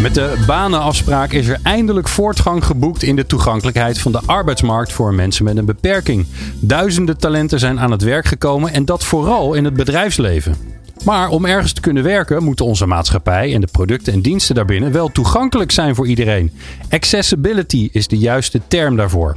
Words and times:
Met 0.00 0.14
de 0.14 0.44
banenafspraak 0.46 1.32
is 1.32 1.48
er 1.48 1.58
eindelijk 1.62 2.08
voortgang 2.08 2.64
geboekt 2.64 3.02
in 3.02 3.16
de 3.16 3.26
toegankelijkheid 3.26 3.98
van 3.98 4.12
de 4.12 4.20
arbeidsmarkt 4.26 4.92
voor 4.92 5.14
mensen 5.14 5.44
met 5.44 5.56
een 5.56 5.64
beperking. 5.64 6.26
Duizenden 6.60 7.18
talenten 7.18 7.58
zijn 7.58 7.80
aan 7.80 7.90
het 7.90 8.02
werk 8.02 8.26
gekomen 8.26 8.72
en 8.72 8.84
dat 8.84 9.04
vooral 9.04 9.54
in 9.54 9.64
het 9.64 9.74
bedrijfsleven. 9.74 10.56
Maar 11.04 11.28
om 11.28 11.44
ergens 11.44 11.72
te 11.72 11.80
kunnen 11.80 12.02
werken, 12.02 12.42
moeten 12.42 12.64
onze 12.64 12.86
maatschappij 12.86 13.54
en 13.54 13.60
de 13.60 13.68
producten 13.72 14.12
en 14.12 14.20
diensten 14.20 14.54
daarbinnen 14.54 14.92
wel 14.92 15.08
toegankelijk 15.08 15.70
zijn 15.70 15.94
voor 15.94 16.06
iedereen. 16.06 16.52
Accessibility 16.90 17.88
is 17.92 18.08
de 18.08 18.18
juiste 18.18 18.60
term 18.68 18.96
daarvoor. 18.96 19.36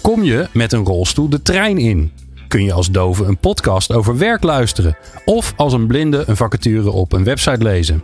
Kom 0.00 0.22
je 0.22 0.48
met 0.52 0.72
een 0.72 0.84
rolstoel 0.84 1.28
de 1.28 1.42
trein 1.42 1.78
in? 1.78 2.12
Kun 2.48 2.64
je 2.64 2.72
als 2.72 2.90
dove 2.90 3.24
een 3.24 3.38
podcast 3.38 3.92
over 3.92 4.18
werk 4.18 4.42
luisteren? 4.42 4.96
Of 5.24 5.52
als 5.56 5.72
een 5.72 5.86
blinde 5.86 6.24
een 6.26 6.36
vacature 6.36 6.90
op 6.90 7.12
een 7.12 7.24
website 7.24 7.62
lezen? 7.62 8.02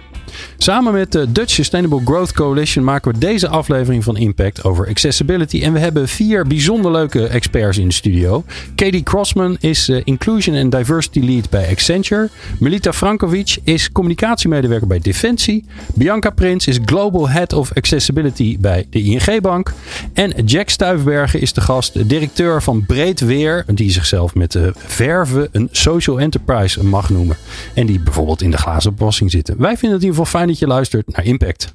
Samen 0.56 0.92
met 0.92 1.12
de 1.12 1.32
Dutch 1.32 1.52
Sustainable 1.52 2.00
Growth 2.04 2.32
Coalition 2.32 2.84
maken 2.84 3.12
we 3.12 3.18
deze 3.18 3.48
aflevering 3.48 4.04
van 4.04 4.16
Impact 4.16 4.64
over 4.64 4.88
accessibility. 4.88 5.62
En 5.62 5.72
we 5.72 5.78
hebben 5.78 6.08
vier 6.08 6.46
bijzonder 6.46 6.90
leuke 6.90 7.26
experts 7.26 7.78
in 7.78 7.88
de 7.88 7.94
studio. 7.94 8.44
Katie 8.74 9.02
Crossman 9.02 9.56
is 9.60 9.88
uh, 9.88 10.00
Inclusion 10.04 10.56
and 10.56 10.72
Diversity 10.72 11.20
Lead 11.20 11.50
bij 11.50 11.70
Accenture. 11.70 12.28
Melita 12.58 12.92
Frankovic 12.92 13.58
is 13.62 13.92
communicatiemedewerker 13.92 14.86
bij 14.86 14.98
Defensie. 14.98 15.64
Bianca 15.94 16.30
Prins 16.30 16.66
is 16.66 16.78
Global 16.84 17.28
Head 17.28 17.52
of 17.52 17.72
Accessibility 17.74 18.58
bij 18.60 18.86
de 18.90 19.02
ING 19.02 19.40
Bank. 19.40 19.72
En 20.12 20.44
Jack 20.44 20.68
Stuifbergen 20.68 21.40
is 21.40 21.52
de 21.52 21.60
gast, 21.60 22.08
directeur 22.08 22.62
van 22.62 22.86
Breed 22.86 23.20
Weer, 23.20 23.64
die 23.66 23.90
zichzelf 23.90 24.34
met 24.34 24.52
de 24.52 24.72
verven 24.74 25.48
een 25.52 25.68
social 25.72 26.20
enterprise 26.20 26.84
mag 26.84 27.10
noemen. 27.10 27.36
En 27.74 27.86
die 27.86 28.00
bijvoorbeeld 28.00 28.42
in 28.42 28.50
de 28.50 28.56
glazen 28.56 28.90
opwassing 28.90 29.30
zitten. 29.30 29.54
Wij 29.58 29.76
vinden 29.76 29.98
het 29.98 30.08
in 30.08 30.14
geval 30.24 30.40
fijn 30.40 30.46
dat 30.48 30.58
je 30.58 30.66
luistert 30.66 31.16
naar 31.16 31.24
Impact. 31.24 31.72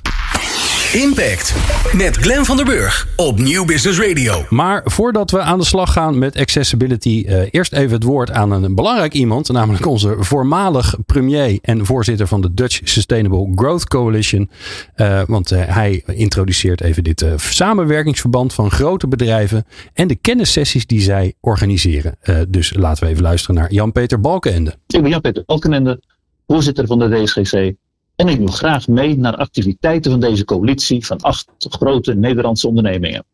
Impact 0.93 1.55
met 1.93 2.17
Glenn 2.17 2.45
van 2.45 2.55
der 2.55 2.65
Burg 2.65 3.07
op 3.15 3.39
Nieuw 3.39 3.65
Business 3.65 3.99
Radio. 3.99 4.45
Maar 4.49 4.81
voordat 4.85 5.31
we 5.31 5.39
aan 5.39 5.59
de 5.59 5.65
slag 5.65 5.93
gaan 5.93 6.17
met 6.17 6.37
accessibility, 6.37 7.23
uh, 7.27 7.41
eerst 7.51 7.73
even 7.73 7.91
het 7.91 8.03
woord 8.03 8.31
aan 8.31 8.51
een 8.51 8.75
belangrijk 8.75 9.13
iemand, 9.13 9.51
namelijk 9.51 9.85
onze 9.85 10.15
voormalig 10.19 10.95
premier 11.05 11.59
en 11.61 11.85
voorzitter 11.85 12.27
van 12.27 12.41
de 12.41 12.53
Dutch 12.53 12.79
Sustainable 12.83 13.51
Growth 13.55 13.87
Coalition. 13.87 14.49
Uh, 14.95 15.21
want 15.27 15.51
uh, 15.51 15.61
hij 15.65 16.03
introduceert 16.05 16.81
even 16.81 17.03
dit 17.03 17.25
samenwerkingsverband 17.35 18.53
van 18.53 18.71
grote 18.71 19.07
bedrijven 19.07 19.65
en 19.93 20.07
de 20.07 20.15
kennissessies 20.15 20.87
die 20.87 21.01
zij 21.01 21.33
organiseren. 21.39 22.17
dus 22.47 22.73
laten 22.73 23.03
we 23.03 23.09
even 23.09 23.23
luisteren 23.23 23.55
naar 23.55 23.73
Jan-Peter 23.73 24.19
Balkenende. 24.19 24.75
Ik 24.87 25.01
ben 25.01 25.09
Jan-Peter 25.09 25.43
Balkenende, 25.45 26.01
voorzitter 26.47 26.87
van 26.87 26.99
de 26.99 27.09
DSGC 27.09 27.73
en 28.15 28.27
ik 28.27 28.37
doe 28.37 28.51
graag 28.51 28.87
mee 28.87 29.17
naar 29.17 29.35
activiteiten 29.35 30.11
van 30.11 30.19
deze 30.19 30.45
coalitie 30.45 31.05
van 31.05 31.19
acht 31.19 31.47
grote 31.57 32.13
Nederlandse 32.13 32.67
ondernemingen. 32.67 33.25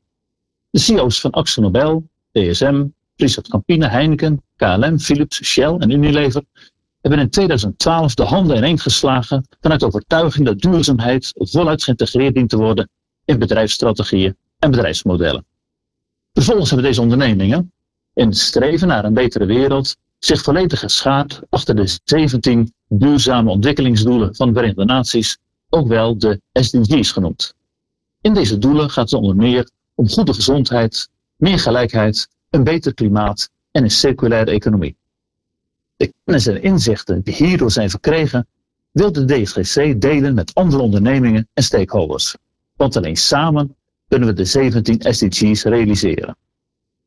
De 0.69 0.79
CEO's 0.79 1.19
van 1.19 1.31
Axel 1.31 1.61
Nobel, 1.61 2.09
DSM, 2.31 2.85
Friesland 3.15 3.47
Campina, 3.47 3.89
Heineken, 3.89 4.43
KLM, 4.55 4.99
Philips, 4.99 5.43
Shell 5.43 5.75
en 5.77 5.89
Unilever 5.89 6.43
hebben 7.01 7.19
in 7.19 7.29
2012 7.29 8.13
de 8.13 8.23
handen 8.23 8.57
ineen 8.57 8.79
geslagen 8.79 9.47
vanuit 9.61 9.83
overtuiging 9.83 10.45
dat 10.45 10.59
duurzaamheid 10.59 11.31
voluit 11.35 11.83
geïntegreerd 11.83 12.33
dient 12.33 12.49
te 12.49 12.57
worden 12.57 12.89
in 13.25 13.39
bedrijfsstrategieën 13.39 14.37
en 14.59 14.71
bedrijfsmodellen. 14.71 15.45
Vervolgens 16.33 16.69
hebben 16.69 16.87
deze 16.87 17.01
ondernemingen, 17.01 17.71
in 18.13 18.27
het 18.27 18.37
streven 18.37 18.87
naar 18.87 19.05
een 19.05 19.13
betere 19.13 19.45
wereld, 19.45 19.97
zich 20.19 20.41
volledig 20.41 20.79
geschaard 20.79 21.41
achter 21.49 21.75
de 21.75 21.97
17 22.03 22.73
duurzame 22.87 23.49
ontwikkelingsdoelen 23.49 24.35
van 24.35 24.47
de 24.47 24.53
Verenigde 24.53 24.85
Naties, 24.85 25.37
ook 25.69 25.87
wel 25.87 26.17
de 26.17 26.41
SDG's 26.53 27.11
genoemd. 27.11 27.53
In 28.21 28.33
deze 28.33 28.57
doelen 28.57 28.89
gaat 28.89 29.09
het 29.09 29.19
onder 29.19 29.35
meer 29.35 29.69
om 29.95 30.09
goede 30.09 30.33
gezondheid, 30.33 31.09
meer 31.35 31.59
gelijkheid, 31.59 32.27
een 32.49 32.63
beter 32.63 32.93
klimaat 32.93 33.49
en 33.71 33.83
een 33.83 33.91
circulaire 33.91 34.51
economie. 34.51 34.97
De 35.95 36.13
kennis 36.23 36.47
en 36.47 36.61
inzichten 36.61 37.21
die 37.21 37.35
hierdoor 37.35 37.71
zijn 37.71 37.89
verkregen, 37.89 38.47
wil 38.91 39.11
de 39.11 39.25
DSGC 39.25 40.01
delen 40.01 40.33
met 40.33 40.53
andere 40.53 40.81
ondernemingen 40.81 41.47
en 41.53 41.63
stakeholders. 41.63 42.35
Want 42.75 42.95
alleen 42.95 43.17
samen 43.17 43.75
kunnen 44.07 44.27
we 44.27 44.33
de 44.33 44.45
17 44.45 45.13
SDG's 45.13 45.63
realiseren. 45.63 46.37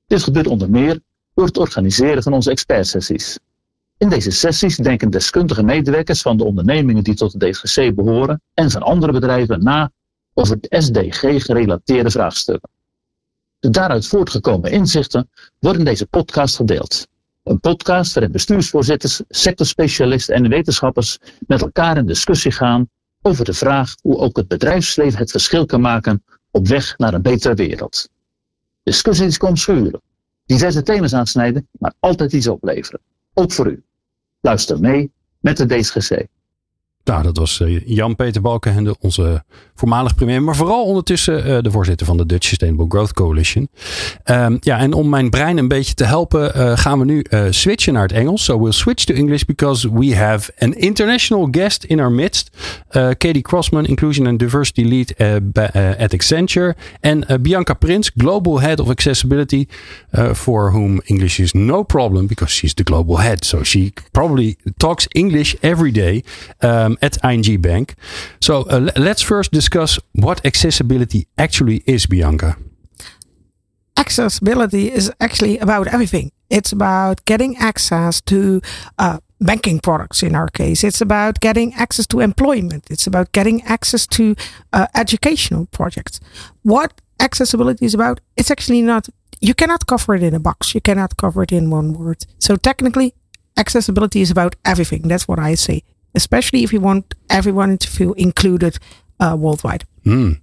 Dit 0.07 0.23
gebeurt 0.23 0.47
onder 0.47 0.71
meer 0.71 1.01
door 1.35 1.47
het 1.47 1.59
organiseren 1.59 2.23
van 2.23 2.33
onze 2.33 2.51
expertsessies. 2.51 3.39
In 3.99 4.09
deze 4.09 4.31
sessies 4.31 4.77
denken 4.77 5.11
deskundige 5.11 5.63
medewerkers 5.63 6.23
van 6.23 6.37
de 6.37 6.45
ondernemingen 6.45 7.05
die 7.05 7.15
tot 7.15 7.41
de 7.41 7.51
DGC 7.51 7.95
behoren 7.95 8.43
en 8.55 8.71
van 8.71 8.83
andere 8.83 9.13
bedrijven 9.13 9.63
na 9.63 9.91
over 10.35 10.61
de 10.61 10.81
SDG-gerelateerde 10.81 12.11
vraagstukken. 12.11 12.71
De 13.59 13.71
daaruit 13.71 14.07
voortgekomen 14.07 14.71
inzichten 14.71 15.31
worden 15.59 15.81
in 15.81 15.87
deze 15.87 16.07
podcast 16.07 16.57
gedeeld. 16.57 17.07
Een 17.43 17.61
podcast 17.61 18.13
waarin 18.15 18.33
bestuursvoorzitters, 18.33 19.23
sectorspecialisten 19.29 20.35
en 20.35 20.49
wetenschappers 20.49 21.19
met 21.47 21.61
elkaar 21.61 21.97
in 21.97 22.07
discussie 22.07 22.53
gaan 22.53 22.89
over 23.23 23.45
de 23.45 23.55
vraag 23.55 23.95
hoe 24.03 24.17
ook 24.17 24.37
het 24.37 24.49
bedrijfsleven 24.49 25.19
het 25.19 25.31
verschil 25.31 25.67
kan 25.67 25.81
maken 25.81 26.25
op 26.51 26.69
weg 26.69 26.99
naar 26.99 27.15
een 27.15 27.23
betere 27.23 27.55
wereld. 27.55 28.09
Discussies 28.83 29.37
komen 29.37 29.59
schuren, 29.59 30.01
diverse 30.45 30.83
thema's 30.83 31.15
aansnijden, 31.15 31.69
maar 31.79 31.93
altijd 31.99 32.33
iets 32.33 32.49
opleveren. 32.49 33.01
Ook 33.35 33.53
voor 33.53 33.67
u. 33.67 33.83
Luister 34.41 34.81
mee 34.81 35.13
met 35.41 35.57
de 35.57 35.67
DSGC. 35.67 36.27
Nou, 37.05 37.23
dat 37.23 37.37
was 37.37 37.61
eh, 37.61 37.81
Jan-Peter 37.87 38.41
Balkenende, 38.41 38.97
onze 39.01 39.45
voormalig 39.75 40.15
premier, 40.15 40.43
maar 40.43 40.57
vooral 40.57 40.85
ondertussen 40.85 41.49
uh, 41.49 41.59
de 41.61 41.71
voorzitter 41.71 42.07
van 42.07 42.17
de 42.17 42.27
Dutch 42.27 42.47
Sustainable 42.47 42.87
Growth 42.89 43.13
Coalition. 43.13 43.69
Um, 44.25 44.57
ja, 44.61 44.79
en 44.79 44.93
om 44.93 45.09
mijn 45.09 45.31
brein 45.31 45.59
een 45.59 45.69
beetje 45.69 45.95
te 45.95 46.05
helpen, 46.05 46.53
uh, 46.57 46.77
gaan 46.77 46.99
we 46.99 47.05
nu 47.05 47.27
switchen 47.51 47.93
naar 47.93 48.03
het 48.03 48.13
Engels. 48.13 48.45
So 48.45 48.59
we'll 48.61 48.73
switch 48.73 49.05
to 49.05 49.15
English 49.15 49.43
because 49.43 49.93
we 49.93 50.17
have 50.17 50.53
an 50.59 50.75
international 50.75 51.49
guest 51.51 51.85
in 51.85 52.01
our 52.01 52.13
midst. 52.13 52.51
Katie 52.91 53.43
Crossman, 53.43 53.87
Inclusion 53.87 54.27
and 54.27 54.39
Diversity 54.39 54.83
Lead 54.83 55.15
at 55.99 56.13
Accenture. 56.13 56.77
En 57.01 57.27
Bianca 57.41 57.75
Prins, 57.75 58.11
Global 58.17 58.61
Head 58.61 58.81
of 58.81 58.91
Accessibility, 58.91 59.67
for 60.33 60.73
whom 60.73 61.01
English 61.05 61.39
is 61.39 61.53
no 61.53 61.83
problem 61.83 62.27
because 62.27 62.55
she's 62.55 62.75
the 62.75 62.83
global 62.83 63.21
head. 63.21 63.45
So 63.45 63.63
she 63.63 63.93
probably 64.11 64.57
talks 64.77 65.07
English 65.09 65.57
every 65.61 65.93
day. 65.93 66.23
Um, 66.59 66.92
um, 66.93 66.99
at 67.03 67.19
ING 67.25 67.61
Bank. 67.61 67.95
So 68.41 68.63
uh, 68.63 68.91
let's 68.97 69.23
first 69.23 69.53
discuss 69.53 69.99
what 70.13 70.45
accessibility 70.45 71.27
actually 71.37 71.83
is, 71.87 72.07
Bianca. 72.07 72.57
Accessibility 73.97 74.91
is 74.91 75.13
actually 75.21 75.59
about 75.59 75.87
everything. 75.89 76.33
It's 76.51 76.73
about 76.73 77.25
getting 77.25 77.57
access 77.57 78.21
to 78.23 78.61
uh, 78.99 79.19
banking 79.41 79.81
products 79.81 80.23
in 80.23 80.35
our 80.35 80.49
case. 80.49 80.85
It's 80.85 81.01
about 81.01 81.41
getting 81.41 81.75
access 81.75 82.07
to 82.09 82.21
employment. 82.21 82.85
It's 82.91 83.07
about 83.07 83.33
getting 83.33 83.63
access 83.63 84.07
to 84.09 84.35
uh, 84.73 84.87
educational 84.95 85.67
projects. 85.67 86.21
What 86.63 87.01
accessibility 87.21 87.87
is 87.87 87.95
about, 87.95 88.21
it's 88.37 88.51
actually 88.51 88.83
not, 88.83 89.09
you 89.41 89.55
cannot 89.55 89.87
cover 89.87 90.15
it 90.15 90.23
in 90.23 90.35
a 90.35 90.41
box. 90.41 90.75
You 90.75 90.81
cannot 90.81 91.17
cover 91.17 91.43
it 91.43 91.53
in 91.53 91.71
one 91.71 91.93
word. 91.93 92.25
So 92.39 92.57
technically, 92.57 93.15
accessibility 93.57 94.21
is 94.21 94.31
about 94.31 94.57
everything. 94.65 95.03
That's 95.03 95.29
what 95.29 95.39
I 95.39 95.55
say 95.55 95.83
especially 96.15 96.63
if 96.63 96.73
you 96.73 96.81
want 96.81 97.15
everyone 97.31 97.79
to 97.79 97.89
feel 97.89 98.13
included 98.15 98.79
uh, 99.21 99.37
worldwide. 99.39 99.85
Mm. 100.05 100.41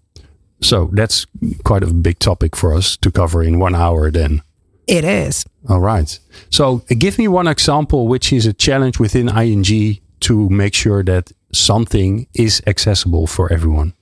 So 0.61 0.89
that's 0.91 1.25
quite 1.63 1.83
a 1.83 1.93
big 1.93 2.19
topic 2.19 2.55
for 2.55 2.73
us 2.73 2.97
to 2.97 3.11
cover 3.11 3.43
in 3.43 3.59
one 3.59 3.75
hour 3.75 4.11
then. 4.11 4.41
It 4.87 5.03
is. 5.03 5.45
All 5.69 5.79
right. 5.79 6.19
So 6.49 6.83
uh, 6.89 6.95
give 6.97 7.17
me 7.17 7.27
one 7.27 7.47
example 7.47 8.07
which 8.07 8.33
is 8.33 8.45
a 8.45 8.53
challenge 8.53 8.99
within 8.99 9.29
ING 9.29 9.99
to 10.21 10.49
make 10.49 10.73
sure 10.73 11.03
that 11.03 11.31
something 11.53 12.27
is 12.33 12.61
accessible 12.67 13.27
for 13.27 13.51
everyone. 13.53 13.93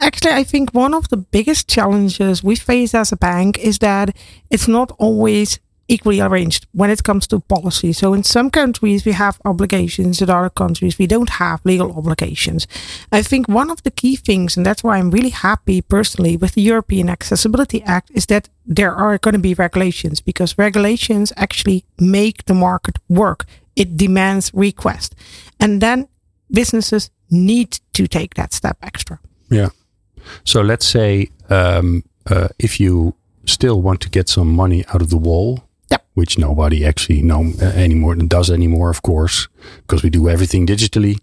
Actually, 0.00 0.32
I 0.32 0.44
think 0.44 0.70
one 0.70 0.94
of 0.94 1.08
the 1.08 1.16
biggest 1.16 1.68
challenges 1.68 2.44
we 2.44 2.54
face 2.54 2.94
as 2.94 3.10
a 3.10 3.16
bank 3.16 3.58
is 3.58 3.78
that 3.78 4.16
it's 4.50 4.68
not 4.68 4.92
always 4.98 5.58
equally 5.88 6.20
arranged 6.20 6.66
when 6.72 6.90
it 6.90 7.02
comes 7.02 7.26
to 7.26 7.40
policy. 7.40 7.92
So 7.92 8.14
in 8.14 8.22
some 8.22 8.50
countries 8.50 9.04
we 9.04 9.12
have 9.12 9.40
obligations, 9.44 10.20
in 10.22 10.30
other 10.30 10.50
countries 10.50 10.98
we 10.98 11.06
don't 11.06 11.30
have 11.30 11.60
legal 11.64 11.92
obligations. 11.96 12.66
I 13.10 13.22
think 13.22 13.48
one 13.48 13.70
of 13.70 13.82
the 13.82 13.90
key 13.90 14.16
things, 14.16 14.56
and 14.56 14.64
that's 14.66 14.84
why 14.84 14.98
I'm 14.98 15.10
really 15.10 15.30
happy 15.30 15.80
personally 15.80 16.36
with 16.36 16.52
the 16.54 16.62
European 16.62 17.08
Accessibility 17.08 17.82
Act, 17.82 18.10
is 18.14 18.26
that 18.26 18.48
there 18.66 18.94
are 18.94 19.18
going 19.18 19.34
to 19.34 19.40
be 19.40 19.54
regulations 19.54 20.20
because 20.20 20.58
regulations 20.58 21.32
actually 21.36 21.84
make 21.98 22.44
the 22.44 22.54
market 22.54 22.98
work. 23.08 23.46
It 23.74 23.96
demands 23.96 24.50
request. 24.52 25.14
And 25.58 25.80
then 25.80 26.08
businesses 26.50 27.10
need 27.30 27.80
to 27.94 28.06
take 28.06 28.34
that 28.34 28.52
step 28.52 28.76
extra. 28.82 29.20
Yeah. 29.50 29.70
So 30.44 30.60
let's 30.60 30.86
say 30.86 31.30
um, 31.48 32.04
uh, 32.26 32.48
if 32.58 32.78
you 32.78 33.14
still 33.48 33.80
want 33.80 34.00
to 34.02 34.10
get 34.10 34.28
some 34.28 34.52
money 34.52 34.84
out 34.88 35.00
of 35.00 35.10
the 35.10 35.16
wall. 35.16 35.64
Which 36.18 36.36
nobody 36.38 36.78
actually 36.90 37.20
know 37.22 37.42
uh, 37.62 37.64
anymore 37.86 38.14
does 38.36 38.50
anymore, 38.50 38.90
of 38.90 39.00
course, 39.02 39.36
because 39.82 40.02
we 40.04 40.10
do 40.10 40.28
everything 40.28 40.66
digitally, 40.66 41.14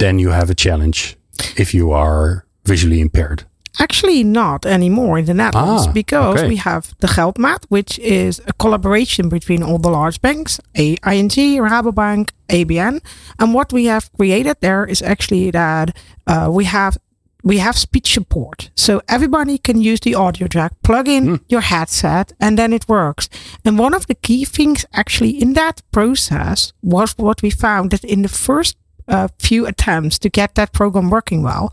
then 0.00 0.18
you 0.18 0.30
have 0.30 0.50
a 0.50 0.54
challenge 0.54 1.16
if 1.56 1.68
you 1.74 1.86
are 1.92 2.44
visually 2.64 3.00
impaired. 3.00 3.40
Actually, 3.80 4.24
not 4.24 4.66
anymore 4.66 5.18
in 5.20 5.24
the 5.26 5.34
Netherlands 5.34 5.86
Ah, 5.86 5.92
because 5.92 6.38
okay. 6.40 6.48
we 6.48 6.56
have 6.56 6.82
the 6.98 7.06
Geldmaat, 7.06 7.62
which 7.68 7.98
is 8.00 8.40
a 8.46 8.52
collaboration 8.62 9.28
between 9.28 9.62
all 9.62 9.78
the 9.78 9.90
large 9.90 10.18
banks, 10.20 10.60
A- 10.76 10.98
ING, 11.14 11.30
Rabobank, 11.70 12.30
ABN. 12.48 13.00
And 13.38 13.54
what 13.54 13.72
we 13.72 13.84
have 13.86 14.10
created 14.18 14.56
there 14.60 14.84
is 14.84 15.00
actually 15.02 15.50
that 15.52 15.96
uh, 16.26 16.48
we 16.50 16.64
have 16.64 16.98
we 17.44 17.58
have 17.58 17.76
speech 17.76 18.12
support, 18.12 18.70
so 18.74 19.00
everybody 19.08 19.58
can 19.58 19.80
use 19.80 20.00
the 20.00 20.14
audio 20.14 20.48
jack, 20.48 20.72
plug 20.82 21.08
in 21.08 21.26
hmm. 21.26 21.34
your 21.48 21.60
headset, 21.60 22.32
and 22.40 22.58
then 22.58 22.72
it 22.72 22.88
works. 22.88 23.28
And 23.64 23.78
one 23.78 23.94
of 23.94 24.06
the 24.06 24.14
key 24.14 24.44
things 24.44 24.84
actually 24.92 25.40
in 25.40 25.52
that 25.54 25.82
process 25.92 26.72
was 26.82 27.16
what 27.16 27.42
we 27.42 27.50
found 27.50 27.90
that 27.90 28.04
in 28.04 28.22
the 28.22 28.28
first 28.28 28.76
uh, 29.06 29.28
few 29.38 29.66
attempts 29.66 30.18
to 30.18 30.28
get 30.28 30.54
that 30.54 30.72
program 30.72 31.10
working 31.10 31.42
well, 31.42 31.72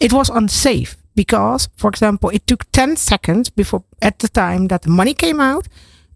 it 0.00 0.12
was 0.12 0.28
unsafe 0.28 0.96
because, 1.14 1.68
for 1.76 1.88
example, 1.88 2.30
it 2.30 2.46
took 2.46 2.70
10 2.72 2.96
seconds 2.96 3.50
before 3.50 3.84
at 4.02 4.18
the 4.18 4.28
time 4.28 4.68
that 4.68 4.82
the 4.82 4.90
money 4.90 5.14
came 5.14 5.40
out 5.40 5.68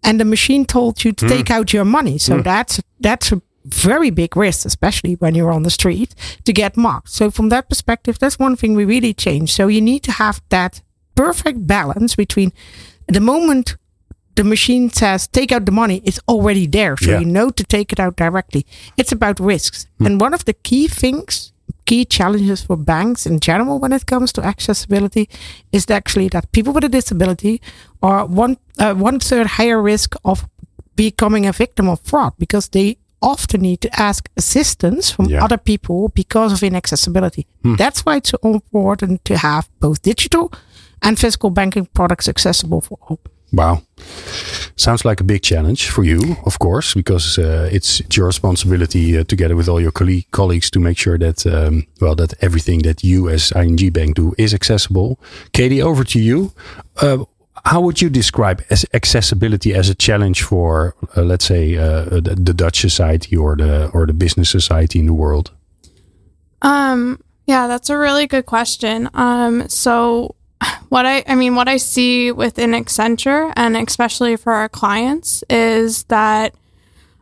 and 0.02 0.20
the 0.20 0.24
machine 0.24 0.64
told 0.64 1.04
you 1.04 1.12
to 1.12 1.24
hmm. 1.26 1.32
take 1.32 1.50
out 1.50 1.72
your 1.72 1.84
money. 1.84 2.18
So 2.18 2.36
hmm. 2.36 2.42
that's 2.42 2.80
that's 3.00 3.32
a 3.32 3.40
very 3.64 4.10
big 4.10 4.36
risk, 4.36 4.64
especially 4.66 5.14
when 5.14 5.34
you're 5.34 5.52
on 5.52 5.62
the 5.62 5.70
street, 5.70 6.14
to 6.44 6.52
get 6.52 6.76
mocked. 6.76 7.10
So 7.10 7.30
from 7.30 7.48
that 7.50 7.68
perspective, 7.68 8.18
that's 8.18 8.38
one 8.38 8.56
thing 8.56 8.74
we 8.74 8.84
really 8.84 9.12
changed. 9.14 9.52
So 9.54 9.68
you 9.68 9.80
need 9.80 10.02
to 10.04 10.12
have 10.12 10.40
that 10.48 10.80
perfect 11.14 11.66
balance 11.66 12.14
between 12.16 12.52
the 13.08 13.20
moment 13.20 13.76
the 14.36 14.44
machine 14.44 14.88
says 14.88 15.26
take 15.26 15.50
out 15.50 15.64
the 15.66 15.72
money, 15.72 16.00
it's 16.04 16.20
already 16.28 16.66
there. 16.66 16.96
So 16.96 17.10
Yeah. 17.10 17.18
you 17.20 17.26
know 17.26 17.50
to 17.50 17.64
take 17.64 17.92
it 17.92 17.98
out 17.98 18.14
directly. 18.16 18.64
It's 18.96 19.10
about 19.12 19.40
risks. 19.40 19.86
And 19.98 20.20
one 20.20 20.32
of 20.32 20.44
the 20.44 20.52
key 20.52 20.86
things, 20.86 21.52
key 21.86 22.04
challenges 22.04 22.62
for 22.62 22.76
banks 22.76 23.26
in 23.26 23.40
general 23.40 23.80
when 23.80 23.92
it 23.92 24.06
comes 24.06 24.32
to 24.34 24.44
accessibility 24.44 25.28
is 25.72 25.90
actually 25.90 26.28
that 26.28 26.52
people 26.52 26.72
with 26.72 26.84
a 26.84 26.88
disability 26.88 27.60
are 28.00 28.26
one 28.26 28.56
uh, 28.78 28.94
one 28.94 29.18
third 29.18 29.46
higher 29.58 29.82
risk 29.82 30.14
of 30.24 30.46
becoming 30.94 31.44
a 31.46 31.52
victim 31.52 31.88
of 31.88 31.98
fraud 32.00 32.32
because 32.38 32.68
they 32.68 32.96
often 33.20 33.60
need 33.62 33.80
to 33.80 33.88
ask 34.00 34.28
assistance 34.36 35.10
from 35.14 35.26
Yeah. 35.26 35.44
other 35.44 35.58
people 35.58 36.08
because 36.14 36.52
of 36.52 36.62
inaccessibility. 36.62 37.46
That's 37.76 38.00
why 38.06 38.16
it's 38.16 38.30
so 38.30 38.38
important 38.42 39.24
to 39.24 39.36
have 39.36 39.68
both 39.80 40.00
digital 40.02 40.50
and 41.02 41.18
physical 41.18 41.50
banking 41.50 41.88
products 41.92 42.28
accessible 42.28 42.80
for 42.80 42.98
all. 43.08 43.18
Wow. 43.52 43.80
Sounds 44.76 45.04
like 45.04 45.20
a 45.20 45.24
big 45.24 45.42
challenge 45.42 45.88
for 45.90 46.04
you, 46.04 46.36
of 46.44 46.58
course, 46.58 46.94
because 46.94 47.38
uh, 47.38 47.68
it's, 47.72 48.00
it's 48.00 48.16
your 48.16 48.26
responsibility 48.26 49.16
uh, 49.18 49.24
together 49.24 49.56
with 49.56 49.68
all 49.68 49.80
your 49.80 49.90
colle- 49.92 50.22
colleagues 50.30 50.70
to 50.70 50.80
make 50.80 50.98
sure 50.98 51.18
that, 51.18 51.46
um, 51.46 51.86
well, 52.00 52.14
that 52.14 52.34
everything 52.42 52.82
that 52.82 53.02
you 53.02 53.28
as 53.28 53.52
ING 53.52 53.90
Bank 53.92 54.16
do 54.16 54.34
is 54.38 54.52
accessible. 54.54 55.18
Katie, 55.52 55.82
over 55.82 56.04
to 56.04 56.18
you. 56.20 56.52
Uh, 57.02 57.24
how 57.64 57.80
would 57.80 58.00
you 58.00 58.10
describe 58.10 58.62
as 58.70 58.84
accessibility 58.94 59.74
as 59.74 59.88
a 59.88 59.94
challenge 59.94 60.42
for, 60.42 60.94
uh, 61.16 61.22
let's 61.22 61.44
say, 61.44 61.76
uh, 61.76 62.04
the, 62.04 62.36
the 62.40 62.54
Dutch 62.54 62.80
society 62.80 63.36
or 63.36 63.56
the 63.56 63.88
or 63.94 64.06
the 64.06 64.12
business 64.12 64.50
society 64.50 64.98
in 64.98 65.06
the 65.06 65.14
world? 65.14 65.50
Um, 66.62 67.22
yeah, 67.46 67.66
that's 67.66 67.90
a 67.90 67.96
really 67.96 68.26
good 68.26 68.46
question. 68.46 69.08
Um, 69.14 69.68
so 69.68 70.34
what 70.88 71.06
I, 71.06 71.24
I 71.26 71.34
mean, 71.34 71.54
what 71.54 71.68
I 71.68 71.76
see 71.76 72.32
within 72.32 72.72
Accenture 72.72 73.52
and 73.56 73.76
especially 73.76 74.36
for 74.36 74.52
our 74.52 74.68
clients 74.68 75.44
is 75.48 76.04
that 76.04 76.54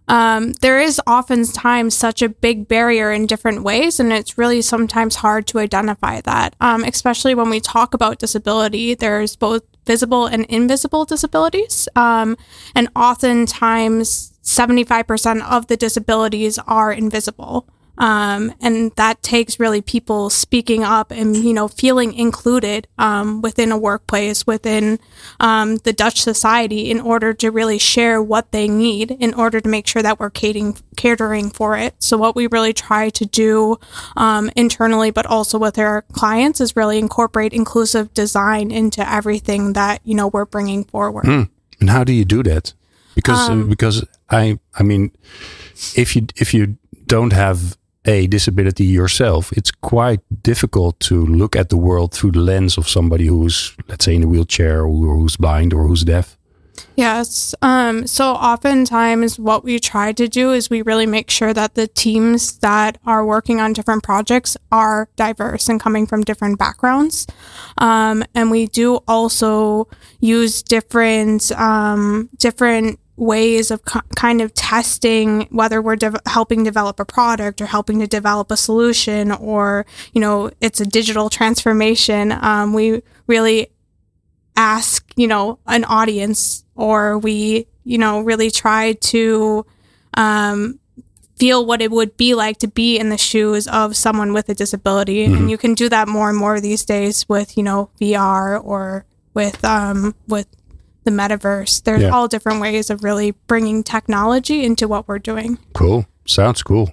um, 0.09 0.53
there 0.55 0.81
is 0.81 1.01
oftentimes 1.07 1.97
such 1.97 2.23
a 2.23 2.29
big 2.29 2.69
barrier 2.69 3.11
in 3.11 3.27
different 3.27 3.65
ways, 3.65 3.99
and 3.99 4.13
it's 4.13 4.39
really 4.39 4.63
sometimes 4.63 5.17
hard 5.17 5.49
to 5.49 5.59
identify 5.59 6.21
that. 6.21 6.55
Um, 6.61 6.85
especially 6.85 7.35
when 7.35 7.51
we 7.51 7.59
talk 7.59 7.93
about 7.93 8.21
disability, 8.21 8.95
there's 8.95 9.35
both 9.35 9.63
visible 9.87 10.27
and 10.27 10.45
invisible 10.47 11.05
disabilities, 11.05 11.89
um, 11.97 12.37
and 12.75 12.89
oftentimes 12.95 14.33
75% 14.43 15.43
of 15.43 15.67
the 15.69 15.77
disabilities 15.77 16.59
are 16.67 16.93
invisible. 16.93 17.69
Um, 17.99 18.55
and 18.61 18.93
that 18.97 19.23
takes 19.23 19.59
really 19.59 19.81
people 19.81 20.31
speaking 20.31 20.85
up 20.85 21.11
and 21.11 21.37
you 21.37 21.53
know 21.55 21.69
feeling 21.69 22.13
included 22.15 22.89
um, 22.99 23.41
within 23.43 23.73
a 23.73 23.79
workplace 23.79 24.47
within 24.47 24.99
um, 25.41 25.77
the 25.79 25.93
Dutch 25.93 26.21
society 26.21 26.91
in 26.91 27.01
order 27.01 27.33
to 27.35 27.51
really 27.51 27.79
share 27.79 28.23
what 28.23 28.53
they 28.53 28.69
need 28.69 29.11
in 29.11 29.35
order 29.35 29.61
to 29.61 29.69
make 29.69 29.87
sure 29.87 30.03
that 30.03 30.21
we're 30.21 30.31
catering 30.31 30.77
catering 30.97 31.51
for 31.51 31.77
it. 31.77 31.95
So 31.99 32.17
what 32.17 32.37
we 32.37 32.47
really 32.47 32.73
try 32.73 33.11
to 33.11 33.27
do 33.27 33.79
um, 34.17 34.51
internally, 34.57 35.11
but 35.11 35.27
also 35.27 35.59
with 35.59 35.79
our 35.79 36.03
clients, 36.13 36.61
is 36.61 36.77
really 36.77 36.99
incorporate 36.99 37.53
inclusive 37.53 38.13
design 38.15 38.71
into 38.71 39.09
everything 39.09 39.73
that 39.75 40.01
you 40.05 40.15
know 40.15 40.29
we're 40.29 40.45
bringing 40.45 40.85
forward. 40.85 41.27
And 41.81 41.91
how 41.91 42.05
do 42.05 42.13
you 42.13 42.25
do 42.25 42.43
that? 42.43 42.73
Because 43.15 43.49
uh, 43.49 43.57
because 43.69 44.05
I 44.31 44.59
I 44.75 44.83
mean, 44.83 45.13
if 45.95 46.17
you 46.17 46.27
if 46.37 46.53
you 46.53 46.77
don't 47.07 47.33
have 47.33 47.77
a 48.07 48.27
disability 48.27 48.85
yourself, 48.85 49.53
it's 49.53 49.71
quite 49.71 50.21
difficult 50.43 50.99
to 51.01 51.27
look 51.27 51.57
at 51.57 51.69
the 51.69 51.77
world 51.77 52.13
through 52.13 52.33
the 52.33 52.41
lens 52.41 52.79
of 52.79 52.89
somebody 52.89 53.27
who's 53.27 53.77
let's 53.89 54.05
say 54.05 54.15
in 54.15 54.23
a 54.23 54.29
wheelchair 54.29 54.83
or 54.83 55.17
who's 55.17 55.37
blind 55.37 55.73
or 55.73 55.87
who's 55.87 56.05
deaf. 56.05 56.37
Yes. 56.97 57.55
Um, 57.61 58.07
so 58.07 58.33
oftentimes, 58.33 59.39
what 59.39 59.65
we 59.65 59.79
try 59.79 60.13
to 60.13 60.29
do 60.29 60.53
is 60.53 60.71
we 60.71 60.83
really 60.83 61.07
make 61.07 61.31
sure 61.31 61.53
that 61.53 61.75
the 61.75 61.87
teams 61.87 62.59
that 62.59 62.99
are 63.05 63.25
working 63.25 63.61
on 63.61 63.75
different 63.75 64.03
projects 64.03 64.57
are 64.73 65.09
diverse 65.17 65.69
and 65.69 65.79
coming 65.79 66.07
from 66.07 66.23
different 66.23 66.59
backgrounds. 66.59 67.27
Um, 67.79 68.25
and 68.35 68.51
we 68.51 68.67
do 68.67 68.97
also 69.07 69.89
use 70.21 70.63
different 70.63 71.53
um, 71.53 72.31
different 72.39 72.99
ways 73.17 73.71
of 73.71 73.85
ki- 73.85 74.01
kind 74.15 74.41
of 74.41 74.53
testing 74.55 75.49
whether 75.51 75.81
we're 75.81 75.97
de- 75.97 76.21
helping 76.27 76.65
develop 76.65 77.01
a 77.01 77.05
product 77.05 77.61
or 77.61 77.67
helping 77.67 77.99
to 78.01 78.07
develop 78.07 78.51
a 78.51 78.57
solution 78.57 79.33
or 79.33 79.87
you 80.13 80.21
know 80.21 80.51
it's 80.61 80.81
a 80.81 80.87
digital 80.87 81.31
transformation 81.31 82.33
um, 82.33 82.75
we 82.75 83.03
really 83.27 83.69
ask 84.57 85.11
you 85.17 85.27
know 85.27 85.59
an 85.67 85.85
audience 85.85 86.65
or 86.75 87.19
we 87.19 87.67
you 87.85 87.99
know 87.99 88.21
really 88.21 88.51
try 88.51 88.93
to 88.95 89.65
um, 90.15 90.79
feel 91.37 91.65
what 91.65 91.83
it 91.83 91.91
would 91.91 92.17
be 92.17 92.35
like 92.35 92.59
to 92.59 92.69
be 92.69 92.99
in 92.99 93.11
the 93.11 93.19
shoes 93.19 93.69
of 93.69 93.95
someone 93.95 94.33
with 94.33 94.49
a 94.49 94.55
disability. 94.55 95.25
And 95.25 95.51
you 95.51 95.59
can 95.59 95.75
do 95.75 95.89
that 95.91 96.09
more 96.09 96.31
and 96.31 96.39
more 96.39 96.61
these 96.61 96.85
days 96.85 97.29
with 97.29 97.57
you 97.57 97.63
know 97.63 97.91
vr 98.01 98.63
or 98.65 99.05
with 99.35 99.65
um 99.65 100.15
with 100.27 100.47
the 101.07 101.11
metaverse 101.11 101.83
there's 101.85 102.03
Yeah. 102.03 102.11
all 102.15 102.29
different 102.29 102.61
ways 102.61 102.91
of 102.91 103.03
really 103.03 103.31
bringing 103.47 103.83
technology 103.83 104.59
into 104.69 104.87
what 104.89 105.03
we're 105.09 105.23
doing 105.33 105.59
Cool. 105.73 106.05
Sounds 106.27 106.63
cool. 106.63 106.89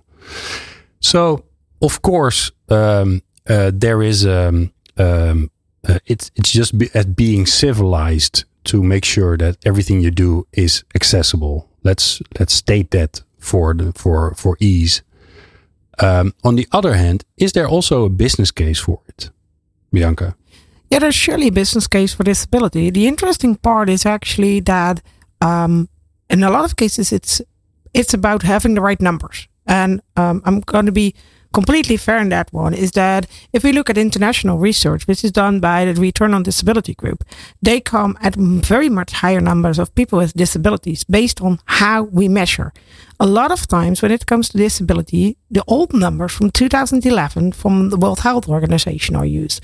So, 1.00 1.44
of 1.82 2.02
course, 2.02 2.52
um, 2.70 3.22
uh, 3.50 3.72
there 3.74 4.02
is 4.02 4.26
um, 4.26 4.72
um, 4.98 5.50
uh, 5.90 6.00
it's 6.06 6.32
it's 6.36 6.52
just 6.52 6.78
be, 6.78 6.88
at 6.94 7.16
being 7.16 7.46
civilized 7.48 8.46
to 8.64 8.82
make 8.84 9.06
sure 9.06 9.38
that 9.38 9.58
everything 9.66 10.02
you 10.04 10.12
do 10.12 10.46
is 10.54 10.84
accessible. 10.96 11.68
Let's 11.84 12.22
let's 12.40 12.54
state 12.54 12.90
that 12.92 13.24
for 13.40 13.74
the, 13.74 13.92
for 13.94 14.34
for 14.36 14.56
ease. 14.60 15.02
Um, 16.00 16.34
on 16.44 16.56
the 16.56 16.68
other 16.72 16.94
hand, 16.94 17.24
is 17.38 17.52
there 17.52 17.68
also 17.68 18.06
a 18.06 18.10
business 18.10 18.52
case 18.52 18.80
for 18.84 19.00
it, 19.08 19.32
Bianca? 19.92 20.36
Yeah, 20.94 21.00
there's 21.00 21.16
surely 21.16 21.48
a 21.48 21.52
business 21.52 21.88
case 21.88 22.14
for 22.14 22.24
disability. 22.24 22.92
The 22.92 23.08
interesting 23.08 23.56
part 23.56 23.90
is 23.90 24.06
actually 24.06 24.60
that 24.60 25.02
um, 25.42 25.90
in 26.30 26.44
a 26.44 26.52
lot 26.52 26.66
of 26.66 26.76
cases, 26.76 27.12
it's 27.12 27.42
it's 27.96 28.14
about 28.14 28.44
having 28.44 28.76
the 28.76 28.82
right 28.82 29.02
numbers. 29.02 29.48
And 29.66 30.04
um, 30.18 30.44
I'm 30.46 30.60
going 30.60 30.86
to 30.86 30.92
be 30.92 31.16
completely 31.52 31.98
fair 31.98 32.20
in 32.20 32.30
that 32.30 32.54
one 32.54 32.76
is 32.76 32.92
that 32.92 33.26
if 33.54 33.64
we 33.64 33.72
look 33.72 33.90
at 33.90 33.98
international 33.98 34.60
research, 34.60 35.08
which 35.08 35.24
is 35.24 35.32
done 35.32 35.60
by 35.60 35.86
the 35.86 36.00
Return 36.00 36.34
on 36.34 36.44
Disability 36.44 36.94
Group, 36.94 37.24
they 37.60 37.80
come 37.80 38.16
at 38.22 38.36
very 38.36 38.90
much 38.90 39.14
higher 39.14 39.42
numbers 39.42 39.80
of 39.80 39.96
people 39.96 40.20
with 40.20 40.34
disabilities 40.34 41.04
based 41.04 41.42
on 41.42 41.60
how 41.66 42.04
we 42.04 42.28
measure. 42.28 42.72
A 43.24 43.28
lot 43.28 43.52
of 43.52 43.68
times 43.68 44.02
when 44.02 44.12
it 44.12 44.26
comes 44.26 44.50
to 44.50 44.58
disability, 44.58 45.38
the 45.50 45.64
old 45.66 45.94
numbers 45.94 46.34
from 46.34 46.50
2011 46.52 47.54
from 47.54 47.90
the 47.90 47.96
World 47.96 48.20
Health 48.20 48.50
Organization 48.50 49.16
are 49.16 49.26
used. 49.26 49.62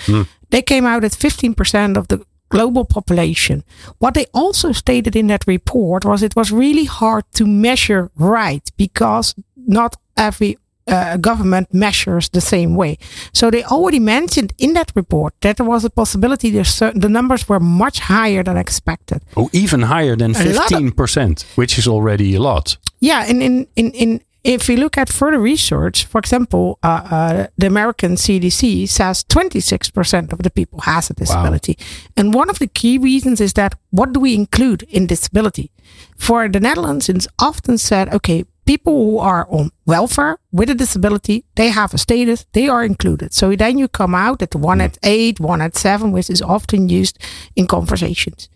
They 0.49 0.61
came 0.61 0.85
out 0.85 1.03
at 1.03 1.11
15% 1.11 1.97
of 1.97 2.07
the 2.07 2.25
global 2.49 2.85
population. 2.85 3.63
What 3.97 4.13
they 4.13 4.27
also 4.33 4.71
stated 4.71 5.13
in 5.15 5.27
that 5.27 5.43
report 5.45 6.05
was 6.05 6.23
it 6.23 6.35
was 6.37 6.53
really 6.53 6.85
hard 6.85 7.23
to 7.33 7.45
measure 7.45 8.09
right 8.15 8.63
because 8.77 9.35
not 9.67 9.97
every 10.15 10.57
uh, 10.87 11.17
government 11.17 11.67
measures 11.73 12.29
the 12.29 12.41
same 12.41 12.75
way. 12.75 12.97
So 13.33 13.51
they 13.51 13.63
already 13.65 13.99
mentioned 13.99 14.53
in 14.57 14.73
that 14.73 14.91
report 14.95 15.33
that 15.41 15.57
there 15.57 15.65
was 15.67 15.83
a 15.85 15.89
possibility 15.89 16.63
certain, 16.63 17.01
the 17.01 17.09
numbers 17.09 17.47
were 17.49 17.59
much 17.59 17.99
higher 17.99 18.41
than 18.43 18.57
expected. 18.57 19.21
Oh, 19.35 19.49
even 19.51 19.81
higher 19.81 20.15
than 20.15 20.31
A 20.35 20.43
lot 20.53 20.71
of- 20.71 20.81
15%, 20.81 21.45
which 21.55 21.77
is 21.77 21.87
already 21.87 22.35
a 22.35 22.39
lot. 22.39 22.77
Yeah, 22.99 23.25
and 23.27 23.41
in, 23.41 23.67
in, 23.75 23.91
in 23.91 24.21
if 24.43 24.67
we 24.67 24.77
look 24.77 24.97
at 24.97 25.09
further 25.09 25.39
research, 25.39 26.05
for 26.05 26.19
example, 26.19 26.79
uh, 26.81 26.87
uh, 26.87 27.47
the 27.57 27.67
American 27.67 28.15
CDC 28.15 28.87
says 28.87 29.23
26% 29.25 30.31
of 30.31 30.39
the 30.39 30.49
people 30.49 30.79
has 30.81 31.09
a 31.09 31.13
disability. 31.13 31.77
And 32.15 32.33
one 32.33 32.49
of 32.49 32.59
the 32.59 32.67
key 32.67 32.97
reasons 32.97 33.41
is 33.41 33.53
that 33.53 33.75
what 33.91 34.13
do 34.13 34.19
we 34.19 34.33
include 34.33 34.83
in 34.83 35.07
disability? 35.07 35.71
For 36.17 36.47
the 36.47 36.59
Netherlands, 36.59 37.09
it's 37.09 37.27
often 37.37 37.77
said, 37.77 38.13
okay, 38.13 38.45
people 38.65 38.93
who 38.93 39.17
are 39.17 39.47
on 39.49 39.71
welfare 39.85 40.37
with 40.51 40.69
a 40.69 40.75
disability, 40.75 41.43
they 41.55 41.69
have 41.69 41.93
a 41.93 41.97
status, 41.97 42.45
they 42.53 42.69
are 42.69 42.83
included. 42.83 43.33
So 43.33 43.55
then 43.55 43.77
you 43.77 43.87
come 43.87 44.15
out 44.15 44.41
at 44.41 44.55
one 44.55 44.79
at 44.79 44.97
eight, 45.03 45.39
one 45.39 45.61
at 45.61 45.75
seven, 45.75 46.11
which 46.11 46.29
is 46.29 46.41
often 46.41 46.87
used 46.87 47.17
in 47.55 47.67
conversations. 47.67 48.47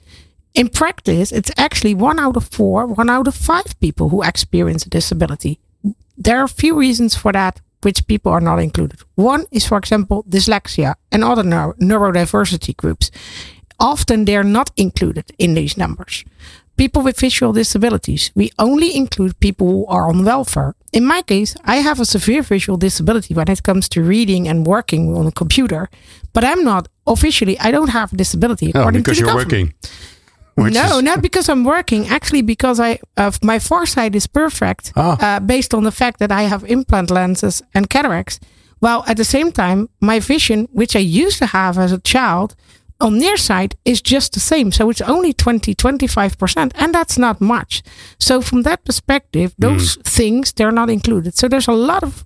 In 0.53 0.69
practice, 0.69 1.31
it's 1.31 1.51
actually 1.57 1.95
one 1.95 2.19
out 2.19 2.37
of 2.37 2.47
four, 2.47 2.85
one 2.85 3.09
out 3.09 3.27
of 3.27 3.35
five 3.35 3.79
people 3.79 4.09
who 4.09 4.21
experience 4.23 4.85
a 4.85 4.89
disability. 4.89 5.59
There 6.17 6.37
are 6.39 6.43
a 6.43 6.47
few 6.61 6.75
reasons 6.77 7.15
for 7.15 7.31
that 7.31 7.59
which 7.81 8.05
people 8.07 8.31
are 8.31 8.39
not 8.41 8.59
included. 8.59 8.99
One 9.15 9.45
is, 9.51 9.65
for 9.65 9.77
example, 9.77 10.23
dyslexia 10.29 10.93
and 11.11 11.23
other 11.23 11.43
neuro- 11.43 11.73
neurodiversity 11.81 12.77
groups. 12.77 13.09
Often 13.79 14.25
they're 14.25 14.43
not 14.43 14.69
included 14.77 15.25
in 15.39 15.55
these 15.55 15.75
numbers. 15.75 16.23
People 16.77 17.01
with 17.03 17.19
visual 17.19 17.51
disabilities, 17.53 18.31
we 18.35 18.51
only 18.57 18.95
include 18.95 19.39
people 19.39 19.67
who 19.67 19.85
are 19.87 20.07
on 20.07 20.23
welfare. 20.23 20.75
In 20.91 21.05
my 21.05 21.21
case, 21.23 21.55
I 21.65 21.77
have 21.77 21.99
a 21.99 22.05
severe 22.05 22.41
visual 22.43 22.77
disability 22.77 23.33
when 23.33 23.49
it 23.49 23.63
comes 23.63 23.89
to 23.89 24.01
reading 24.03 24.47
and 24.47 24.65
working 24.65 25.15
on 25.15 25.27
a 25.27 25.31
computer, 25.31 25.89
but 26.31 26.43
I'm 26.43 26.63
not 26.63 26.87
officially, 27.05 27.59
I 27.59 27.71
don't 27.71 27.89
have 27.89 28.13
a 28.13 28.15
disability 28.17 28.71
Oh, 28.73 28.79
according 28.79 29.01
because 29.01 29.17
to 29.17 29.23
the 29.23 29.29
you're 29.31 29.43
government. 29.43 29.73
working. 29.81 29.89
No, 30.57 30.97
is- 30.97 31.03
not 31.03 31.21
because 31.21 31.49
I'm 31.49 31.63
working. 31.63 32.07
Actually, 32.07 32.43
because 32.43 32.79
I 32.79 32.99
uh, 33.17 33.31
my 33.41 33.59
foresight 33.59 34.15
is 34.15 34.27
perfect, 34.27 34.91
Ah. 34.95 35.17
uh, 35.19 35.39
based 35.39 35.73
on 35.73 35.83
the 35.83 35.91
fact 35.91 36.19
that 36.19 36.31
I 36.31 36.43
have 36.49 36.63
implant 36.67 37.09
lenses 37.09 37.63
and 37.73 37.89
cataracts. 37.89 38.39
While 38.79 39.03
at 39.07 39.15
the 39.17 39.23
same 39.25 39.51
time, 39.51 39.87
my 39.99 40.19
vision, 40.19 40.67
which 40.73 40.95
I 40.95 40.99
used 41.25 41.37
to 41.39 41.45
have 41.45 41.77
as 41.81 41.91
a 41.93 41.99
child, 42.01 42.55
on 42.99 43.17
near 43.17 43.37
sight 43.37 43.75
is 43.83 44.01
just 44.01 44.33
the 44.33 44.39
same. 44.39 44.71
So 44.71 44.89
it's 44.89 45.01
only 45.01 45.33
20, 45.33 45.73
25%, 45.75 46.71
and 46.75 46.93
that's 46.93 47.17
not 47.17 47.39
much. 47.39 47.81
So 48.19 48.41
from 48.41 48.63
that 48.63 48.83
perspective, 48.85 49.53
those 49.57 49.97
things, 50.03 50.51
they're 50.53 50.71
not 50.71 50.89
included. 50.89 51.35
So 51.37 51.47
there's 51.47 51.67
a 51.69 51.73
lot 51.87 52.03
of 52.03 52.25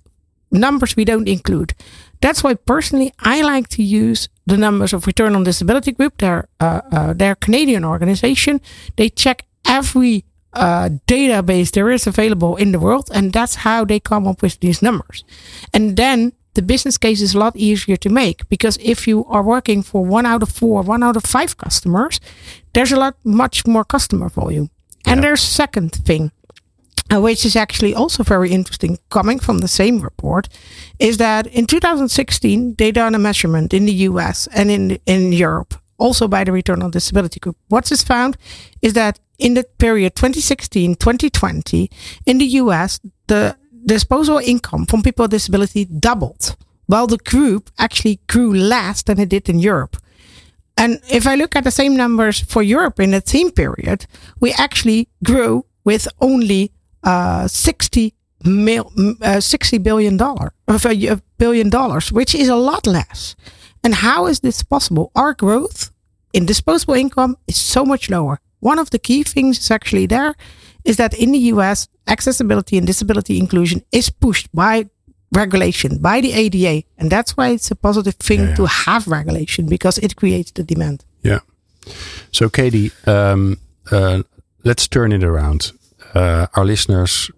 numbers 0.50 0.96
we 0.96 1.04
don't 1.04 1.28
include. 1.28 1.74
That's 2.20 2.42
why 2.42 2.54
personally 2.54 3.12
I 3.20 3.42
like 3.42 3.68
to 3.68 3.82
use 3.82 4.28
the 4.46 4.56
numbers 4.56 4.92
of 4.92 5.06
Return 5.06 5.36
on 5.36 5.44
Disability 5.44 5.92
Group. 5.92 6.18
They're 6.18 6.48
uh, 6.60 6.80
uh, 6.90 7.12
they're 7.12 7.32
a 7.32 7.36
Canadian 7.46 7.84
organization. 7.84 8.60
They 8.96 9.08
check 9.08 9.46
every 9.66 10.24
uh, 10.52 10.88
database 11.06 11.70
there 11.70 11.90
is 11.90 12.06
available 12.06 12.56
in 12.56 12.72
the 12.72 12.78
world, 12.78 13.10
and 13.12 13.32
that's 13.32 13.56
how 13.56 13.84
they 13.84 14.00
come 14.00 14.26
up 14.26 14.42
with 14.42 14.58
these 14.60 14.82
numbers. 14.82 15.24
And 15.72 15.96
then 15.96 16.32
the 16.54 16.62
business 16.62 16.98
case 16.98 17.20
is 17.20 17.34
a 17.34 17.38
lot 17.38 17.56
easier 17.56 17.96
to 17.96 18.08
make 18.08 18.48
because 18.48 18.78
if 18.82 19.06
you 19.06 19.24
are 19.26 19.42
working 19.42 19.82
for 19.82 20.04
one 20.04 20.26
out 20.26 20.42
of 20.42 20.48
four, 20.48 20.82
one 20.82 21.02
out 21.02 21.16
of 21.16 21.24
five 21.24 21.56
customers, 21.56 22.20
there's 22.72 22.92
a 22.92 22.96
lot 22.96 23.14
much 23.22 23.66
more 23.66 23.84
customer 23.84 24.28
volume. 24.28 24.70
And 25.06 25.22
there's 25.22 25.40
second 25.40 25.92
thing 25.92 26.32
which 27.10 27.44
is 27.46 27.56
actually 27.56 27.94
also 27.94 28.22
very 28.22 28.50
interesting, 28.50 28.98
coming 29.10 29.38
from 29.38 29.58
the 29.58 29.68
same 29.68 30.00
report, 30.00 30.48
is 30.98 31.16
that 31.16 31.46
in 31.46 31.66
2016 31.66 32.74
they 32.76 32.92
done 32.92 33.14
a 33.14 33.18
measurement 33.18 33.72
in 33.72 33.86
the 33.86 33.92
U.S. 34.10 34.48
and 34.54 34.70
in 34.70 34.98
in 35.06 35.32
Europe, 35.32 35.74
also 35.96 36.28
by 36.28 36.44
the 36.44 36.52
Return 36.52 36.82
on 36.82 36.90
Disability 36.90 37.40
Group. 37.40 37.56
What 37.68 37.90
is 37.90 38.02
found 38.02 38.36
is 38.82 38.92
that 38.92 39.18
in 39.38 39.54
the 39.54 39.64
period 39.78 40.14
2016-2020 40.16 41.88
in 42.26 42.38
the 42.38 42.44
U.S. 42.62 43.00
the 43.26 43.56
disposable 43.86 44.40
income 44.44 44.84
from 44.86 45.02
people 45.02 45.24
with 45.24 45.30
disability 45.30 45.84
doubled, 45.86 46.56
while 46.86 47.06
the 47.06 47.18
group 47.18 47.70
actually 47.78 48.20
grew 48.26 48.52
less 48.52 49.02
than 49.02 49.18
it 49.18 49.28
did 49.30 49.48
in 49.48 49.58
Europe. 49.58 49.96
And 50.76 51.00
if 51.10 51.26
I 51.26 51.34
look 51.34 51.56
at 51.56 51.64
the 51.64 51.70
same 51.70 51.96
numbers 51.96 52.40
for 52.40 52.62
Europe 52.62 53.00
in 53.00 53.10
the 53.10 53.22
same 53.24 53.50
period, 53.50 54.06
we 54.40 54.52
actually 54.52 55.08
grew 55.24 55.64
with 55.84 56.06
only 56.20 56.72
uh, 57.04 57.46
60 57.48 58.14
mil, 58.44 58.92
uh, 59.22 59.40
60 59.40 59.78
billion 59.78 60.16
dollar 60.16 60.52
of 60.66 60.84
a 60.86 61.06
a 61.08 61.20
billion 61.38 61.70
dollars, 61.70 62.12
which 62.12 62.34
is 62.34 62.48
a 62.48 62.56
lot 62.56 62.86
less. 62.86 63.36
And 63.84 63.94
how 63.94 64.26
is 64.28 64.40
this 64.40 64.62
possible? 64.64 65.10
Our 65.14 65.34
growth 65.34 65.90
in 66.32 66.46
disposable 66.46 66.94
income 66.94 67.36
is 67.46 67.56
so 67.56 67.84
much 67.84 68.08
lower. 68.10 68.38
One 68.60 68.80
of 68.80 68.90
the 68.90 68.98
key 68.98 69.22
things 69.24 69.58
is 69.58 69.70
actually 69.70 70.06
there 70.06 70.34
is 70.84 70.96
that 70.96 71.14
in 71.14 71.32
the 71.32 71.38
US, 71.54 71.88
accessibility 72.06 72.76
and 72.78 72.86
disability 72.86 73.38
inclusion 73.38 73.82
is 73.92 74.10
pushed 74.10 74.48
by 74.52 74.86
regulation, 75.32 75.98
by 75.98 76.20
the 76.20 76.32
ADA. 76.32 76.82
And 76.98 77.10
that's 77.10 77.36
why 77.36 77.48
it's 77.50 77.70
a 77.70 77.76
positive 77.76 78.14
thing 78.16 78.40
Yeah, 78.40 78.48
yeah. 78.48 78.56
to 78.56 78.66
have 78.66 79.06
regulation 79.06 79.66
because 79.68 79.98
it 79.98 80.14
creates 80.16 80.50
the 80.52 80.62
demand. 80.64 81.04
Yeah. 81.22 81.40
So, 82.32 82.48
Katie, 82.48 82.90
um, 83.06 83.56
uh, 83.90 84.22
let's 84.64 84.88
turn 84.88 85.12
it 85.12 85.22
around. 85.24 85.72
Uh, 86.14 86.46
our 86.54 86.64
listeners 86.64 87.30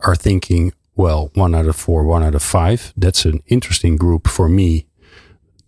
are 0.00 0.14
thinking, 0.14 0.72
well, 0.96 1.30
one 1.34 1.54
out 1.54 1.66
of 1.66 1.76
four, 1.76 2.04
one 2.04 2.22
out 2.22 2.34
of 2.34 2.42
five. 2.42 2.92
That's 2.96 3.24
an 3.24 3.42
interesting 3.46 3.96
group 3.96 4.28
for 4.28 4.48
me 4.48 4.86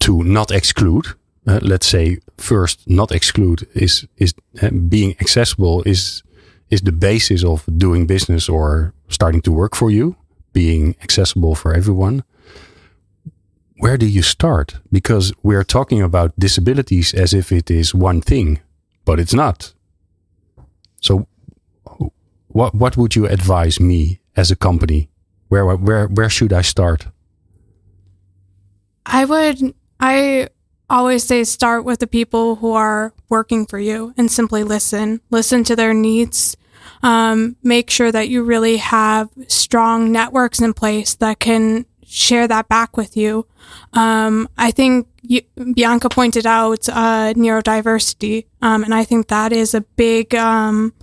to 0.01 0.23
not 0.23 0.51
exclude. 0.51 1.07
Uh, 1.47 1.61
let's 1.63 1.87
say 1.87 2.19
first, 2.37 2.89
not 2.89 3.13
exclude 3.13 3.67
is 3.75 4.07
is 4.17 4.35
uh, 4.63 4.71
being 4.71 5.15
accessible 5.21 5.83
is 5.85 6.23
is 6.71 6.81
the 6.81 6.93
basis 6.93 7.45
of 7.45 7.65
doing 7.79 8.07
business 8.07 8.49
or 8.49 8.93
starting 9.09 9.41
to 9.43 9.53
work 9.53 9.77
for 9.77 9.91
you. 9.91 10.17
Being 10.53 10.97
accessible 11.03 11.55
for 11.55 11.75
everyone 11.75 12.25
where 13.79 13.97
do 13.97 14.07
you 14.07 14.23
start? 14.23 14.79
Because 14.91 15.33
we're 15.43 15.65
talking 15.65 16.03
about 16.03 16.39
disabilities 16.39 17.13
as 17.15 17.35
if 17.35 17.53
it 17.53 17.71
is 17.71 17.95
one 17.95 18.21
thing, 18.21 18.61
but 19.05 19.21
it's 19.21 19.35
not. 19.35 19.73
What 22.57 22.75
what 22.75 22.97
would 22.97 23.15
you 23.15 23.27
advise 23.27 23.79
me 23.79 24.21
as 24.35 24.51
a 24.51 24.57
company? 24.57 25.11
Where 25.49 25.67
where 25.77 26.07
where 26.07 26.31
should 26.31 26.55
I 26.55 26.63
start? 26.63 27.09
I 29.05 29.27
would, 29.27 29.75
I 30.01 30.49
always 30.89 31.23
say 31.23 31.45
start 31.45 31.85
with 31.85 31.99
the 31.99 32.07
people 32.07 32.57
who 32.57 32.73
are 32.73 33.13
working 33.29 33.67
for 33.67 33.79
you 33.79 34.15
and 34.17 34.31
simply 34.31 34.65
listen. 34.65 35.21
Listen 35.29 35.65
to 35.65 35.77
their 35.77 35.93
needs. 35.93 36.57
Um, 37.03 37.57
make 37.63 37.91
sure 37.91 38.11
that 38.11 38.31
you 38.31 38.43
really 38.43 38.79
have 38.79 39.29
strong 39.49 40.11
networks 40.11 40.59
in 40.59 40.73
place 40.73 41.15
that 41.17 41.39
can 41.39 41.85
share 42.07 42.49
that 42.49 42.71
back 42.71 42.97
with 42.97 43.19
you. 43.19 43.47
Um, 43.93 44.49
I 44.57 44.71
think 44.71 45.09
you, 45.21 45.43
Bianca 45.75 46.09
pointed 46.09 46.47
out 46.47 46.89
uh, 46.89 47.35
neurodiversity, 47.35 48.47
um, 48.63 48.83
and 48.83 48.95
I 48.95 49.05
think 49.05 49.29
that 49.29 49.53
is 49.53 49.75
a 49.75 49.83
big 49.83 50.35
um, 50.35 50.95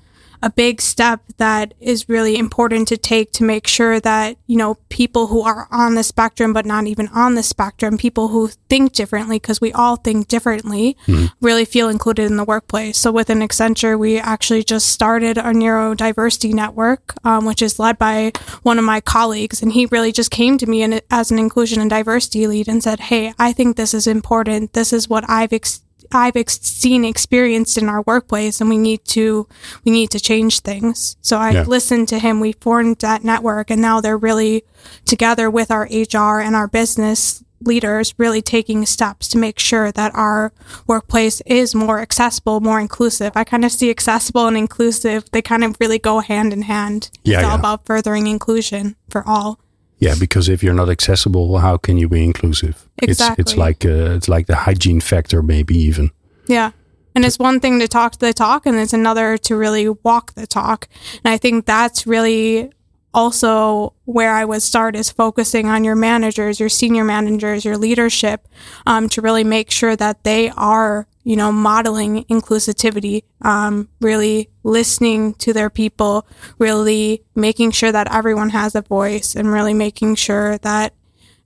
a 0.44 0.50
big 0.50 0.82
step 0.82 1.22
that 1.38 1.74
is 1.80 2.10
really 2.10 2.38
important 2.38 2.86
to 2.90 2.98
take 2.98 3.32
to 3.32 3.46
make 3.46 3.66
sure 3.66 4.00
that 4.02 4.38
you 4.46 4.58
know 4.58 4.76
people 4.90 5.28
who 5.28 5.42
are 5.42 5.70
on 5.72 5.96
the 5.96 6.04
spectrum 6.04 6.52
but 6.52 6.66
not 6.66 6.86
even 6.86 7.08
on 7.08 7.36
the 7.36 7.42
spectrum 7.42 7.98
people 7.98 8.28
who 8.28 8.50
think 8.68 8.92
differently 8.92 9.38
because 9.38 9.62
we 9.62 9.72
all 9.72 9.96
think 9.96 10.28
differently 10.28 10.98
really 11.40 11.64
feel 11.64 11.88
included 11.88 12.26
in 12.26 12.36
the 12.36 12.44
workplace. 12.44 12.98
So 12.98 13.10
within 13.12 13.40
accenture 13.40 13.98
we 13.98 14.20
actually 14.20 14.64
just 14.64 14.90
started 14.90 15.38
our 15.38 15.54
neurodiversity 15.54 16.54
network 16.54 17.16
um, 17.24 17.46
which 17.46 17.62
is 17.62 17.80
led 17.80 17.98
by 17.98 18.34
one 18.64 18.78
of 18.78 18.84
my 18.84 19.00
colleagues 19.00 19.62
and 19.62 19.72
he 19.72 19.86
really 19.88 20.12
just 20.12 20.30
came 20.30 20.58
to 20.58 20.66
me 20.66 20.84
and 20.84 21.02
as 21.10 21.32
an 21.32 21.40
inclusion 21.40 21.80
and 21.80 21.90
diversity 21.90 22.48
lead 22.48 22.68
and 22.68 22.84
said 22.84 23.00
hey 23.00 23.34
i 23.40 23.54
think 23.54 23.78
this 23.78 23.94
is 23.94 24.08
important. 24.08 24.74
This 24.74 24.92
is 24.92 25.08
what 25.08 25.24
i've 25.30 25.54
ex- 25.54 25.83
I've 26.14 26.36
ex- 26.36 26.60
seen 26.62 27.04
experienced 27.06 27.78
in 27.78 27.90
our 27.90 28.02
workplace 28.04 28.62
and 28.62 28.70
we 28.70 28.78
need 28.78 29.04
to 29.06 29.48
we 29.84 29.92
need 29.92 30.10
to 30.12 30.20
change 30.20 30.60
things. 30.62 31.18
So 31.22 31.38
I 31.38 31.52
Yeah. 31.52 31.64
listened 31.64 32.08
to 32.10 32.20
him, 32.20 32.40
we 32.40 32.54
formed 32.54 32.98
that 33.00 33.24
network 33.24 33.70
and 33.72 33.82
now 33.82 34.02
they're 34.02 34.18
really 34.18 34.64
together 35.06 35.50
with 35.50 35.72
our 35.72 35.88
HR 35.92 36.40
and 36.40 36.56
our 36.56 36.68
business 36.68 37.44
leaders 37.62 38.14
really 38.18 38.42
taking 38.42 38.86
steps 38.86 39.28
to 39.30 39.38
make 39.38 39.58
sure 39.58 39.90
that 39.92 40.14
our 40.14 40.52
workplace 40.86 41.42
is 41.46 41.74
more 41.74 42.00
accessible, 42.00 42.60
more 42.60 42.78
inclusive. 42.80 43.32
I 43.36 43.46
kind 43.46 43.64
of 43.64 43.72
see 43.72 43.90
accessible 43.90 44.48
and 44.48 44.58
inclusive, 44.58 45.24
they 45.32 45.42
kind 45.42 45.64
of 45.64 45.78
really 45.80 45.98
go 45.98 46.20
hand 46.20 46.52
in 46.52 46.64
hand. 46.64 47.10
Yeah, 47.24 47.38
it's 47.38 47.46
all 47.46 47.52
yeah. 47.54 47.60
about 47.60 47.86
furthering 47.86 48.28
inclusion 48.28 48.98
for 49.10 49.26
all. 49.26 49.60
Yeah, 50.04 50.16
because 50.20 50.50
if 50.50 50.64
you're 50.64 50.74
not 50.74 50.90
accessible, 50.90 51.58
how 51.60 51.78
can 51.78 51.98
you 51.98 52.10
be 52.10 52.24
inclusive? 52.24 52.88
It's 53.02 53.22
it's 53.38 53.56
like 53.58 53.86
uh, 53.86 54.16
it's 54.16 54.28
like 54.28 54.48
the 54.48 54.56
hygiene 54.56 55.02
factor, 55.02 55.42
maybe 55.42 55.76
even. 55.76 56.12
Yeah. 56.48 56.72
And 57.16 57.26
it's 57.26 57.38
one 57.38 57.60
thing 57.60 57.80
to 57.80 57.88
talk 57.88 58.18
the 58.18 58.34
talk, 58.34 58.66
and 58.66 58.78
it's 58.78 58.94
another 58.94 59.38
to 59.38 59.56
really 59.56 59.88
walk 59.88 60.34
the 60.34 60.48
talk. 60.48 60.88
And 61.24 61.32
I 61.34 61.38
think 61.38 61.66
that's 61.66 62.08
really 62.08 62.72
also 63.14 63.94
where 64.06 64.34
I 64.34 64.46
would 64.46 64.62
start 64.62 64.96
is 64.96 65.12
focusing 65.12 65.68
on 65.68 65.84
your 65.84 65.96
managers, 65.96 66.60
your 66.60 66.70
senior 66.70 67.04
managers, 67.04 67.64
your 67.64 67.78
leadership, 67.78 68.48
um, 68.86 69.08
to 69.10 69.22
really 69.22 69.44
make 69.44 69.70
sure 69.70 69.96
that 69.96 70.24
they 70.24 70.50
are, 70.52 71.08
you 71.24 71.36
know, 71.36 71.52
modeling 71.52 72.24
inclusivity, 72.26 73.24
um, 73.42 73.88
really 74.02 74.50
listening 74.64 75.36
to 75.36 75.54
their 75.54 75.70
people, 75.70 76.28
really 76.58 77.24
making 77.36 77.72
sure 77.72 77.92
that 77.92 78.14
everyone 78.14 78.50
has 78.50 78.76
a 78.76 78.82
voice, 78.82 79.36
and 79.36 79.52
really 79.52 79.74
making 79.74 80.16
sure 80.16 80.58
that 80.60 80.94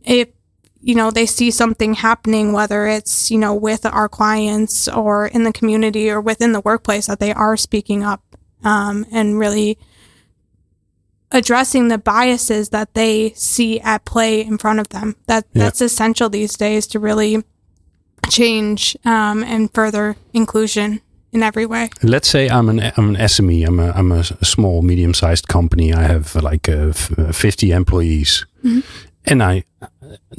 if 0.04 0.30
you 0.80 0.96
know 0.96 1.12
they 1.12 1.26
see 1.26 1.50
something 1.52 1.96
happening 1.96 2.54
whether 2.54 2.86
it's 2.86 3.32
you 3.32 3.38
know 3.38 3.54
with 3.54 3.86
our 3.86 4.08
clients 4.08 4.88
or 4.88 5.26
in 5.28 5.44
the 5.44 5.52
community 5.52 6.10
or 6.10 6.22
within 6.22 6.54
the 6.54 6.62
workplace 6.62 7.08
that 7.08 7.20
they 7.20 7.34
are 7.34 7.58
speaking 7.58 8.04
up 8.04 8.24
um, 8.64 9.06
and 9.12 9.40
really 9.40 9.78
addressing 11.32 11.90
the 11.90 11.98
biases 11.98 12.70
that 12.70 12.94
they 12.94 13.32
see 13.36 13.80
at 13.82 14.06
play 14.06 14.42
in 14.42 14.58
front 14.58 14.80
of 14.80 14.88
them 14.90 15.16
that 15.28 15.44
Yeah. 15.54 15.64
that's 15.66 15.82
essential 15.82 16.30
these 16.30 16.56
days 16.58 16.88
to 16.88 17.00
really 17.00 17.44
change 18.30 18.98
um, 19.06 19.44
and 19.44 19.74
further 19.74 20.16
inclusion 20.34 21.02
in 21.32 21.44
every 21.44 21.66
way 21.66 21.90
Let's 22.02 22.30
say 22.30 22.50
I'm 22.50 22.70
an 22.70 22.80
I'm 22.98 23.10
an 23.16 23.22
SME. 23.28 23.68
I'm 23.68 23.80
a 23.80 23.92
I'm 23.92 24.12
a 24.12 24.24
small 24.44 24.82
medium 24.82 25.14
sized 25.14 25.48
company. 25.48 25.94
I 25.94 26.04
have 26.04 26.36
uh, 26.36 26.42
like 26.42 26.70
uh, 26.70 26.90
f- 26.90 27.12
uh, 27.20 27.32
50 27.32 27.72
employees, 27.72 28.46
and 29.26 29.44
I 29.44 29.64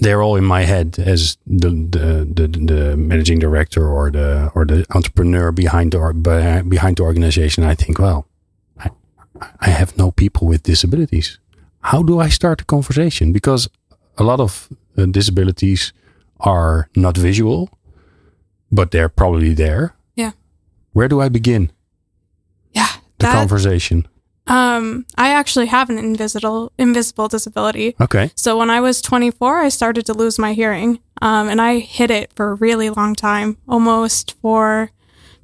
they're 0.00 0.22
all 0.22 0.36
in 0.36 0.44
my 0.44 0.62
head 0.64 0.98
as 0.98 1.36
the 1.46 1.68
the, 1.70 2.26
the 2.34 2.48
the 2.48 2.96
managing 2.96 3.38
director 3.38 3.86
or 3.86 4.10
the 4.10 4.50
or 4.54 4.64
the 4.64 4.84
entrepreneur 4.94 5.52
behind 5.52 5.92
the 5.92 6.64
behind 6.66 6.96
the 6.96 7.02
organization. 7.02 7.64
I 7.64 7.74
think, 7.74 7.98
well, 7.98 8.26
I 9.60 9.70
have 9.70 9.96
no 9.96 10.10
people 10.10 10.46
with 10.48 10.62
disabilities. 10.62 11.38
How 11.80 12.02
do 12.02 12.18
I 12.20 12.28
start 12.28 12.60
a 12.60 12.64
conversation? 12.64 13.32
Because 13.32 13.68
a 14.16 14.24
lot 14.24 14.40
of 14.40 14.68
uh, 14.96 15.06
disabilities 15.06 15.92
are 16.40 16.88
not 16.94 17.16
visual, 17.16 17.68
but 18.70 18.90
they're 18.90 19.08
probably 19.08 19.54
there. 19.54 19.94
Yeah. 20.16 20.32
Where 20.92 21.08
do 21.08 21.20
I 21.20 21.28
begin 21.28 21.70
yeah 22.72 22.88
the 23.18 23.26
that 23.26 23.34
conversation? 23.34 24.06
um 24.46 25.04
i 25.16 25.28
actually 25.30 25.66
have 25.66 25.90
an 25.90 25.98
invisible 25.98 26.72
invisible 26.78 27.28
disability 27.28 27.94
Okay. 28.00 28.30
So 28.34 28.56
when 28.58 28.70
I 28.70 28.80
was 28.80 29.02
24, 29.02 29.60
I 29.60 29.68
started 29.68 30.06
to 30.06 30.14
lose 30.14 30.38
my 30.38 30.54
hearing, 30.54 31.00
um, 31.20 31.48
and 31.48 31.60
I 31.60 31.80
hid 31.80 32.10
it 32.10 32.32
for 32.34 32.50
a 32.50 32.54
really 32.54 32.88
long 32.90 33.14
time, 33.14 33.56
almost 33.68 34.34
for 34.40 34.90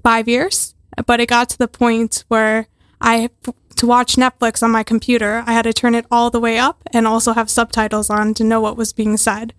five 0.02 0.26
years. 0.28 0.74
But 1.06 1.20
it 1.20 1.28
got 1.28 1.48
to 1.50 1.58
the 1.58 1.68
point 1.68 2.24
where 2.28 2.66
I, 3.00 3.28
to 3.75 3.87
watch 3.87 4.16
Netflix 4.16 4.62
on 4.62 4.71
my 4.71 4.83
computer, 4.83 5.43
I 5.47 5.52
had 5.52 5.62
to 5.62 5.73
turn 5.73 5.95
it 5.95 6.07
all 6.11 6.31
the 6.31 6.40
way 6.40 6.59
up 6.59 6.83
and 6.93 7.07
also 7.07 7.33
have 7.33 7.50
subtitles 7.50 8.11
on 8.11 8.35
to 8.35 8.45
know 8.45 8.61
what 8.61 8.76
was 8.76 8.93
being 8.93 9.16
said. 9.16 9.52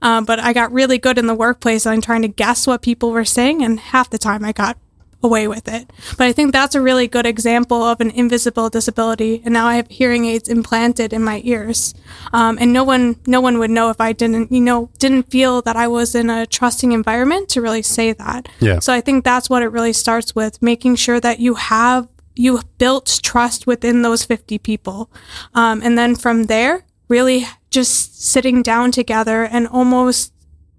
Um, 0.00 0.24
but 0.24 0.38
I 0.38 0.52
got 0.52 0.72
really 0.72 0.98
good 0.98 1.18
in 1.18 1.26
the 1.26 1.34
workplace 1.34 1.86
on 1.86 2.00
trying 2.00 2.22
to 2.22 2.28
guess 2.28 2.66
what 2.66 2.82
people 2.82 3.10
were 3.10 3.24
saying, 3.24 3.62
and 3.62 3.80
half 3.80 4.10
the 4.10 4.18
time 4.18 4.44
I 4.44 4.52
got 4.52 4.76
away 5.24 5.46
with 5.46 5.68
it. 5.68 5.88
But 6.18 6.26
I 6.26 6.32
think 6.32 6.52
that's 6.52 6.74
a 6.74 6.80
really 6.80 7.06
good 7.06 7.26
example 7.26 7.82
of 7.84 8.00
an 8.00 8.10
invisible 8.10 8.68
disability. 8.68 9.40
And 9.44 9.54
now 9.54 9.66
I 9.66 9.76
have 9.76 9.86
hearing 9.88 10.24
aids 10.24 10.48
implanted 10.48 11.12
in 11.12 11.22
my 11.22 11.40
ears, 11.44 11.94
um, 12.32 12.58
and 12.60 12.72
no 12.72 12.82
one, 12.82 13.20
no 13.26 13.40
one 13.40 13.58
would 13.60 13.70
know 13.70 13.88
if 13.90 14.00
I 14.00 14.12
didn't, 14.12 14.50
you 14.50 14.60
know, 14.60 14.90
didn't 14.98 15.30
feel 15.30 15.62
that 15.62 15.76
I 15.76 15.86
was 15.86 16.16
in 16.16 16.28
a 16.28 16.44
trusting 16.44 16.90
environment 16.90 17.48
to 17.50 17.62
really 17.62 17.82
say 17.82 18.12
that. 18.12 18.48
Yeah. 18.58 18.80
So 18.80 18.92
I 18.92 19.00
think 19.00 19.24
that's 19.24 19.48
what 19.48 19.62
it 19.62 19.68
really 19.68 19.92
starts 19.92 20.34
with, 20.34 20.60
making 20.60 20.96
sure 20.96 21.20
that 21.20 21.38
you 21.38 21.54
have 21.54 22.08
you 22.34 22.60
built 22.78 23.20
trust 23.22 23.66
within 23.66 24.02
those 24.02 24.24
50 24.24 24.58
people, 24.58 25.10
um, 25.54 25.80
and 25.82 25.96
then 25.96 26.14
from 26.14 26.44
there, 26.44 26.84
really 27.08 27.46
just 27.70 28.22
sitting 28.22 28.62
down 28.62 28.92
together 28.92 29.44
and 29.44 29.66
almost 29.66 30.32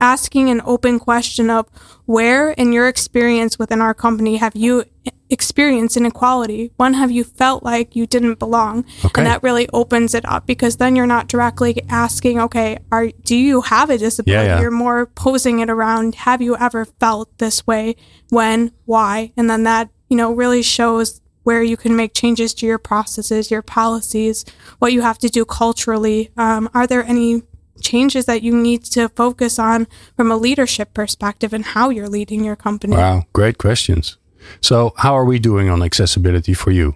asking 0.03 0.49
an 0.49 0.61
open 0.65 0.99
question 0.99 1.49
of 1.49 1.67
where 2.05 2.51
in 2.51 2.73
your 2.73 2.87
experience 2.89 3.57
within 3.57 3.81
our 3.81 3.93
company 3.93 4.35
have 4.35 4.53
you 4.53 4.83
experienced 5.29 5.95
inequality? 5.95 6.71
When 6.75 6.93
have 6.93 7.09
you 7.09 7.23
felt 7.23 7.63
like 7.63 7.95
you 7.95 8.05
didn't 8.05 8.37
belong? 8.37 8.85
Okay. 9.05 9.21
and 9.21 9.25
that 9.25 9.41
really 9.41 9.67
opens 9.71 10.13
it 10.13 10.25
up 10.25 10.45
because 10.45 10.77
then 10.77 10.95
you're 10.95 11.07
not 11.07 11.27
directly 11.27 11.81
asking 11.89 12.39
okay 12.39 12.77
are 12.91 13.07
do 13.23 13.35
you 13.35 13.61
have 13.61 13.89
a 13.89 13.97
disability 13.97 14.47
yeah. 14.47 14.59
you're 14.59 14.71
more 14.71 15.05
posing 15.05 15.59
it 15.59 15.69
around 15.69 16.15
have 16.15 16.41
you 16.41 16.55
ever 16.57 16.85
felt 16.85 17.37
this 17.37 17.65
way? 17.65 17.95
When? 18.29 18.71
Why? 18.85 19.31
And 19.37 19.49
then 19.49 19.63
that 19.63 19.89
you 20.09 20.17
know 20.17 20.33
really 20.33 20.61
shows 20.61 21.21
where 21.43 21.63
you 21.63 21.77
can 21.77 21.95
make 21.95 22.13
changes 22.13 22.53
to 22.53 22.65
your 22.65 22.77
processes 22.77 23.51
your 23.51 23.61
policies 23.61 24.45
what 24.79 24.93
you 24.93 25.01
have 25.01 25.17
to 25.17 25.29
do 25.29 25.45
culturally 25.45 26.31
um, 26.37 26.69
are 26.73 26.87
there 26.87 27.03
any 27.03 27.43
changes 27.83 28.25
that 28.25 28.41
you 28.41 28.55
need 28.55 28.83
to 28.85 29.09
focus 29.09 29.59
on 29.59 29.87
from 30.15 30.31
a 30.31 30.37
leadership 30.37 30.93
perspective 30.93 31.53
and 31.53 31.65
how 31.65 31.89
you're 31.89 32.09
leading 32.09 32.43
your 32.43 32.55
company. 32.55 32.95
Wow, 32.95 33.23
great 33.33 33.57
questions. 33.57 34.17
So, 34.61 34.93
how 34.97 35.13
are 35.13 35.25
we 35.25 35.39
doing 35.39 35.69
on 35.69 35.83
accessibility 35.83 36.53
for 36.53 36.71
you? 36.71 36.95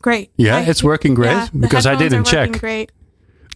Great. 0.00 0.30
Yeah, 0.36 0.56
I- 0.56 0.62
it's 0.62 0.82
working 0.82 1.14
great 1.14 1.30
yeah, 1.30 1.48
because 1.58 1.86
I 1.86 1.96
didn't 1.96 2.24
check. 2.24 2.52
Great. 2.60 2.90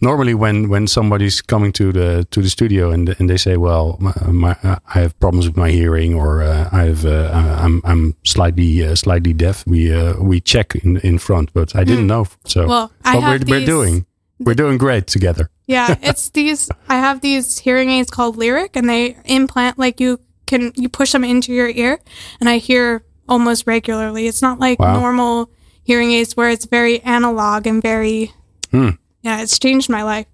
Normally, 0.01 0.33
when 0.33 0.69
when 0.69 0.87
somebody's 0.87 1.41
coming 1.41 1.71
to 1.73 1.91
the 1.91 2.25
to 2.31 2.41
the 2.41 2.49
studio 2.49 2.91
and 2.91 3.09
and 3.19 3.29
they 3.29 3.37
say, 3.37 3.57
"Well, 3.57 3.97
my, 3.99 4.13
my, 4.31 4.55
I 4.63 4.99
have 4.99 5.19
problems 5.19 5.45
with 5.47 5.57
my 5.57 5.71
hearing," 5.71 6.13
or 6.15 6.41
uh, 6.41 6.69
"I 6.71 6.83
have 6.85 7.05
uh, 7.05 7.31
I'm 7.65 7.81
I'm 7.83 8.15
slightly 8.23 8.83
uh, 8.85 8.95
slightly 8.95 9.33
deaf," 9.33 9.65
we 9.67 9.93
uh, 9.93 10.13
we 10.21 10.39
check 10.41 10.75
in 10.75 10.97
in 10.97 11.17
front. 11.19 11.51
But 11.53 11.75
I 11.75 11.83
didn't 11.83 12.07
know. 12.07 12.25
So. 12.45 12.67
Well, 12.67 12.91
we're, 13.05 13.39
we're 13.47 13.65
doing, 13.65 14.05
we're 14.39 14.55
doing 14.55 14.77
great 14.77 15.07
together. 15.07 15.49
Yeah, 15.67 15.95
it's 16.01 16.29
these. 16.29 16.69
I 16.87 16.95
have 16.95 17.19
these 17.21 17.59
hearing 17.59 17.89
aids 17.89 18.09
called 18.09 18.37
Lyric, 18.37 18.75
and 18.75 18.87
they 18.89 19.17
implant 19.25 19.77
like 19.77 19.99
you 19.99 20.19
can 20.45 20.71
you 20.75 20.89
push 20.89 21.11
them 21.11 21.23
into 21.23 21.51
your 21.53 21.69
ear, 21.69 21.99
and 22.39 22.49
I 22.49 22.57
hear 22.57 23.03
almost 23.27 23.67
regularly. 23.67 24.27
It's 24.27 24.41
not 24.41 24.59
like 24.59 24.79
Wow. 24.79 24.99
normal 24.99 25.49
hearing 25.83 26.11
aids 26.11 26.35
where 26.37 26.49
it's 26.49 26.65
very 26.65 27.01
analog 27.01 27.67
and 27.67 27.81
very. 27.81 28.31
Hmm. 28.71 28.89
Yeah, 29.21 29.41
it's 29.41 29.59
changed 29.59 29.89
my 29.89 30.03
life. 30.03 30.27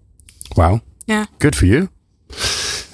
Wow. 0.55 0.81
Yeah. 1.07 1.25
Good 1.39 1.55
for 1.55 1.65
you. 1.65 1.89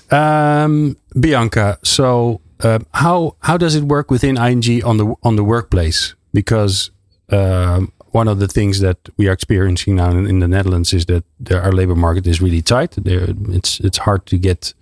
Um, 0.10 0.98
Bianca, 1.20 1.78
so 1.84 2.42
uh, 2.60 2.80
how 2.94 3.36
how 3.40 3.58
does 3.58 3.76
it 3.76 3.84
work 3.84 4.12
within 4.12 4.38
ING 4.38 4.84
on 4.84 4.98
the 4.98 5.16
on 5.24 5.36
the 5.36 5.44
workplace? 5.44 6.16
Because 6.34 6.92
um, 7.30 7.92
one 8.12 8.28
of 8.28 8.40
the 8.40 8.48
things 8.48 8.80
that 8.80 8.98
we 9.18 9.28
are 9.28 9.32
experiencing 9.32 9.96
now 9.96 10.12
in, 10.12 10.28
in 10.28 10.40
the 10.40 10.48
Netherlands 10.48 10.94
is 10.94 11.06
that 11.06 11.24
the, 11.40 11.60
our 11.60 11.72
labor 11.72 11.96
market 11.96 12.28
is 12.28 12.42
really 12.42 12.62
tight. 12.62 12.92
There, 12.92 13.28
it's 13.50 13.80
it's 13.80 14.00
hard 14.00 14.26
to 14.28 14.38
get 14.38 14.74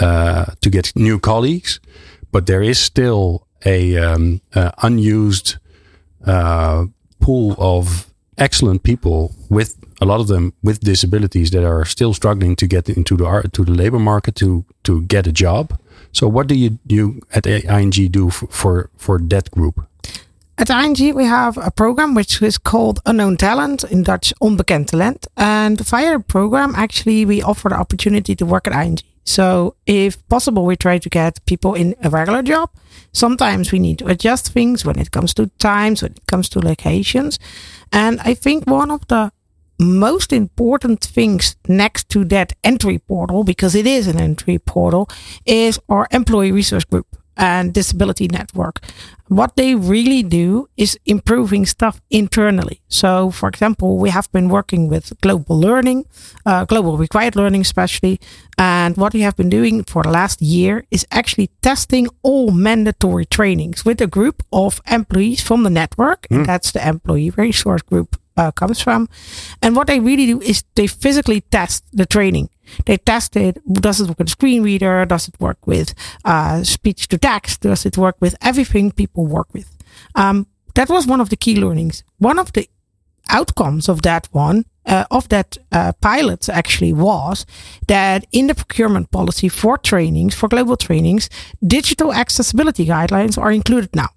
uh, 0.00 0.46
to 0.60 0.70
get 0.70 0.92
new 0.94 1.18
colleagues, 1.18 1.80
but 2.30 2.46
there 2.46 2.62
is 2.62 2.78
still 2.78 3.46
a 3.64 3.96
um, 3.96 4.40
uh, 4.54 4.70
unused 4.82 5.56
uh, 6.26 6.84
pool 7.20 7.54
of 7.58 8.12
excellent 8.36 8.82
people 8.82 9.34
with 9.48 9.76
a 10.00 10.06
lot 10.06 10.20
of 10.20 10.28
them 10.28 10.52
with 10.62 10.80
disabilities 10.80 11.50
that 11.50 11.64
are 11.64 11.84
still 11.84 12.14
struggling 12.14 12.56
to 12.56 12.66
get 12.66 12.88
into 12.88 13.16
the 13.16 13.50
to 13.52 13.64
the 13.64 13.72
labor 13.72 13.98
market 13.98 14.34
to 14.36 14.64
to 14.82 15.02
get 15.02 15.26
a 15.26 15.32
job. 15.32 15.78
So 16.12 16.28
what 16.28 16.46
do 16.46 16.54
you 16.54 16.78
you 16.86 17.20
at 17.32 17.46
ING 17.46 17.90
do 17.90 18.28
f- 18.28 18.44
for 18.50 18.90
for 18.96 19.18
that 19.18 19.50
group? 19.50 19.86
At 20.56 20.70
ING, 20.70 21.14
we 21.16 21.24
have 21.24 21.58
a 21.58 21.72
program 21.72 22.14
which 22.14 22.40
is 22.40 22.58
called 22.58 23.00
Unknown 23.06 23.36
Talent, 23.36 23.82
in 23.90 24.04
Dutch, 24.04 24.32
Onbekend 24.40 24.86
Talent. 24.86 25.26
And 25.36 25.80
via 25.80 26.16
the 26.16 26.22
program, 26.22 26.74
actually, 26.76 27.24
we 27.24 27.42
offer 27.42 27.68
the 27.68 27.74
opportunity 27.74 28.36
to 28.36 28.46
work 28.46 28.68
at 28.68 28.86
ING. 28.86 28.98
So, 29.24 29.74
if 29.86 30.26
possible, 30.28 30.64
we 30.64 30.76
try 30.76 30.98
to 30.98 31.08
get 31.08 31.44
people 31.46 31.74
in 31.74 31.96
a 32.04 32.10
regular 32.10 32.42
job. 32.42 32.70
Sometimes 33.12 33.72
we 33.72 33.80
need 33.80 33.98
to 33.98 34.06
adjust 34.06 34.52
things 34.52 34.84
when 34.84 34.98
it 34.98 35.10
comes 35.10 35.34
to 35.34 35.46
times, 35.58 36.02
when 36.02 36.12
it 36.12 36.26
comes 36.26 36.48
to 36.50 36.60
locations. 36.60 37.40
And 37.90 38.20
I 38.20 38.34
think 38.34 38.66
one 38.66 38.92
of 38.92 39.06
the 39.08 39.32
most 39.78 40.32
important 40.32 41.00
things 41.00 41.56
next 41.68 42.08
to 42.10 42.24
that 42.26 42.52
entry 42.62 42.98
portal, 42.98 43.44
because 43.44 43.74
it 43.74 43.86
is 43.86 44.06
an 44.06 44.20
entry 44.20 44.58
portal, 44.58 45.08
is 45.44 45.80
our 45.88 46.06
employee 46.10 46.52
resource 46.52 46.84
group. 46.84 47.06
and 47.36 47.72
Disability 47.72 48.28
Network. 48.28 48.80
What 49.28 49.56
they 49.56 49.74
really 49.74 50.22
do 50.22 50.68
is 50.76 50.98
improving 51.06 51.66
stuff 51.66 52.00
internally. 52.10 52.80
So, 52.88 53.30
for 53.30 53.48
example, 53.48 53.98
we 53.98 54.10
have 54.10 54.30
been 54.32 54.48
working 54.48 54.88
with 54.88 55.18
global 55.20 55.58
learning, 55.58 56.04
uh, 56.46 56.64
global 56.66 56.96
required 56.98 57.34
learning, 57.34 57.62
especially. 57.62 58.20
And 58.58 58.96
what 58.96 59.14
we 59.14 59.22
have 59.22 59.36
been 59.36 59.48
doing 59.48 59.82
for 59.84 60.02
the 60.02 60.10
last 60.10 60.42
year 60.42 60.84
is 60.90 61.06
actually 61.10 61.50
testing 61.62 62.08
all 62.22 62.50
mandatory 62.50 63.24
trainings 63.24 63.84
with 63.84 64.00
a 64.00 64.06
group 64.06 64.42
of 64.52 64.80
employees 64.90 65.40
from 65.40 65.62
the 65.62 65.70
network. 65.70 66.26
And 66.30 66.46
that's 66.46 66.70
the 66.70 66.86
employee 66.86 67.30
resource 67.30 67.82
group 67.82 68.16
uh, 68.36 68.50
comes 68.52 68.80
from. 68.80 69.08
And 69.62 69.76
what 69.76 69.86
they 69.86 70.00
really 70.00 70.26
do 70.26 70.40
is 70.40 70.64
they 70.74 70.86
physically 70.86 71.40
test 71.40 71.84
the 71.92 72.06
training. 72.06 72.50
They 72.86 72.96
test 72.96 73.36
it. 73.36 73.58
Does 73.72 74.00
it 74.00 74.08
work 74.08 74.18
with 74.18 74.28
a 74.28 74.30
screen 74.30 74.62
reader? 74.62 75.04
Does 75.04 75.28
it 75.28 75.38
work 75.38 75.66
with 75.66 75.94
uh, 76.24 76.62
speech 76.62 77.08
to 77.08 77.18
text? 77.18 77.60
Does 77.60 77.86
it 77.86 77.98
work 77.98 78.16
with 78.20 78.34
everything 78.40 78.90
people 78.90 79.26
work 79.26 79.52
with? 79.52 79.70
Um, 80.14 80.46
that 80.74 80.88
was 80.88 81.06
one 81.06 81.20
of 81.20 81.28
the 81.28 81.36
key 81.36 81.56
learnings. 81.56 82.02
One 82.18 82.38
of 82.38 82.52
the 82.52 82.68
outcomes 83.28 83.88
of 83.88 84.02
that 84.02 84.28
one, 84.32 84.64
uh, 84.86 85.04
of 85.10 85.28
that 85.28 85.56
uh, 85.72 85.92
pilot 86.00 86.48
actually 86.48 86.92
was 86.92 87.46
that 87.86 88.26
in 88.32 88.48
the 88.48 88.54
procurement 88.54 89.10
policy 89.10 89.48
for 89.48 89.78
trainings, 89.78 90.34
for 90.34 90.48
global 90.48 90.76
trainings, 90.76 91.30
digital 91.66 92.12
accessibility 92.12 92.86
guidelines 92.86 93.38
are 93.38 93.52
included 93.52 93.94
now. 93.94 94.08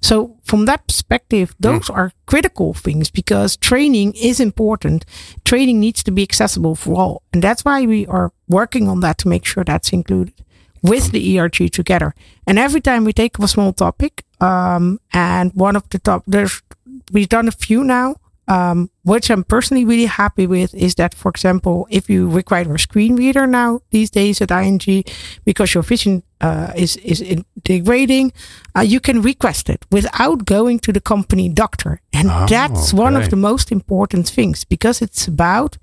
So 0.00 0.36
from 0.44 0.66
that 0.66 0.86
perspective, 0.86 1.54
those 1.58 1.90
are 1.90 2.12
critical 2.26 2.74
things 2.74 3.10
because 3.10 3.56
training 3.56 4.14
is 4.14 4.40
important. 4.40 5.04
Training 5.44 5.80
needs 5.80 6.02
to 6.04 6.10
be 6.10 6.22
accessible 6.22 6.74
for 6.74 6.94
all. 6.94 7.22
And 7.32 7.42
that's 7.42 7.64
why 7.64 7.86
we 7.86 8.06
are 8.06 8.32
working 8.48 8.88
on 8.88 9.00
that 9.00 9.18
to 9.18 9.28
make 9.28 9.44
sure 9.44 9.64
that's 9.64 9.92
included 9.92 10.34
with 10.82 11.12
the 11.12 11.38
ERG 11.38 11.72
together. 11.72 12.14
And 12.46 12.58
every 12.58 12.80
time 12.80 13.04
we 13.04 13.12
take 13.12 13.38
a 13.38 13.48
small 13.48 13.72
topic, 13.72 14.24
um, 14.40 15.00
and 15.12 15.52
one 15.54 15.76
of 15.76 15.88
the 15.88 15.98
top, 15.98 16.24
there's, 16.26 16.62
we've 17.10 17.28
done 17.28 17.48
a 17.48 17.52
few 17.52 17.82
now, 17.82 18.16
um, 18.48 18.90
which 19.04 19.30
I'm 19.30 19.44
personally 19.44 19.84
really 19.84 20.06
happy 20.06 20.46
with 20.46 20.74
is 20.74 20.94
that, 20.96 21.14
for 21.14 21.30
example, 21.30 21.86
if 21.90 22.10
you 22.10 22.28
require 22.28 22.74
a 22.74 22.78
screen 22.78 23.16
reader 23.16 23.46
now 23.46 23.80
these 23.90 24.10
days 24.10 24.40
at 24.42 24.50
ING 24.50 25.04
because 25.44 25.74
your 25.74 25.82
vision 25.82 26.22
uh, 26.40 26.72
is 26.76 26.96
is 26.96 27.22
degrading, 27.62 28.32
uh, 28.76 28.80
you 28.82 29.00
can 29.00 29.22
request 29.22 29.68
it 29.70 29.84
without 29.90 30.44
going 30.44 30.78
to 30.80 30.92
the 30.92 31.00
company 31.00 31.48
doctor, 31.48 32.00
and 32.12 32.28
Oh, 32.30 32.46
that's 32.48 32.92
one 32.92 33.16
of 33.16 33.30
the 33.30 33.36
most 33.36 33.72
important 33.72 34.28
things 34.28 34.64
because 34.64 35.00
it's 35.00 35.26
about 35.28 35.78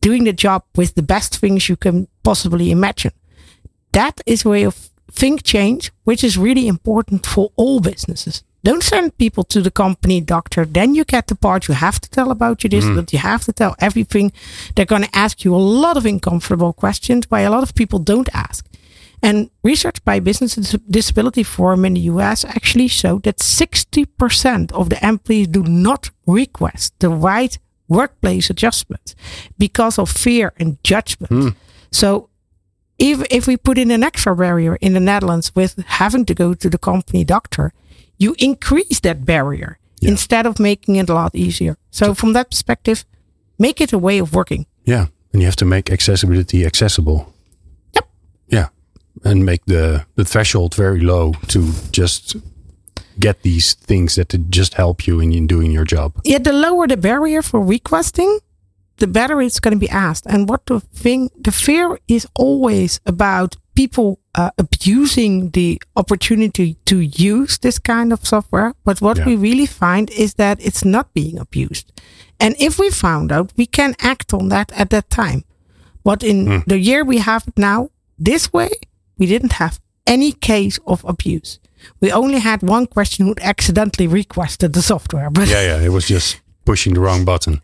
doing 0.00 0.24
the 0.24 0.32
job 0.32 0.62
with 0.76 0.94
the 0.94 1.02
best 1.02 1.38
things 1.40 1.68
you 1.68 1.76
can 1.76 2.06
possibly 2.22 2.70
imagine. 2.70 3.12
That 3.92 4.20
is 4.24 4.44
a 4.44 4.48
way 4.48 4.64
of 4.66 4.90
think 5.12 5.42
change, 5.42 5.90
which 6.04 6.22
is 6.24 6.38
really 6.38 6.66
important 6.68 7.26
for 7.26 7.50
all 7.56 7.80
businesses. 7.80 8.44
Don't 8.62 8.82
send 8.82 9.16
people 9.16 9.44
to 9.44 9.62
the 9.62 9.70
company 9.70 10.20
doctor. 10.20 10.64
Then 10.64 10.94
you 10.94 11.04
get 11.04 11.28
the 11.28 11.34
part 11.34 11.68
you 11.68 11.74
have 11.74 12.00
to 12.00 12.10
tell 12.10 12.30
about 12.30 12.62
your 12.62 12.68
disability. 12.68 13.16
Mm-hmm. 13.16 13.26
You 13.26 13.30
have 13.30 13.44
to 13.44 13.52
tell 13.52 13.74
everything. 13.78 14.32
They're 14.74 14.84
going 14.84 15.04
to 15.04 15.16
ask 15.16 15.44
you 15.44 15.54
a 15.54 15.56
lot 15.56 15.96
of 15.96 16.04
uncomfortable 16.04 16.72
questions 16.72 17.30
why 17.30 17.40
a 17.40 17.50
lot 17.50 17.62
of 17.62 17.74
people 17.74 17.98
don't 17.98 18.28
ask. 18.34 18.66
And 19.22 19.50
research 19.62 20.02
by 20.04 20.20
Business 20.20 20.54
Disability 20.54 21.42
Forum 21.42 21.84
in 21.84 21.94
the 21.94 22.00
US 22.12 22.44
actually 22.44 22.88
showed 22.88 23.22
that 23.24 23.38
60% 23.38 24.72
of 24.72 24.88
the 24.88 25.06
employees 25.06 25.48
do 25.48 25.62
not 25.62 26.10
request 26.26 26.98
the 27.00 27.10
right 27.10 27.58
workplace 27.88 28.48
adjustment 28.48 29.14
because 29.58 29.98
of 29.98 30.08
fear 30.08 30.52
and 30.58 30.82
judgment. 30.84 31.32
Hmm. 31.32 31.48
So 31.90 32.30
if 32.98 33.22
if 33.30 33.46
we 33.46 33.56
put 33.56 33.78
in 33.78 33.90
an 33.90 34.02
extra 34.02 34.34
barrier 34.36 34.76
in 34.76 34.94
the 34.94 35.00
Netherlands 35.00 35.54
with 35.54 35.82
having 35.86 36.24
to 36.26 36.34
go 36.34 36.54
to 36.54 36.70
the 36.70 36.78
company 36.78 37.24
doctor, 37.24 37.72
you 38.20 38.36
increase 38.38 39.00
that 39.00 39.24
barrier 39.24 39.78
instead 40.02 40.46
of 40.46 40.60
making 40.60 40.96
it 40.96 41.08
a 41.08 41.14
lot 41.14 41.34
easier. 41.34 41.76
So 41.90 42.14
from 42.14 42.32
that 42.34 42.50
perspective, 42.50 43.04
make 43.58 43.80
it 43.80 43.92
a 43.92 43.98
way 43.98 44.18
of 44.18 44.32
working. 44.34 44.66
Yeah. 44.84 45.06
And 45.32 45.42
you 45.42 45.46
have 45.46 45.56
to 45.56 45.64
make 45.64 45.90
accessibility 45.90 46.64
accessible. 46.64 47.34
Yep. 47.94 48.08
Yeah. 48.48 48.68
And 49.24 49.44
make 49.44 49.64
the, 49.66 50.06
the 50.14 50.24
threshold 50.24 50.74
very 50.74 51.00
low 51.00 51.32
to 51.48 51.72
just 51.90 52.36
get 53.18 53.42
these 53.42 53.74
things 53.74 54.14
that 54.14 54.50
just 54.50 54.74
help 54.74 55.06
you 55.06 55.20
in, 55.20 55.32
in 55.32 55.46
doing 55.46 55.72
your 55.72 55.84
job. 55.84 56.12
Yeah, 56.24 56.38
the 56.38 56.52
lower 56.52 56.86
the 56.86 56.96
barrier 56.96 57.42
for 57.42 57.60
requesting, 57.60 58.40
the 58.96 59.06
better 59.06 59.42
it's 59.42 59.60
going 59.60 59.74
to 59.74 59.78
be 59.78 59.90
asked. 59.90 60.26
And 60.26 60.48
what 60.48 60.66
the 60.66 60.80
thing, 60.80 61.30
the 61.38 61.52
fear 61.52 61.98
is 62.08 62.26
always 62.34 63.00
about 63.04 63.56
people 63.74 64.18
uh, 64.34 64.50
abusing 64.58 65.50
the 65.50 65.80
opportunity 65.96 66.76
to 66.84 67.00
use 67.00 67.58
this 67.58 67.78
kind 67.78 68.12
of 68.12 68.26
software. 68.26 68.74
But 68.84 69.00
what 69.00 69.18
Yeah. 69.18 69.26
we 69.26 69.36
really 69.36 69.66
find 69.66 70.10
is 70.10 70.34
that 70.34 70.58
it's 70.60 70.84
not 70.84 71.12
being 71.14 71.38
abused. 71.38 71.92
And 72.38 72.54
if 72.58 72.78
we 72.78 72.90
found 72.90 73.32
out, 73.32 73.52
we 73.56 73.66
can 73.66 73.94
act 74.00 74.32
on 74.34 74.48
that 74.48 74.72
at 74.72 74.90
that 74.90 75.10
time. 75.10 75.44
But 76.04 76.22
in 76.22 76.62
the 76.66 76.78
year 76.78 77.04
we 77.04 77.18
have 77.18 77.44
it 77.46 77.58
now, 77.58 77.88
this 78.18 78.52
way, 78.52 78.70
we 79.18 79.26
didn't 79.26 79.52
have 79.52 79.78
any 80.06 80.32
case 80.32 80.78
of 80.86 81.04
abuse. 81.04 81.58
We 82.00 82.12
only 82.12 82.38
had 82.40 82.62
one 82.62 82.86
question 82.86 83.26
who 83.26 83.34
accidentally 83.40 84.06
requested 84.06 84.72
the 84.72 84.82
software, 84.82 85.30
but 85.30 85.48
Yeah, 85.48 85.62
yeah. 85.62 85.84
It 85.86 85.90
was 85.92 86.06
just 86.08 86.40
pushing 86.64 86.94
the 86.94 87.00
wrong 87.00 87.24
button. 87.24 87.60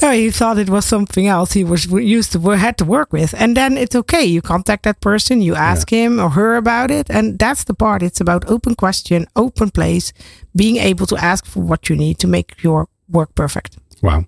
No, 0.00 0.12
he 0.12 0.30
thought 0.30 0.58
it 0.58 0.70
was 0.70 0.84
something 0.84 1.26
else 1.26 1.52
he 1.52 1.64
was 1.64 1.86
used 1.86 2.32
to 2.32 2.40
had 2.50 2.78
to 2.78 2.84
work 2.84 3.12
with, 3.12 3.34
and 3.36 3.56
then 3.56 3.76
it's 3.76 3.96
okay. 3.96 4.24
You 4.24 4.42
contact 4.42 4.84
that 4.84 5.00
person, 5.00 5.42
you 5.42 5.54
ask 5.54 5.90
him 5.90 6.20
or 6.20 6.30
her 6.30 6.56
about 6.56 6.90
it, 6.90 7.10
and 7.10 7.38
that's 7.38 7.64
the 7.64 7.74
part. 7.74 8.02
It's 8.02 8.20
about 8.20 8.48
open 8.48 8.74
question, 8.74 9.26
open 9.34 9.70
place, 9.70 10.12
being 10.54 10.76
able 10.76 11.06
to 11.06 11.16
ask 11.16 11.44
for 11.46 11.60
what 11.60 11.88
you 11.88 11.96
need 11.96 12.18
to 12.20 12.28
make 12.28 12.62
your 12.62 12.88
work 13.08 13.34
perfect. 13.34 13.78
Wow. 14.02 14.24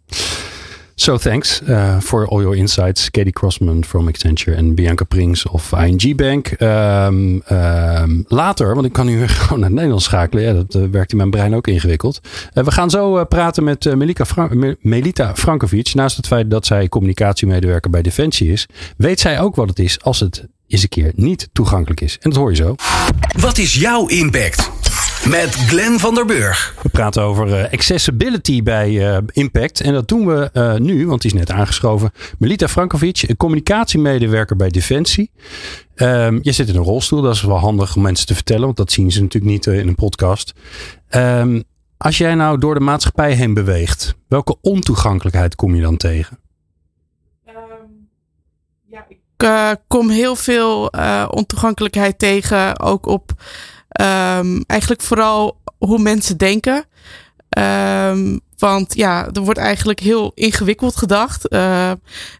So 1.01 1.17
thanks 1.17 1.61
uh, 1.69 1.97
for 2.01 2.27
all 2.29 2.41
your 2.43 2.55
insights, 2.57 3.11
Katie 3.11 3.33
Crossman 3.33 3.85
from 3.85 4.09
Accenture 4.09 4.57
en 4.57 4.75
Bianca 4.75 5.05
Prings 5.05 5.47
of 5.47 5.73
ING 5.73 6.17
Bank. 6.17 6.47
Ehm, 6.49 7.39
ehm, 7.45 8.23
later, 8.27 8.75
want 8.75 8.87
ik 8.87 8.93
kan 8.93 9.07
nu 9.07 9.27
gewoon 9.29 9.59
naar 9.59 9.69
het 9.69 9.75
Nederlands 9.77 10.05
schakelen. 10.05 10.45
Ja, 10.45 10.53
dat 10.53 10.75
eh, 10.75 10.83
werkt 10.91 11.11
in 11.11 11.17
mijn 11.17 11.31
brein 11.31 11.55
ook 11.55 11.67
ingewikkeld. 11.67 12.21
Eh, 12.53 12.65
we 12.65 12.71
gaan 12.71 12.91
zo 12.91 13.17
eh, 13.19 13.25
praten 13.29 13.65
met 13.65 13.87
eh, 13.87 13.95
Melika 13.95 14.25
Fra- 14.25 14.49
Me- 14.53 14.77
Melita 14.81 15.37
Frankovic. 15.37 15.95
Naast 15.95 16.17
het 16.17 16.27
feit 16.27 16.51
dat 16.51 16.67
zij 16.67 16.89
communicatiemedewerker 16.89 17.91
bij 17.91 18.03
Defensie 18.03 18.53
is, 18.53 18.67
weet 18.97 19.21
zij 19.21 19.41
ook 19.41 19.57
wat 19.57 19.69
het 19.69 19.79
is 19.79 20.01
als 20.03 20.21
het 20.21 20.47
eens 20.67 20.83
een 20.83 20.89
keer 20.89 21.13
niet 21.15 21.49
toegankelijk 21.53 22.01
is. 22.01 22.13
En 22.21 22.31
dat 22.31 22.39
hoor 22.39 22.51
je 22.51 22.57
zo. 22.57 22.75
Wat 23.39 23.59
is 23.59 23.75
jouw 23.75 24.07
impact? 24.07 24.71
Met 25.29 25.55
Glenn 25.55 25.99
van 25.99 26.15
der 26.15 26.27
Burg. 26.27 26.75
We 26.83 26.89
praten 26.89 27.23
over 27.23 27.55
eh, 27.55 27.73
accessibility 27.73 28.63
bij 28.63 29.09
eh, 29.09 29.19
Impact. 29.33 29.81
En 29.81 29.93
dat 29.93 30.09
doen 30.09 30.27
we 30.27 30.51
eh, 30.53 30.75
nu, 30.75 31.07
want 31.07 31.23
die 31.23 31.33
is 31.33 31.39
net 31.39 31.51
aangeschoven. 31.51 32.13
Melita 32.39 32.69
Frankovic, 32.69 33.23
een 33.27 33.37
communicatiemedewerker 33.37 34.57
bij 34.57 34.69
Defensie. 34.69 35.31
Ehm, 35.95 36.39
je 36.43 36.53
zit 36.53 36.69
in 36.69 36.77
een 36.77 36.83
rolstoel, 36.83 37.23
dat 37.23 37.35
is 37.35 37.43
wel 37.43 37.59
handig 37.59 37.97
om 37.97 38.03
mensen 38.03 38.27
te 38.27 38.35
vertellen, 38.35 38.65
want 38.65 38.77
dat 38.77 38.93
zien 38.93 39.13
ze 39.13 39.21
natuurlijk 39.23 39.53
niet 39.53 39.67
in 39.67 39.89
een 39.89 39.95
podcast. 39.95 40.53
Ehm, 41.09 41.61
als 41.97 42.19
jij 42.19 42.35
nou 42.35 42.59
door 42.59 42.75
de 42.75 42.81
maatschappij 42.81 43.33
heen 43.33 43.55
beweegt, 43.55 44.15
welke 44.29 44.57
ontoegankelijkheid 44.61 45.55
kom 45.55 45.75
je 45.75 45.83
dan 45.83 45.97
tegen? 45.97 46.39
Ik 49.41 49.47
eh, 49.47 49.71
kom 49.87 50.11
heel 50.11 50.37
veel 50.37 50.91
eh, 50.91 51.29
ontoegankelijkheid 51.31 52.19
tegen, 52.19 52.81
ook 52.81 53.07
op 53.07 53.33
ehm, 53.91 54.61
eigenlijk 54.67 55.03
vooral 55.03 55.61
hoe 55.79 55.99
mensen 55.99 56.37
denken. 56.37 56.85
Ehm, 57.49 58.39
want 58.59 58.95
ja, 58.95 59.29
er 59.33 59.41
wordt 59.41 59.59
eigenlijk 59.59 60.01
heel 60.01 60.33
ingewikkeld 60.35 60.97
gedacht. 60.97 61.49
Eh, 61.49 61.91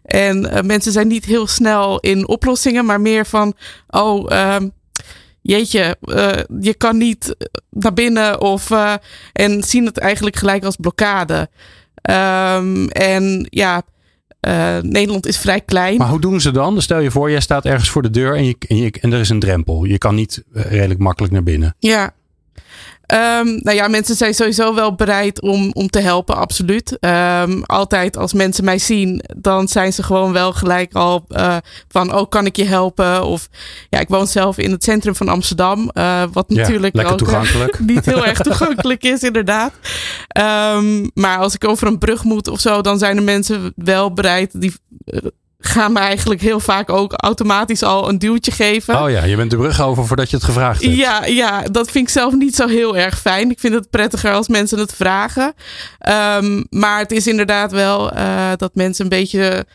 en 0.03 0.51
eh, 0.51 0.63
mensen 0.63 0.91
zijn 0.91 1.07
niet 1.07 1.25
heel 1.25 1.47
snel 1.47 1.99
in 1.99 2.27
oplossingen, 2.27 2.85
maar 2.85 3.01
meer 3.01 3.25
van, 3.25 3.53
oh, 3.89 4.31
ehm, 4.31 4.69
jeetje, 5.41 5.97
eh, 6.01 6.39
je 6.59 6.73
kan 6.73 6.97
niet 6.97 7.35
naar 7.69 7.93
binnen 7.93 8.41
of 8.41 8.71
eh, 8.71 8.93
en 9.33 9.63
zien 9.63 9.85
het 9.85 9.97
eigenlijk 9.97 10.35
gelijk 10.35 10.63
als 10.63 10.75
blokkade. 10.75 11.49
En 12.01 13.47
ja, 13.49 13.81
eh, 14.41 14.77
Nederland 14.81 15.25
is 15.25 15.37
vrij 15.37 15.61
klein. 15.61 15.97
Maar 15.97 16.09
hoe 16.09 16.19
doen 16.19 16.41
ze 16.41 16.51
dan? 16.51 16.81
Stel 16.81 16.99
je 16.99 17.11
voor, 17.11 17.31
jij 17.31 17.39
staat 17.39 17.65
ergens 17.65 17.89
voor 17.89 18.01
de 18.01 18.09
deur 18.09 18.35
en, 18.35 18.45
je, 18.45 18.55
en, 18.67 18.77
je, 18.77 18.93
en 19.01 19.13
er 19.13 19.19
is 19.19 19.29
een 19.29 19.39
drempel. 19.39 19.83
Je 19.83 19.97
kan 19.97 20.15
niet 20.15 20.43
eh, 20.53 20.63
redelijk 20.63 20.99
makkelijk 20.99 21.33
naar 21.33 21.43
binnen. 21.43 21.75
Ja. 21.79 22.13
Ehm, 23.05 23.45
nou 23.45 23.75
ja, 23.75 23.87
mensen 23.87 24.15
zijn 24.15 24.33
sowieso 24.33 24.73
wel 24.73 24.95
bereid 24.95 25.41
om, 25.41 25.71
om 25.73 25.89
te 25.89 25.99
helpen, 25.99 26.35
absoluut. 26.35 26.97
Ehm, 26.99 27.61
altijd 27.61 28.17
als 28.17 28.33
mensen 28.33 28.63
mij 28.63 28.77
zien, 28.77 29.23
dan 29.37 29.67
zijn 29.67 29.93
ze 29.93 30.03
gewoon 30.03 30.33
wel 30.33 30.53
gelijk 30.53 30.93
al 30.93 31.25
eh, 31.27 31.57
van, 31.87 32.15
oh, 32.15 32.29
kan 32.29 32.45
ik 32.45 32.55
je 32.55 32.65
helpen? 32.65 33.25
Of 33.25 33.47
ja, 33.89 33.99
ik 33.99 34.07
woon 34.07 34.27
zelf 34.27 34.57
in 34.57 34.71
het 34.71 34.83
centrum 34.83 35.15
van 35.15 35.27
Amsterdam, 35.29 35.89
eh, 35.89 36.23
wat 36.31 36.45
Ja, 36.47 36.55
natuurlijk 36.55 36.97
ook 36.97 37.05
eh, 37.05 37.13
toegankelijk. 37.13 37.79
niet 37.93 38.05
heel 38.05 38.25
erg 38.25 38.39
toegankelijk 38.49 39.03
is, 39.03 39.21
inderdaad. 39.21 39.73
Ehm, 40.27 41.07
maar 41.13 41.37
als 41.37 41.53
ik 41.53 41.67
over 41.67 41.87
een 41.87 41.97
brug 41.97 42.23
moet 42.23 42.47
of 42.47 42.59
zo, 42.59 42.81
dan 42.81 42.97
zijn 42.97 43.17
er 43.17 43.23
mensen 43.23 43.73
wel 43.75 44.13
bereid 44.13 44.61
die 44.61 44.73
gaan 45.65 45.93
me 45.93 45.99
eigenlijk 45.99 46.41
heel 46.41 46.59
vaak 46.59 46.89
ook 46.89 47.13
automatisch 47.15 47.83
al 47.83 48.09
een 48.09 48.19
duwtje 48.19 48.51
geven. 48.51 49.01
Oh 49.01 49.09
ja, 49.09 49.23
je 49.23 49.35
bent 49.35 49.51
de 49.51 49.57
brug 49.57 49.81
over 49.81 50.05
voordat 50.05 50.29
je 50.29 50.35
het 50.35 50.45
gevraagd 50.45 50.83
hebt. 50.83 50.95
Ja, 50.95 51.25
ja, 51.25 51.61
dat 51.61 51.91
vind 51.91 52.07
ik 52.07 52.13
zelf 52.13 52.33
niet 52.33 52.55
zo 52.55 52.67
heel 52.67 52.97
erg 52.97 53.19
fijn. 53.19 53.49
Ik 53.49 53.59
vind 53.59 53.73
het 53.73 53.89
prettiger 53.89 54.33
als 54.33 54.47
mensen 54.47 54.79
het 54.79 54.93
vragen. 54.93 55.53
Um, 56.37 56.65
maar 56.69 56.99
het 56.99 57.11
is 57.11 57.27
inderdaad 57.27 57.71
wel 57.71 58.13
uh, 58.13 58.51
dat 58.55 58.75
mensen 58.75 59.03
een 59.03 59.09
beetje 59.09 59.65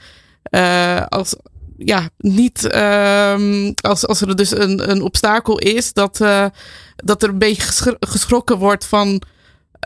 uh, 0.51 1.03
als 1.09 1.37
ja, 1.79 2.09
niet 2.18 2.75
um, 2.75 3.75
als, 3.75 4.07
als 4.07 4.20
er 4.20 4.37
dus 4.37 4.59
een, 4.59 4.90
een 4.90 5.03
obstakel 5.03 5.59
is, 5.59 5.92
dat, 5.92 6.20
uh, 6.22 6.46
dat 6.96 7.22
er 7.22 7.29
een 7.29 7.38
beetje 7.38 7.96
geschrokken 8.01 8.59
wordt 8.59 8.87
van. 8.87 9.22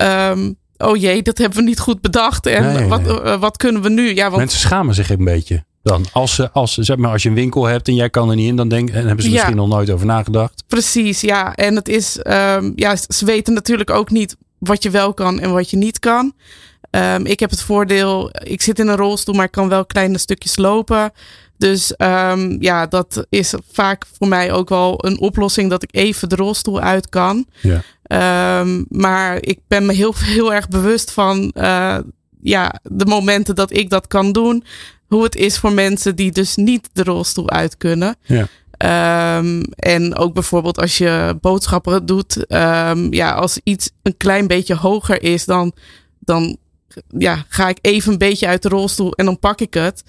Um, 0.03 0.57
oh 0.77 0.97
jee, 0.97 1.23
dat 1.23 1.39
hebben 1.39 1.59
we 1.59 1.65
niet 1.65 1.81
goed 1.81 2.01
bedacht. 2.01 2.47
En 2.47 2.73
nee, 2.73 2.89
wat, 2.89 3.03
nee. 3.03 3.37
Wat 3.37 3.57
kunnen 3.57 3.83
we 3.83 3.89
nu? 3.89 4.15
Ja, 4.15 4.25
want... 4.25 4.37
Mensen 4.37 4.61
schamen 4.61 4.95
zich 4.95 5.11
een 5.11 5.25
beetje. 5.25 5.65
Dan, 5.83 6.07
als, 6.13 6.35
ze, 6.35 6.51
als, 6.51 6.75
zeg 6.75 6.97
maar, 6.97 7.11
als 7.11 7.23
je 7.23 7.29
een 7.29 7.35
winkel 7.35 7.65
hebt 7.65 7.89
en 7.89 7.95
jij 7.95 8.11
kan 8.11 8.31
er 8.31 8.37
niet 8.37 8.49
in, 8.49 8.57
dan 8.57 8.69
denk, 8.69 8.91
en 8.91 9.07
hebben 9.07 9.25
ze 9.25 9.31
misschien 9.31 9.55
ja. 9.55 9.61
nog 9.61 9.69
nooit 9.69 9.91
over 9.91 10.07
nagedacht. 10.07 10.65
Precies, 10.67 11.21
ja. 11.21 11.55
En 11.55 11.75
het 11.75 11.89
is, 11.89 12.19
um, 12.27 12.73
ja, 12.77 12.97
ze 13.09 13.25
weten 13.25 13.55
natuurlijk 13.55 13.91
ook 13.91 14.11
niet 14.11 14.37
wat 14.59 14.83
je 14.83 14.91
wel 14.91 15.15
kan 15.15 15.41
en 15.41 15.53
wat 15.53 15.71
je 15.71 15.77
niet 15.77 15.99
kan. 15.99 16.33
Um, 16.91 17.27
ik 17.27 17.41
heb 17.41 17.51
het 17.51 17.63
voordeel, 17.63 18.31
ik 18.33 18.63
zit 18.63 18.79
in 18.79 18.89
een 18.89 18.97
rolstoel, 18.97 19.35
maar 19.35 19.45
ik 19.45 19.51
kan 19.51 19.69
wel 19.69 19.87
kleine 19.87 20.19
stukjes 20.19 20.57
lopen. 20.57 21.13
Dus 21.57 21.95
um, 21.97 22.63
ja, 22.63 22.87
dat 22.87 23.27
is 23.29 23.55
vaak 23.73 24.07
voor 24.19 24.29
mij 24.29 24.53
ook 24.53 24.69
wel 24.69 25.05
een 25.07 25.21
oplossing 25.21 25.71
dat 25.71 25.83
ik 25.83 25.95
even 25.95 26.29
de 26.29 26.37
rolstoel 26.37 26.81
uit 26.81 27.09
kan. 27.09 27.47
Ja. 27.61 27.83
Um, 28.61 28.87
maar 28.89 29.37
ik 29.41 29.59
ben 29.69 29.87
me 29.87 29.93
heel, 29.93 30.15
heel 30.37 30.55
erg 30.55 30.69
bewust 30.69 31.11
van 31.11 31.53
uh, 31.57 31.99
ja, 32.43 32.81
de 32.83 33.07
momenten 33.07 33.55
dat 33.55 33.77
ik 33.77 33.91
dat 33.91 34.07
kan 34.07 34.33
doen. 34.33 34.65
Hoe 35.07 35.23
het 35.23 35.37
is 35.37 35.59
voor 35.59 35.73
mensen 35.73 36.17
die 36.17 36.33
dus 36.33 36.57
niet 36.57 36.89
de 36.93 37.03
rolstoel 37.03 37.51
uit 37.51 37.77
kunnen. 37.77 38.17
Ja. 38.23 38.47
Um, 39.39 39.63
en 39.75 40.17
ook 40.17 40.35
bijvoorbeeld 40.35 40.79
als 40.79 40.99
je 40.99 41.39
boodschappen 41.41 42.07
doet. 42.07 42.45
ja, 43.11 43.33
als 43.33 43.61
iets 43.65 43.91
een 44.03 44.17
klein 44.17 44.47
beetje 44.47 44.75
hoger 44.75 45.23
is, 45.23 45.45
dan, 45.45 45.73
dan 46.19 46.57
ja, 47.19 47.45
ga 47.49 47.69
ik 47.69 47.79
even 47.81 48.13
een 48.13 48.19
beetje 48.19 48.47
uit 48.47 48.63
de 48.63 48.69
rolstoel 48.69 49.13
en 49.13 49.25
dan 49.25 49.39
pak 49.39 49.61
ik 49.61 49.75
het. 49.75 50.03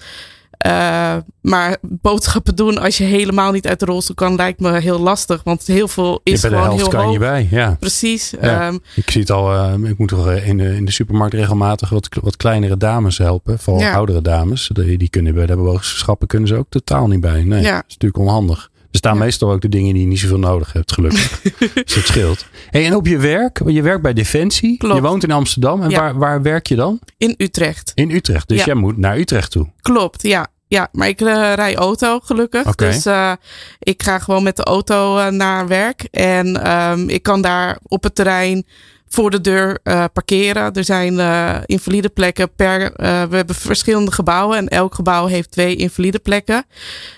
Uh, 0.66 1.16
maar 1.40 1.76
boodschappen 1.82 2.56
doen 2.56 2.78
als 2.78 2.98
je 2.98 3.04
helemaal 3.04 3.52
niet 3.52 3.66
uit 3.66 3.80
de 3.80 3.84
rolstoel 3.86 4.14
kan, 4.14 4.34
lijkt 4.34 4.60
me 4.60 4.80
heel 4.80 4.98
lastig. 4.98 5.42
Want 5.44 5.66
heel 5.66 5.88
veel 5.88 6.20
is 6.24 6.40
bij 6.40 6.50
gewoon 6.50 6.64
de 6.64 6.68
helft 6.68 6.80
heel 6.82 6.90
kan 6.92 7.04
hoog. 7.04 7.12
je 7.12 7.18
bij, 7.18 7.48
ja. 7.50 7.76
Precies. 7.80 8.34
Ja. 8.40 8.66
Um, 8.68 8.80
ik 8.94 9.10
zie 9.10 9.20
het 9.20 9.30
al, 9.30 9.54
uh, 9.54 9.90
ik 9.90 9.98
moet 9.98 10.08
toch 10.08 10.30
in 10.32 10.56
de, 10.56 10.76
in 10.76 10.84
de 10.84 10.92
supermarkt 10.92 11.34
regelmatig 11.34 11.88
wat, 11.88 12.08
wat 12.22 12.36
kleinere 12.36 12.76
dames 12.76 13.18
helpen. 13.18 13.58
Vooral 13.58 13.82
Ja. 13.82 13.94
oudere 13.94 14.22
dames. 14.22 14.70
Die, 14.72 14.98
die 14.98 15.08
kunnen 15.10 15.34
bij 15.34 15.46
de 15.46 15.56
boodschappen 15.56 16.26
kunnen 16.28 16.48
ze 16.48 16.54
ook 16.56 16.66
totaal 16.68 17.06
niet 17.06 17.20
bij. 17.20 17.44
Nee, 17.44 17.62
Ja. 17.62 17.74
dat 17.74 17.84
is 17.88 17.92
natuurlijk 17.96 18.22
onhandig. 18.28 18.70
Er 18.90 18.98
staan 18.98 19.14
Ja. 19.16 19.24
meestal 19.24 19.50
ook 19.52 19.60
de 19.60 19.68
dingen 19.68 19.92
die 19.92 20.02
je 20.02 20.08
niet 20.08 20.18
zoveel 20.18 20.38
nodig 20.38 20.72
hebt, 20.72 20.92
gelukkig. 20.92 21.40
dus 21.84 21.94
dat 21.94 22.04
scheelt. 22.04 22.46
Hey, 22.70 22.86
en 22.86 22.96
op 22.96 23.06
je 23.06 23.16
werk, 23.18 23.60
je 23.66 23.82
werkt 23.82 24.02
bij 24.02 24.12
Defensie. 24.12 24.76
Klopt. 24.78 24.94
Je 24.94 25.00
woont 25.02 25.22
in 25.24 25.30
Amsterdam. 25.30 25.82
En 25.82 25.90
Ja. 25.90 25.98
waar, 26.00 26.18
waar 26.18 26.42
werk 26.42 26.66
je 26.66 26.74
dan? 26.76 26.98
in 27.18 27.34
Utrecht. 27.36 27.92
In 27.94 28.10
Utrecht. 28.10 28.48
Dus 28.48 28.58
Ja. 28.58 28.64
jij 28.64 28.74
moet 28.74 28.96
naar 28.96 29.18
Utrecht 29.18 29.50
toe. 29.50 29.68
Klopt, 29.82 30.22
ja. 30.22 30.46
Ja, 30.72 30.88
maar 30.92 31.08
ik 31.08 31.20
uh, 31.20 31.52
rij 31.54 31.76
auto 31.76 32.20
gelukkig. 32.20 32.74
Dus 32.74 33.06
uh, 33.06 33.32
ik 33.78 34.02
ga 34.02 34.18
gewoon 34.18 34.42
met 34.42 34.56
de 34.56 34.64
auto 34.64 35.18
uh, 35.18 35.26
naar 35.26 35.68
werk. 35.68 36.02
En 36.10 36.72
um, 36.72 37.08
ik 37.08 37.22
kan 37.22 37.42
daar 37.42 37.78
op 37.82 38.02
het 38.02 38.14
terrein 38.14 38.66
voor 39.08 39.30
de 39.30 39.40
deur 39.40 39.78
parkeren. 40.12 40.72
Er 40.72 40.84
zijn 40.84 41.18
invalide 41.66 42.08
plekken 42.08 42.54
per. 42.54 42.92
We 43.28 43.36
hebben 43.36 43.54
verschillende 43.54 44.12
gebouwen 44.12 44.56
en 44.56 44.68
elk 44.68 44.94
gebouw 44.94 45.26
heeft 45.26 45.50
twee 45.50 45.76
invalide 45.76 46.18
plekken. 46.18 46.64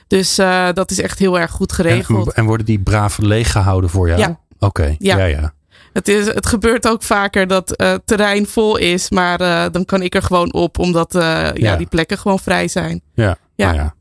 Dus 0.07 0.35
dat 0.75 0.91
is 0.91 1.01
echt 1.01 1.19
heel 1.19 1.39
erg 1.39 1.51
goed 1.51 1.73
geregeld. 1.73 2.27
En, 2.27 2.35
en 2.35 2.45
worden 2.45 2.67
die 2.67 2.79
braaf 2.79 3.19
leeggehouden 3.19 3.91
voor 3.91 4.09
jou? 4.09 4.21
Ja. 4.21 4.39
Oké, 4.59 4.97
Ja. 4.99 5.17
ja, 5.17 5.25
ja. 5.25 5.53
Het, 5.95 6.09
is, 6.09 6.27
het 6.27 6.47
gebeurt 6.47 6.89
ook 6.89 7.03
vaker 7.03 7.47
dat 7.47 7.81
uh, 7.81 7.95
terrein 8.05 8.47
vol 8.47 8.77
is, 8.77 9.11
maar 9.11 9.41
uh, 9.41 9.65
dan 9.73 9.85
kan 9.85 10.03
ik 10.03 10.15
er 10.15 10.23
gewoon 10.23 10.53
op, 10.53 10.79
omdat 10.79 11.15
uh, 11.15 11.23
ja. 11.23 11.53
Ja. 11.55 11.77
die 11.77 11.87
plekken 11.87 12.19
gewoon 12.19 12.39
vrij 12.39 12.69
zijn. 12.69 13.01
Ja, 13.15 13.37
Ja. 13.55 13.67
nou 13.67 13.77
ja. 13.77 13.95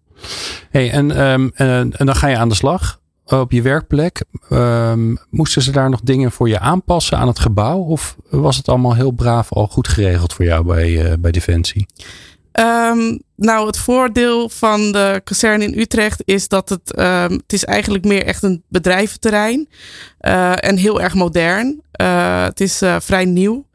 Hey, 0.69 0.91
en, 0.91 1.21
um, 1.21 1.51
en, 1.55 1.91
en 1.97 2.05
dan 2.05 2.15
ga 2.15 2.27
je 2.27 2.37
aan 2.37 2.49
de 2.49 2.55
slag 2.55 3.01
op 3.25 3.51
je 3.51 3.61
werkplek. 3.61 4.23
Um, 4.49 5.17
moesten 5.29 5.61
ze 5.61 5.71
daar 5.71 5.89
nog 5.89 6.01
dingen 6.01 6.31
voor 6.31 6.49
je 6.49 6.59
aanpassen 6.59 7.17
aan 7.17 7.27
het 7.27 7.39
gebouw? 7.39 7.79
Of 7.79 8.15
was 8.29 8.57
het 8.57 8.69
allemaal 8.69 8.95
heel 8.95 9.11
braaf 9.11 9.51
al 9.51 9.67
goed 9.67 9.87
geregeld 9.87 10.33
voor 10.33 10.45
jou 10.45 10.65
bij, 10.65 10.89
uh, 10.89 11.13
bij 11.19 11.31
Defensie? 11.31 11.85
Um, 12.59 13.21
nou, 13.35 13.67
het 13.67 13.77
voordeel 13.77 14.49
van 14.49 14.91
de 14.91 15.21
kazerne 15.23 15.63
in 15.63 15.79
Utrecht 15.79 16.21
is 16.25 16.47
dat 16.47 16.69
het, 16.69 16.99
um, 16.99 17.31
het 17.31 17.53
is 17.53 17.65
eigenlijk 17.65 18.05
meer 18.05 18.25
echt 18.25 18.43
een 18.43 18.63
bedrijventerrein. 18.67 19.67
Uh, 20.21 20.65
en 20.65 20.77
heel 20.77 21.01
erg 21.01 21.13
modern. 21.13 21.81
Uh, 22.01 22.43
het 22.43 22.59
is 22.59 22.81
uh, 22.81 22.95
vrij 22.99 23.25
nieuw. 23.25 23.65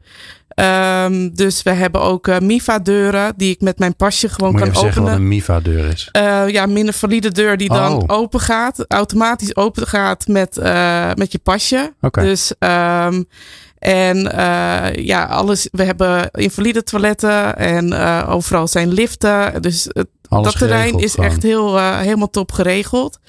Um, 0.59 1.35
dus 1.35 1.63
we 1.63 1.69
hebben 1.71 2.01
ook 2.01 2.27
uh, 2.27 2.39
MIFA-deuren 2.39 3.33
die 3.37 3.51
ik 3.53 3.61
met 3.61 3.79
mijn 3.79 3.95
pasje 3.95 4.29
gewoon 4.29 4.51
Moet 4.51 4.59
je 4.59 4.65
kan 4.65 4.75
openen. 4.75 4.93
zeggen 4.93 5.11
wat 5.11 5.21
een 5.21 5.27
MIFA-deur 5.27 5.85
is? 5.85 6.09
Uh, 6.17 6.43
ja, 6.47 6.65
minder 6.65 6.93
valide 6.93 7.31
deur 7.31 7.57
die 7.57 7.69
dan 7.69 7.93
Oh. 7.93 8.03
open 8.07 8.39
gaat. 8.39 8.85
Automatisch 8.87 9.55
open 9.55 9.87
gaat 9.87 10.27
met, 10.27 10.57
uh, 10.57 11.11
met 11.15 11.31
je 11.31 11.37
pasje. 11.37 11.93
Oké. 12.01 12.21
Dus, 12.21 12.53
um, 12.59 13.27
en 13.79 14.17
uh, 14.17 14.93
ja, 15.05 15.23
alles. 15.25 15.67
We 15.71 15.83
hebben 15.83 16.29
invalide 16.31 16.83
toiletten 16.83 17.55
en 17.57 17.87
uh, 17.93 18.25
overal 18.29 18.67
zijn 18.67 18.91
liften. 18.91 19.61
Dus 19.61 19.83
het, 19.89 20.07
dat 20.29 20.57
terrein 20.57 20.99
is 20.99 21.13
gewoon. 21.13 21.29
echt 21.29 21.43
heel, 21.43 21.77
uh, 21.77 21.99
helemaal 21.99 22.29
top 22.29 22.51
geregeld. 22.51 23.19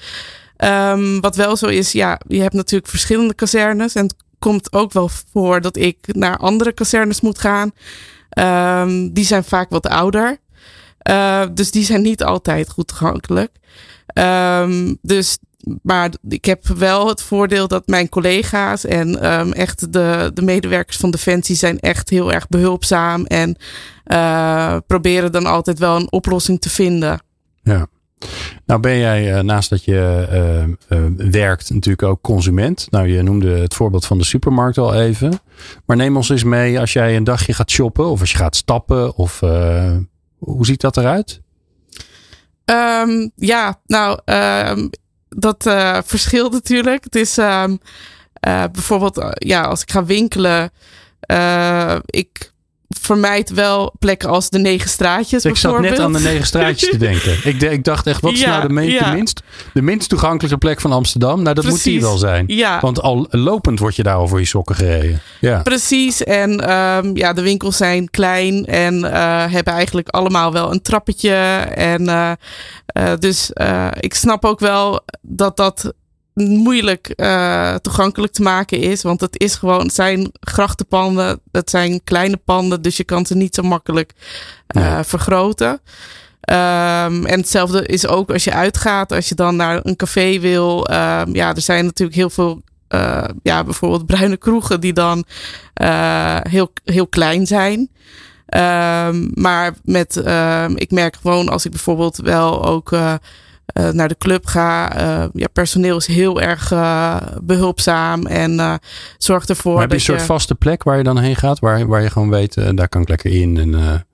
Um, 0.57 1.21
wat 1.21 1.35
wel 1.35 1.55
zo 1.55 1.65
is, 1.65 1.91
ja, 1.91 2.19
je 2.27 2.41
hebt 2.41 2.53
natuurlijk 2.53 2.89
verschillende 2.89 3.33
kazernes. 3.33 3.95
En 3.95 4.15
komt 4.41 4.73
ook 4.73 4.93
wel 4.93 5.09
voor 5.31 5.61
dat 5.61 5.77
ik 5.77 5.97
naar 6.05 6.37
andere 6.37 6.71
kazernes 6.71 7.21
moet 7.21 7.39
gaan. 7.39 7.71
Um, 8.39 9.13
die 9.13 9.25
zijn 9.25 9.43
vaak 9.43 9.69
wat 9.69 9.87
ouder. 9.87 10.37
Uh, 11.09 11.43
dus 11.53 11.71
die 11.71 11.83
zijn 11.83 12.01
niet 12.01 12.23
altijd 12.23 12.69
goed 12.69 12.87
toegankelijk. 12.87 13.51
Um, 14.13 14.97
dus, 15.01 15.37
maar 15.81 16.11
ik 16.27 16.45
heb 16.45 16.67
wel 16.67 17.07
het 17.07 17.21
voordeel 17.21 17.67
dat 17.67 17.87
mijn 17.87 18.09
collega's 18.09 18.85
en 18.85 19.33
um, 19.39 19.51
echt 19.51 19.93
de, 19.93 20.31
de 20.33 20.41
medewerkers 20.41 20.97
van 20.97 21.11
Defensie 21.11 21.55
zijn 21.55 21.79
echt 21.79 22.09
heel 22.09 22.33
erg 22.33 22.47
behulpzaam. 22.47 23.25
En 23.25 23.55
uh, 24.05 24.77
proberen 24.87 25.31
dan 25.31 25.45
altijd 25.45 25.79
wel 25.79 25.95
een 25.95 26.11
oplossing 26.11 26.61
te 26.61 26.69
vinden. 26.69 27.21
Ja. 27.63 27.87
Nou 28.65 28.79
ben 28.79 28.97
jij 28.97 29.33
uh, 29.33 29.39
naast 29.39 29.69
dat 29.69 29.83
je 29.83 30.27
uh, 30.89 30.99
uh, 30.99 31.31
werkt 31.31 31.69
natuurlijk 31.69 32.03
ook 32.03 32.21
consument. 32.21 32.87
Nou 32.89 33.07
je 33.07 33.21
noemde 33.21 33.49
het 33.49 33.73
voorbeeld 33.73 34.05
van 34.05 34.17
de 34.17 34.23
supermarkt 34.23 34.77
al 34.77 34.93
even. 34.93 35.39
Maar 35.85 35.97
neem 35.97 36.15
ons 36.15 36.29
eens 36.29 36.43
mee 36.43 36.79
als 36.79 36.93
jij 36.93 37.15
een 37.15 37.23
dagje 37.23 37.53
gaat 37.53 37.71
shoppen 37.71 38.05
of 38.09 38.19
als 38.19 38.31
je 38.31 38.37
gaat 38.37 38.55
stappen. 38.55 39.15
Of 39.15 39.39
hoe 40.37 40.65
ziet 40.65 40.81
dat 40.81 40.97
eruit? 40.97 41.41
Um, 42.65 43.31
ja, 43.35 43.79
nou 43.85 44.19
um, 44.25 44.89
dat 45.29 45.63
verschilt 46.05 46.51
natuurlijk. 46.51 47.03
Het 47.03 47.15
is 47.15 47.37
uh, 47.37 47.63
bijvoorbeeld 48.41 49.33
ja, 49.33 49.61
als 49.61 49.81
ik 49.81 49.91
ga 49.91 50.05
winkelen. 50.05 50.71
Ik 52.05 52.50
vermijd 53.01 53.49
wel 53.49 53.93
plekken 53.99 54.29
als 54.29 54.49
de 54.49 54.59
negen 54.59 54.89
straatjes. 54.89 55.45
Ik 55.45 55.55
zat 55.55 55.79
net 55.79 55.99
aan 55.99 56.13
de 56.13 56.19
negen 56.19 56.45
straatjes 56.45 56.89
te 56.89 56.97
denken. 56.97 57.37
Ik, 57.43 57.61
ik 57.61 57.83
dacht 57.83 58.07
echt, 58.07 58.21
wat 58.21 58.31
is 58.31 58.39
Ja, 58.39 58.49
nou 58.49 58.67
de, 58.67 58.73
me- 58.73 58.83
ja. 58.91 59.09
de, 59.09 59.15
minst, 59.15 59.41
de 59.73 59.81
minst 59.81 60.09
toegankelijke 60.09 60.57
plek 60.57 60.81
van 60.81 60.91
Amsterdam? 60.91 61.41
Nou, 61.41 61.55
dat 61.55 61.65
moet 61.65 61.83
die 61.83 62.01
wel 62.01 62.17
zijn. 62.17 62.43
Ja. 62.47 62.79
Want 62.79 63.01
al 63.01 63.27
lopend 63.29 63.79
word 63.79 63.95
je 63.95 64.03
daar 64.03 64.15
al 64.15 64.27
voor 64.27 64.39
je 64.39 64.45
sokken 64.45 64.75
gereden. 64.75 65.21
Ja. 65.39 65.61
Precies. 65.61 66.23
En 66.23 66.71
um, 66.71 67.17
ja, 67.17 67.33
de 67.33 67.41
winkels 67.41 67.77
zijn 67.77 68.09
klein 68.09 68.65
en 68.65 68.95
uh, 68.95 69.45
hebben 69.51 69.73
eigenlijk 69.73 70.09
allemaal 70.09 70.53
wel 70.53 70.71
een 70.71 70.81
trappetje. 70.81 71.33
En 71.75 72.01
uh, 72.01 72.31
uh, 72.97 73.11
dus 73.19 73.51
ik 73.99 74.13
snap 74.13 74.45
ook 74.45 74.59
wel 74.59 75.01
dat 75.21 75.57
dat 75.57 75.93
moeilijk 76.33 77.13
uh, 77.15 77.75
toegankelijk 77.75 78.33
te 78.33 78.41
maken 78.41 78.79
is. 78.79 79.01
Want 79.01 79.21
het 79.21 79.39
is 79.39 79.55
gewoon, 79.55 79.81
het 79.81 79.93
zijn 79.93 80.31
grachtenpanden, 80.39 81.39
het 81.51 81.69
zijn 81.69 82.03
kleine 82.03 82.37
panden, 82.37 82.81
dus 82.81 82.97
je 82.97 83.03
kan 83.03 83.25
ze 83.25 83.35
niet 83.35 83.55
zo 83.55 83.61
makkelijk 83.61 84.13
uh, 84.75 84.93
Nee. 84.93 85.03
vergroten. 85.03 85.69
Um, 85.69 87.25
en 87.25 87.39
hetzelfde 87.39 87.85
is 87.85 88.07
ook 88.07 88.31
als 88.31 88.43
je 88.43 88.53
uitgaat, 88.53 89.11
als 89.11 89.29
je 89.29 89.35
dan 89.35 89.55
naar 89.55 89.79
een 89.83 89.95
café 89.95 90.39
wil. 90.39 90.91
Um, 90.91 91.35
ja, 91.35 91.55
er 91.55 91.61
zijn 91.61 91.85
natuurlijk 91.85 92.17
heel 92.17 92.29
veel, 92.29 92.61
uh, 92.89 93.23
ja, 93.43 93.63
bijvoorbeeld 93.63 94.05
bruine 94.05 94.37
kroegen 94.37 94.79
die 94.79 94.93
dan 94.93 95.25
heel, 96.41 96.71
heel 96.83 97.07
klein 97.07 97.47
zijn. 97.47 97.79
Um, 99.07 99.31
maar 99.33 99.73
met, 99.83 100.15
ik 100.75 100.91
merk 100.91 101.15
gewoon 101.21 101.49
als 101.49 101.65
ik 101.65 101.71
bijvoorbeeld 101.71 102.17
wel 102.17 102.65
ook 102.65 102.91
uh, 103.73 103.85
uh, 103.85 103.89
naar 103.89 104.07
de 104.07 104.17
club 104.17 104.45
ga. 104.45 104.99
Uh, 105.01 105.29
ja, 105.33 105.47
personeel 105.53 105.97
is 105.97 106.07
heel 106.07 106.41
erg 106.41 106.71
uh, 106.71 107.15
behulpzaam 107.41 108.25
en 108.25 108.79
zorgt 109.17 109.49
ervoor 109.49 109.73
Maar 109.73 109.81
heb 109.81 109.91
je 109.91 109.95
een 109.95 110.01
soort 110.01 110.21
vaste 110.21 110.55
plek 110.55 110.83
waar 110.83 110.97
je 110.97 111.03
dan 111.03 111.19
heen 111.19 111.35
gaat? 111.35 111.59
Waar, 111.59 111.87
waar 111.87 112.01
je 112.01 112.09
gewoon 112.09 112.29
weet, 112.29 112.53
daar 112.75 112.89
kan 112.89 113.01
ik 113.01 113.09
lekker 113.09 113.31
in. 113.31 113.57
En, 113.57 114.05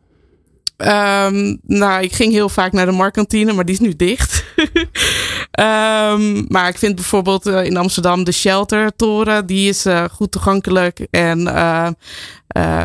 Um, 0.78 1.60
nou, 1.64 2.04
ik 2.04 2.14
ging 2.14 2.32
heel 2.32 2.50
vaak 2.50 2.72
naar 2.72 2.86
de 2.86 2.92
marktkantine, 2.92 3.54
maar 3.54 3.66
die 3.66 3.74
is 3.74 3.80
nu 3.80 3.96
dicht. 3.96 4.44
um, 5.60 6.46
maar 6.48 6.68
ik 6.68 6.78
vind 6.78 6.96
bijvoorbeeld 6.96 7.48
uh, 7.48 7.64
in 7.64 7.78
Amsterdam 7.78 8.24
de 8.24 8.32
Shelter-toren, 8.32 9.46
die 9.46 9.70
is 9.70 9.86
uh, 9.86 10.04
goed 10.12 10.32
toegankelijk. 10.32 11.08
En 11.12 11.40
uh, 11.40 11.88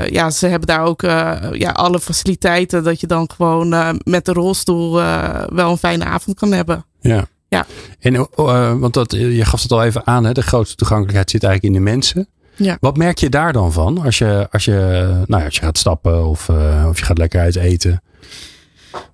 ja, 0.07 0.31
ze 0.31 0.47
hebben 0.47 0.69
daar 0.69 0.83
ook 0.83 1.03
ja, 1.53 1.71
alle 1.73 2.01
faciliteiten 2.01 2.85
dat 2.85 3.01
je 3.01 3.07
dan 3.07 3.31
gewoon 3.37 3.99
met 4.05 4.25
de 4.25 4.33
rolstoel 4.33 4.93
wel 5.47 5.71
een 5.71 5.79
fijne 5.79 6.05
avond 6.05 6.37
kan 6.37 6.53
hebben. 6.53 6.85
Ja. 7.01 7.25
Ja. 7.49 7.67
En, 8.01 8.29
want 8.81 8.95
dat, 8.95 9.13
je 9.13 9.45
gaf 9.45 9.63
het 9.63 9.73
al 9.73 9.83
even 9.83 10.07
aan, 10.07 10.25
hè, 10.25 10.33
de 10.33 10.43
grootste 10.43 10.77
toegankelijkheid 10.77 11.31
zit 11.31 11.45
eigenlijk 11.45 11.75
in 11.75 11.85
de 11.85 11.91
mensen. 11.91 12.29
Ja. 12.57 12.77
Wat 12.81 12.97
merk 12.97 13.19
je 13.19 13.29
daar 13.29 13.53
dan 13.53 13.73
van 13.73 14.03
als 14.05 14.19
je, 14.19 14.49
als 14.51 14.65
je, 14.65 15.07
nou 15.27 15.41
ja, 15.41 15.45
als 15.45 15.55
je 15.55 15.63
gaat 15.63 15.79
stappen 15.79 16.27
of, 16.27 16.49
of 16.89 16.99
je 16.99 17.05
gaat 17.05 17.19
lekker 17.19 17.41
uit 17.41 17.57
eten? 17.57 18.03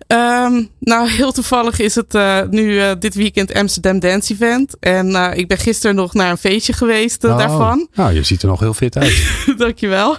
Um, 0.07 0.71
nou, 0.81 1.09
heel 1.09 1.33
toevallig 1.33 1.79
is 1.79 1.95
het 1.95 2.15
uh, 2.15 2.41
nu 2.51 2.73
uh, 2.73 2.91
dit 2.99 3.15
weekend 3.15 3.55
Amsterdam 3.55 3.99
Dance 3.99 4.33
Event. 4.33 4.79
En 4.79 5.37
ik 5.37 5.49
ben 5.49 5.59
gisteren 5.59 5.97
nog 5.97 6.15
naar 6.15 6.31
een 6.31 6.39
feestje 6.39 6.73
geweest 6.73 7.25
oh. 7.25 7.39
daarvan. 7.39 7.89
Nou, 7.95 8.13
je 8.13 8.23
ziet 8.23 8.43
er 8.43 8.49
nog 8.49 8.61
heel 8.61 8.75
fit 8.75 8.97
uit. 8.97 9.45
Dankjewel. 9.57 10.17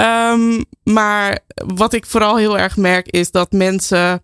Um, 0.00 0.64
maar 0.82 1.38
wat 1.54 1.92
ik 1.92 2.06
vooral 2.06 2.36
heel 2.36 2.58
erg 2.58 2.76
merk 2.76 3.08
is 3.08 3.30
dat 3.30 3.52
mensen 3.52 4.22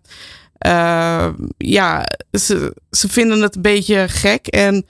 ja, 1.57 2.05
ze, 2.31 2.75
ze 2.91 3.09
vinden 3.09 3.41
het 3.41 3.55
een 3.55 3.61
beetje 3.61 4.07
gek. 4.07 4.47
En 4.47 4.85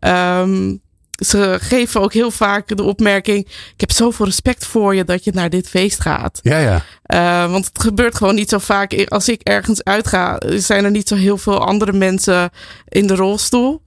um, 0.00 0.82
ze 1.14 1.58
geven 1.60 2.00
ook 2.00 2.12
heel 2.12 2.30
vaak 2.30 2.76
de 2.76 2.82
opmerking: 2.82 3.46
Ik 3.46 3.80
heb 3.80 3.90
zoveel 3.90 4.26
respect 4.26 4.66
voor 4.66 4.94
je 4.94 5.04
dat 5.04 5.24
je 5.24 5.32
naar 5.34 5.50
dit 5.50 5.68
feest 5.68 6.00
gaat. 6.00 6.40
Ja, 6.42 6.58
ja. 6.58 6.82
Uh, 7.06 7.50
want 7.50 7.66
het 7.66 7.82
gebeurt 7.82 8.14
gewoon 8.14 8.34
niet 8.34 8.48
zo 8.48 8.58
vaak. 8.58 9.04
Als 9.08 9.28
ik 9.28 9.40
ergens 9.42 9.84
uitga, 9.84 10.40
zijn 10.48 10.84
er 10.84 10.90
niet 10.90 11.08
zo 11.08 11.14
heel 11.14 11.38
veel 11.38 11.66
andere 11.66 11.92
mensen 11.92 12.50
in 12.88 13.06
de 13.06 13.14
rolstoel. 13.14 13.82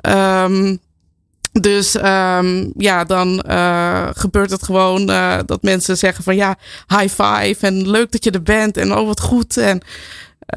Um, 0.00 0.80
dus 1.60 1.94
um, 1.94 2.72
ja, 2.76 3.04
dan 3.04 3.44
uh, 3.48 4.08
gebeurt 4.12 4.50
het 4.50 4.62
gewoon 4.62 5.10
uh, 5.10 5.38
dat 5.46 5.62
mensen 5.62 5.96
zeggen 5.96 6.24
van 6.24 6.36
ja, 6.36 6.56
high 6.86 7.22
five 7.22 7.66
en 7.66 7.90
leuk 7.90 8.12
dat 8.12 8.24
je 8.24 8.30
er 8.30 8.42
bent 8.42 8.76
en 8.76 8.96
oh 8.96 9.06
wat 9.06 9.20
goed. 9.20 9.56
En 9.56 9.80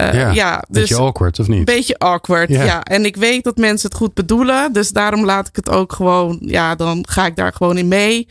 uh, 0.01 0.13
ja, 0.13 0.31
ja, 0.31 0.63
dus 0.69 0.81
beetje 0.81 1.03
awkward 1.03 1.39
of 1.39 1.47
niet? 1.47 1.57
Een 1.57 1.65
beetje 1.65 1.97
awkward, 1.97 2.49
ja. 2.49 2.63
ja. 2.63 2.83
En 2.83 3.05
ik 3.05 3.15
weet 3.15 3.43
dat 3.43 3.57
mensen 3.57 3.89
het 3.89 3.97
goed 3.97 4.13
bedoelen, 4.13 4.73
dus 4.73 4.89
daarom 4.89 5.25
laat 5.25 5.47
ik 5.47 5.55
het 5.55 5.69
ook 5.69 5.93
gewoon, 5.93 6.37
ja, 6.41 6.75
dan 6.75 7.05
ga 7.09 7.25
ik 7.25 7.35
daar 7.35 7.53
gewoon 7.53 7.77
in 7.77 7.87
mee. 7.87 8.27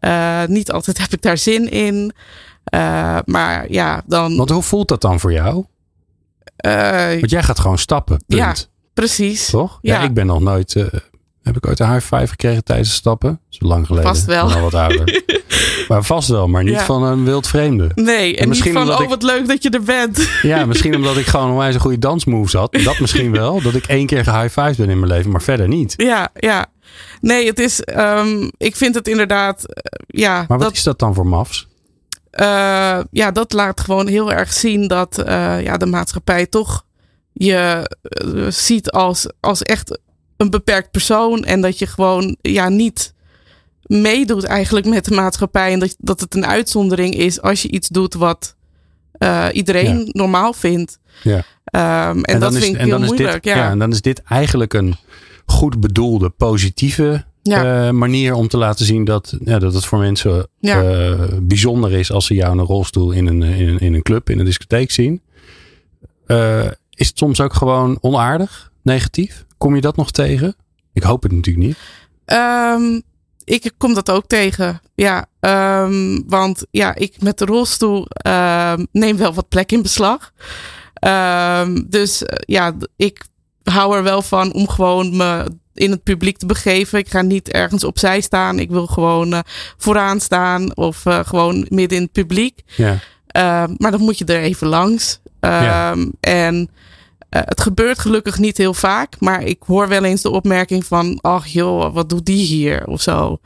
Uh, 0.00 0.44
niet 0.46 0.72
altijd 0.72 0.98
heb 0.98 1.12
ik 1.12 1.22
daar 1.22 1.38
zin 1.38 1.70
in, 1.70 2.12
uh, 2.74 3.18
maar 3.24 3.70
ja, 3.72 4.02
dan. 4.06 4.36
Want 4.36 4.50
hoe 4.50 4.62
voelt 4.62 4.88
dat 4.88 5.00
dan 5.00 5.20
voor 5.20 5.32
jou? 5.32 5.64
Want 7.20 7.30
jij 7.30 7.42
gaat 7.42 7.58
gewoon 7.60 7.78
stappen, 7.78 8.16
punt. 8.26 8.40
Ja, 8.40 8.54
precies. 8.94 9.50
Toch? 9.50 9.78
Ja, 9.82 9.94
ja 9.94 10.04
ik 10.04 10.14
ben 10.14 10.26
nog 10.26 10.40
nooit. 10.40 10.76
Heb 11.42 11.56
ik 11.56 11.66
ooit 11.66 11.80
een 11.80 11.92
high 11.92 12.14
five 12.14 12.26
gekregen 12.26 12.64
tijdens 12.64 12.88
het 12.88 12.98
stappen? 12.98 13.40
Is 13.50 13.58
lang 13.60 13.86
geleden. 13.86 14.08
Vast 14.08 14.24
wel. 14.24 14.52
Al 14.52 14.60
wat 14.60 14.74
ouder. 14.74 15.22
Maar 15.88 16.04
vast 16.04 16.28
wel, 16.28 16.48
maar 16.48 16.64
niet 16.64 16.72
ja. 16.72 16.84
van 16.84 17.02
een 17.02 17.24
wild 17.24 17.46
vreemde. 17.46 17.90
Nee, 17.94 18.36
en, 18.36 18.42
en 18.42 18.48
misschien 18.48 18.74
niet 18.74 18.82
van, 18.82 18.94
oh 18.94 19.02
ik, 19.02 19.08
wat 19.08 19.22
leuk 19.22 19.48
dat 19.48 19.62
je 19.62 19.70
er 19.70 19.82
bent. 19.82 20.28
Ja, 20.42 20.66
misschien 20.66 20.94
omdat 20.94 21.16
ik 21.16 21.26
gewoon 21.26 21.50
onwijs 21.50 21.74
een 21.74 21.80
goede 21.80 21.98
dansmoves 21.98 22.52
had. 22.52 22.72
Dat 22.72 22.98
misschien 22.98 23.32
wel. 23.32 23.62
Dat 23.62 23.74
ik 23.74 23.84
één 23.84 24.06
keer 24.06 24.24
gehigh-fived 24.24 24.76
ben 24.76 24.90
in 24.90 24.98
mijn 24.98 25.12
leven, 25.12 25.30
maar 25.30 25.42
verder 25.42 25.68
niet. 25.68 25.94
Ja, 25.96 26.28
ja. 26.34 26.66
Nee, 27.20 27.46
het 27.46 27.58
is, 27.58 27.82
um, 27.96 28.50
ik 28.56 28.76
vind 28.76 28.94
het 28.94 29.08
inderdaad, 29.08 29.64
uh, 29.68 29.74
ja. 30.06 30.34
Maar 30.34 30.58
wat 30.58 30.60
dat, 30.60 30.72
is 30.72 30.82
dat 30.82 30.98
dan 30.98 31.14
voor 31.14 31.26
mafs? 31.26 31.68
Uh, 32.32 33.00
ja, 33.10 33.30
dat 33.32 33.52
laat 33.52 33.80
gewoon 33.80 34.06
heel 34.06 34.32
erg 34.32 34.52
zien 34.52 34.88
dat 34.88 35.18
uh, 35.26 35.62
ja, 35.62 35.76
de 35.76 35.86
maatschappij 35.86 36.46
toch 36.46 36.84
je 37.32 37.90
ziet 38.48 38.90
als, 38.90 39.26
als 39.40 39.62
echt 39.62 39.98
een 40.40 40.50
beperkt 40.50 40.90
persoon. 40.90 41.44
En 41.44 41.60
dat 41.60 41.78
je 41.78 41.86
gewoon 41.86 42.36
ja, 42.40 42.68
niet 42.68 43.14
meedoet 43.82 44.44
eigenlijk 44.44 44.86
met 44.86 45.04
de 45.04 45.14
maatschappij. 45.14 45.72
En 45.72 45.78
dat, 45.78 45.96
dat 45.98 46.20
het 46.20 46.34
een 46.34 46.46
uitzondering 46.46 47.14
is 47.14 47.40
als 47.40 47.62
je 47.62 47.70
iets 47.70 47.88
doet 47.88 48.14
wat 48.14 48.56
uh, 49.18 49.46
iedereen 49.52 49.98
ja. 49.98 50.04
normaal 50.06 50.52
vindt. 50.52 50.98
Ja. 51.22 51.36
Um, 51.36 51.42
en, 51.72 52.22
en 52.22 52.40
dat 52.40 52.54
is, 52.54 52.64
vind 52.64 52.74
ik 52.74 52.80
heel 52.80 52.98
moeilijk. 52.98 53.42
Dit, 53.42 53.52
ja. 53.52 53.56
ja, 53.56 53.70
en 53.70 53.78
dan 53.78 53.90
is 53.90 54.00
dit 54.00 54.22
eigenlijk 54.22 54.74
een 54.74 54.96
goed 55.46 55.80
bedoelde, 55.80 56.30
positieve 56.30 57.24
ja. 57.42 57.86
uh, 57.86 57.92
manier 57.92 58.34
om 58.34 58.48
te 58.48 58.56
laten 58.56 58.86
zien 58.86 59.04
dat, 59.04 59.36
ja, 59.44 59.58
dat 59.58 59.74
het 59.74 59.84
voor 59.84 59.98
mensen 59.98 60.48
uh, 60.60 61.20
bijzonder 61.42 61.92
is 61.92 62.12
als 62.12 62.26
ze 62.26 62.34
jou 62.34 62.52
in 62.52 62.58
een 62.58 62.64
rolstoel 62.64 63.10
in 63.10 63.26
een, 63.26 63.42
in, 63.42 63.68
een, 63.68 63.78
in 63.78 63.94
een 63.94 64.02
club, 64.02 64.30
in 64.30 64.38
een 64.38 64.44
discotheek 64.44 64.90
zien. 64.90 65.22
Is 66.94 67.08
het 67.08 67.18
soms 67.18 67.40
ook 67.40 67.54
gewoon 67.54 67.98
onaardig, 68.00 68.69
negatief? 68.90 69.44
Kom 69.58 69.74
je 69.74 69.80
dat 69.80 69.96
nog 69.96 70.10
tegen? 70.10 70.54
Ik 70.92 71.02
hoop 71.02 71.22
het 71.22 71.32
natuurlijk 71.32 71.66
niet. 71.66 71.76
Um, 72.26 73.02
ik 73.44 73.72
kom 73.76 73.94
dat 73.94 74.10
ook 74.10 74.26
tegen. 74.26 74.80
Ja, 74.94 75.26
um, 75.84 76.28
want 76.28 76.66
ja, 76.70 76.94
ik 76.94 77.22
met 77.22 77.38
de 77.38 77.44
rolstoel 77.44 78.06
um, 78.26 78.86
neem 78.92 79.16
wel 79.16 79.34
wat 79.34 79.48
plek 79.48 79.72
in 79.72 79.82
beslag. 79.82 80.32
Um, 81.06 81.86
dus 81.88 82.22
uh, 82.22 82.28
ja, 82.40 82.74
ik 82.96 83.24
hou 83.62 83.96
er 83.96 84.02
wel 84.02 84.22
van 84.22 84.52
om 84.52 84.68
gewoon 84.68 85.16
me 85.16 85.58
in 85.74 85.90
het 85.90 86.02
publiek 86.02 86.36
te 86.38 86.46
begeven. 86.46 86.98
Ik 86.98 87.08
ga 87.08 87.22
niet 87.22 87.48
ergens 87.48 87.84
opzij 87.84 88.20
staan. 88.20 88.58
Ik 88.58 88.70
wil 88.70 88.86
gewoon 88.86 89.32
uh, 89.32 89.38
vooraan 89.76 90.20
staan 90.20 90.76
of 90.76 91.04
uh, 91.06 91.18
gewoon 91.24 91.66
midden 91.68 91.98
in 91.98 92.04
het 92.04 92.12
publiek. 92.12 92.62
Ja. 92.76 92.98
maar 93.76 93.90
dan 93.90 94.00
moet 94.00 94.18
je 94.18 94.24
er 94.24 94.42
even 94.42 94.66
langs. 94.66 95.20
Ja. 95.40 95.96
En 96.20 96.70
het 97.30 97.60
gebeurt 97.60 97.98
gelukkig 97.98 98.38
niet 98.38 98.56
heel 98.56 98.74
vaak, 98.74 99.20
maar 99.20 99.42
ik 99.42 99.58
hoor 99.66 99.88
wel 99.88 100.04
eens 100.04 100.22
de 100.22 100.30
opmerking 100.30 100.84
van, 100.84 101.18
ach 101.20 101.46
joh, 101.46 101.94
wat 101.94 102.08
doet 102.08 102.26
die 102.26 102.46
hier 102.46 102.86
of 102.86 103.00
zo. 103.00 103.38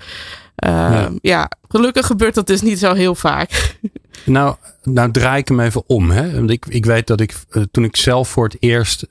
Uh, 0.64 0.70
ja. 0.70 1.10
ja. 1.20 1.50
gelukkig 1.68 2.06
gebeurt 2.06 2.34
dat 2.34 2.46
dus 2.46 2.62
niet 2.62 2.78
zo 2.78 2.92
heel 2.92 3.14
vaak. 3.14 3.50
Nou, 4.24 4.56
nou 4.82 5.10
draai 5.10 5.40
ik 5.40 5.48
hem 5.48 5.60
even 5.60 5.82
om. 5.86 6.10
Hè? 6.10 6.34
Want 6.34 6.50
ik, 6.50 6.66
ik 6.68 6.84
weet 6.84 7.06
dat 7.06 7.20
ik 7.20 7.34
uh, 7.50 7.62
toen 7.70 7.84
ik 7.84 7.96
zelf 7.96 8.28
voor 8.28 8.44
het 8.44 8.56
eerst 8.60 9.06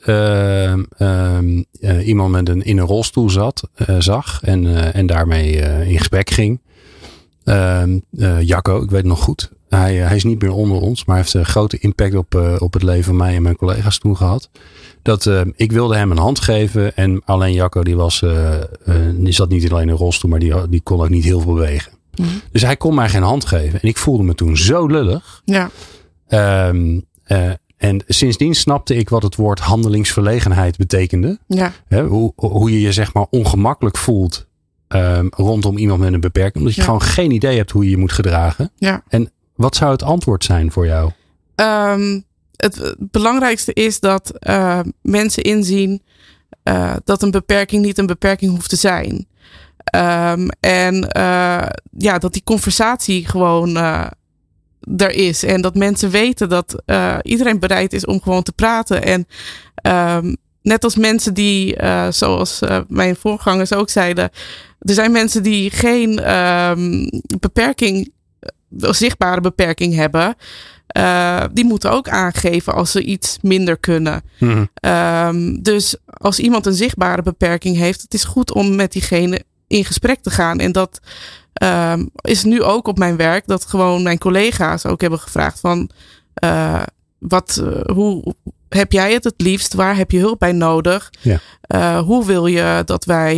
iemand 2.05 2.31
met 2.31 2.49
een, 2.49 2.63
in 2.63 2.77
een 2.77 2.85
rolstoel 2.85 3.29
zat, 3.29 3.69
zag 3.99 4.39
en, 4.43 4.93
en 4.93 5.05
daarmee 5.05 5.51
in 5.87 5.97
gesprek 5.97 6.29
ging. 6.29 6.59
Jacco, 8.39 8.81
ik 8.81 8.89
weet 8.89 9.05
nog 9.05 9.19
goed. 9.19 9.51
Hij, 9.79 9.95
hij, 9.95 10.15
is 10.15 10.23
niet 10.23 10.41
meer 10.41 10.53
onder 10.53 10.81
ons, 10.81 11.05
maar 11.05 11.15
heeft 11.15 11.33
een 11.33 11.45
grote 11.45 11.77
impact 11.77 12.15
op, 12.15 12.35
uh, 12.35 12.55
op 12.59 12.73
het 12.73 12.83
leven 12.83 13.03
van 13.03 13.15
mij 13.15 13.35
en 13.35 13.41
mijn 13.41 13.55
collega's 13.55 13.97
toen 13.97 14.17
gehad. 14.17 14.49
Dat 15.01 15.25
uh, 15.25 15.41
ik 15.55 15.71
wilde 15.71 15.95
hem 15.95 16.11
een 16.11 16.17
hand 16.17 16.39
geven 16.39 16.95
en 16.95 17.21
alleen 17.25 17.53
Jacco 17.53 17.83
die 17.83 17.95
was, 17.95 18.21
uh, 18.21 18.53
die 19.15 19.33
zat 19.33 19.49
niet 19.49 19.71
alleen 19.71 19.83
in 19.83 19.89
een 19.89 19.95
rolstoel, 19.95 20.29
maar 20.29 20.39
die, 20.39 20.69
die 20.69 20.81
kon 20.81 21.01
ook 21.01 21.09
niet 21.09 21.23
heel 21.23 21.39
veel 21.39 21.53
bewegen. 21.53 21.91
Mm 22.15 22.25
-hmm. 22.25 22.41
Dus 22.51 22.61
hij 22.61 22.77
kon 22.77 22.95
mij 22.95 23.09
geen 23.09 23.23
hand 23.23 23.45
geven 23.45 23.81
en 23.81 23.87
ik 23.87 23.97
voelde 23.97 24.23
me 24.23 24.35
toen 24.35 24.57
zo 24.57 24.85
lullig. 24.85 25.41
Ja. 25.45 25.69
Um, 26.67 27.05
en 27.77 28.03
sindsdien 28.07 28.55
snapte 28.55 28.95
ik 28.95 29.09
wat 29.09 29.23
het 29.23 29.35
woord 29.35 29.59
handelingsverlegenheid 29.59 30.77
betekende. 30.77 31.39
Ja. 31.47 31.71
He, 31.87 32.03
hoe, 32.03 32.33
hoe 32.35 32.71
je 32.71 32.81
je 32.81 32.91
zeg 32.91 33.13
maar 33.13 33.25
ongemakkelijk 33.29 33.97
voelt 33.97 34.47
um, 34.87 35.27
rondom 35.35 35.77
iemand 35.77 35.99
met 35.99 36.13
een 36.13 36.19
beperking. 36.19 36.55
Omdat 36.55 36.73
je 36.73 36.79
ja. 36.79 36.85
gewoon 36.85 37.01
geen 37.01 37.31
idee 37.31 37.57
hebt 37.57 37.71
hoe 37.71 37.83
je 37.83 37.89
je 37.89 37.97
moet 37.97 38.11
gedragen. 38.11 38.71
Ja. 38.75 39.03
En 39.07 39.31
wat 39.55 39.75
zou 39.75 39.91
het 39.91 40.03
antwoord 40.03 40.43
zijn 40.43 40.71
voor 40.71 40.85
jou? 40.85 41.11
Um, 41.55 42.23
het, 42.55 42.95
belangrijkste 42.99 43.73
is 43.73 43.99
dat 43.99 44.33
uh, 44.39 44.79
mensen 45.01 45.43
inzien 45.43 46.01
uh, 46.63 46.95
dat 47.03 47.21
een 47.21 47.31
beperking 47.31 47.85
niet 47.85 47.97
een 47.97 48.05
beperking 48.05 48.51
hoeft 48.51 48.69
te 48.69 48.75
zijn. 48.75 49.27
Um, 49.95 50.49
en 50.59 50.95
uh, 51.17 51.65
ja, 51.97 52.17
dat 52.17 52.33
die 52.33 52.43
conversatie 52.43 53.27
gewoon 53.27 53.75
er 54.97 55.11
is. 55.11 55.43
En 55.43 55.61
dat 55.61 55.75
mensen 55.75 56.09
weten 56.09 56.49
dat 56.49 56.83
iedereen 57.21 57.59
bereid 57.59 57.93
is 57.93 58.05
om 58.05 58.21
gewoon 58.21 58.43
te 58.43 58.51
praten. 58.51 59.03
En 59.03 59.27
um, 60.17 60.35
net 60.61 60.83
als 60.83 60.95
mensen 60.95 61.33
die, 61.33 61.77
zoals 62.09 62.59
mijn 62.87 63.15
voorgangers 63.15 63.73
ook 63.73 63.89
zeiden, 63.89 64.29
er 64.79 64.93
zijn 64.93 65.11
mensen 65.11 65.43
die 65.43 65.69
geen 65.69 66.15
beperking 67.39 68.11
zichtbare 68.77 69.41
beperking 69.41 69.95
hebben, 69.95 70.35
uh, 70.97 71.43
die 71.53 71.65
moeten 71.65 71.91
ook 71.91 72.09
aangeven 72.09 72.73
als 72.73 72.91
ze 72.91 73.03
iets 73.03 73.37
minder 73.41 73.77
kunnen. 73.77 74.21
Mm. 74.39 74.69
Um, 74.81 75.61
dus 75.61 75.95
als 76.05 76.39
iemand 76.39 76.65
een 76.65 76.73
zichtbare 76.73 77.21
beperking 77.21 77.77
heeft, 77.77 78.01
het 78.01 78.13
is 78.13 78.23
goed 78.23 78.53
om 78.53 78.75
met 78.75 78.91
diegene 78.91 79.43
in 79.67 79.85
gesprek 79.85 80.21
te 80.21 80.29
gaan. 80.29 80.59
En 80.59 80.71
dat 80.71 80.99
um, 81.63 82.09
is 82.21 82.43
nu 82.43 82.63
ook 82.63 82.87
op 82.87 82.97
mijn 82.97 83.17
werk, 83.17 83.47
dat 83.47 83.65
gewoon 83.65 84.03
mijn 84.03 84.17
collega's 84.17 84.85
ook 84.85 85.01
hebben 85.01 85.19
gevraagd 85.19 85.59
van 85.59 85.89
uh, 86.43 86.83
wat, 87.19 87.61
uh, 87.63 87.95
hoe 87.95 88.35
heb 88.69 88.91
jij 88.91 89.13
het 89.13 89.23
het 89.23 89.41
liefst? 89.41 89.73
Waar 89.73 89.95
heb 89.95 90.11
je 90.11 90.19
hulp 90.19 90.39
bij 90.39 90.51
nodig? 90.51 91.13
Ja. 91.21 91.39
Uh, 91.67 91.99
hoe 91.99 92.25
wil 92.25 92.45
je 92.45 92.81
dat 92.85 93.05
wij 93.05 93.35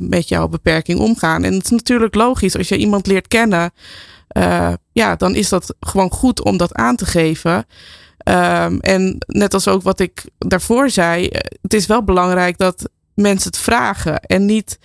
met 0.00 0.28
jouw 0.28 0.48
beperking 0.48 0.98
omgaan? 0.98 1.44
En 1.44 1.54
het 1.54 1.64
is 1.64 1.70
natuurlijk 1.70 2.14
logisch 2.14 2.56
als 2.56 2.68
je 2.68 2.76
iemand 2.76 3.06
leert 3.06 3.28
kennen. 3.28 3.72
Uh, 4.36 4.72
ja, 4.92 5.16
dan 5.16 5.34
is 5.34 5.48
dat 5.48 5.74
gewoon 5.80 6.10
goed 6.10 6.42
om 6.42 6.56
dat 6.56 6.74
aan 6.74 6.96
te 6.96 7.06
geven. 7.06 7.66
Um, 8.28 8.80
en 8.80 9.16
net 9.26 9.54
als 9.54 9.68
ook 9.68 9.82
wat 9.82 10.00
ik 10.00 10.24
daarvoor 10.38 10.90
zei, 10.90 11.28
het 11.62 11.74
is 11.74 11.86
wel 11.86 12.04
belangrijk 12.04 12.58
dat 12.58 12.88
mensen 13.14 13.50
het 13.50 13.58
vragen 13.58 14.20
en 14.20 14.44
niet 14.44 14.78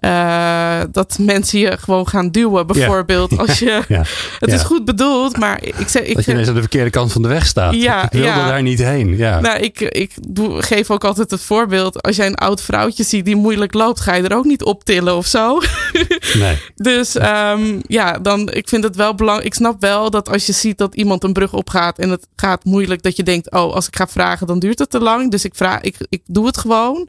uh, 0.00 0.80
dat 0.92 1.18
mensen 1.20 1.58
je 1.58 1.78
gewoon 1.78 2.08
gaan 2.08 2.30
duwen, 2.30 2.66
bijvoorbeeld. 2.66 3.38
Als 3.38 3.58
je, 3.58 3.82
ja. 3.88 4.04
Het 4.40 4.52
is 4.52 4.62
goed 4.62 4.84
bedoeld, 4.84 5.36
maar 5.36 5.64
ik 5.64 5.88
zeg. 5.88 6.02
Ik, 6.02 6.14
dat 6.14 6.24
je 6.24 6.30
ineens 6.32 6.48
aan 6.48 6.54
de 6.54 6.60
verkeerde 6.60 6.90
kant 6.90 7.12
van 7.12 7.22
de 7.22 7.28
weg 7.28 7.46
staat. 7.46 7.74
Ja, 7.74 8.04
ik 8.04 8.10
wilde 8.10 8.26
daar 8.28 8.62
niet 8.62 8.78
heen. 8.78 9.16
Ja. 9.16 9.40
Nou, 9.40 9.58
ik, 9.58 9.80
ik 9.80 10.12
doe, 10.28 10.62
geef 10.62 10.90
ook 10.90 11.04
altijd 11.04 11.30
het 11.30 11.42
voorbeeld. 11.42 12.02
Als 12.02 12.16
jij 12.16 12.26
een 12.26 12.34
oud 12.34 12.62
vrouwtje 12.62 13.04
ziet 13.04 13.24
die 13.24 13.36
moeilijk 13.36 13.74
loopt, 13.74 14.00
ga 14.00 14.14
je 14.14 14.22
er 14.22 14.36
ook 14.36 14.44
niet 14.44 14.62
optillen 14.62 15.16
of 15.16 15.26
zo. 15.26 15.58
Nee. 16.38 16.58
dus 16.76 17.16
um, 17.16 17.80
ja, 17.86 18.18
dan, 18.18 18.50
ik 18.52 18.68
vind 18.68 18.84
het 18.84 18.96
wel 18.96 19.14
belangrijk. 19.14 19.48
Ik 19.48 19.54
snap 19.54 19.80
wel 19.80 20.10
dat 20.10 20.28
als 20.28 20.46
je 20.46 20.52
ziet 20.52 20.78
dat 20.78 20.94
iemand 20.94 21.24
een 21.24 21.32
brug 21.32 21.52
opgaat 21.52 21.98
en 21.98 22.10
het 22.10 22.26
gaat 22.36 22.64
moeilijk, 22.64 23.02
dat 23.02 23.16
je 23.16 23.22
denkt: 23.22 23.50
oh, 23.50 23.74
als 23.74 23.86
ik 23.86 23.96
ga 23.96 24.06
vragen, 24.06 24.46
dan 24.46 24.58
duurt 24.58 24.78
het 24.78 24.90
te 24.90 25.00
lang. 25.00 25.30
Dus 25.30 25.44
ik, 25.44 25.54
vraag, 25.54 25.80
ik, 25.80 25.96
ik 26.08 26.22
doe 26.26 26.46
het 26.46 26.58
gewoon. 26.58 27.08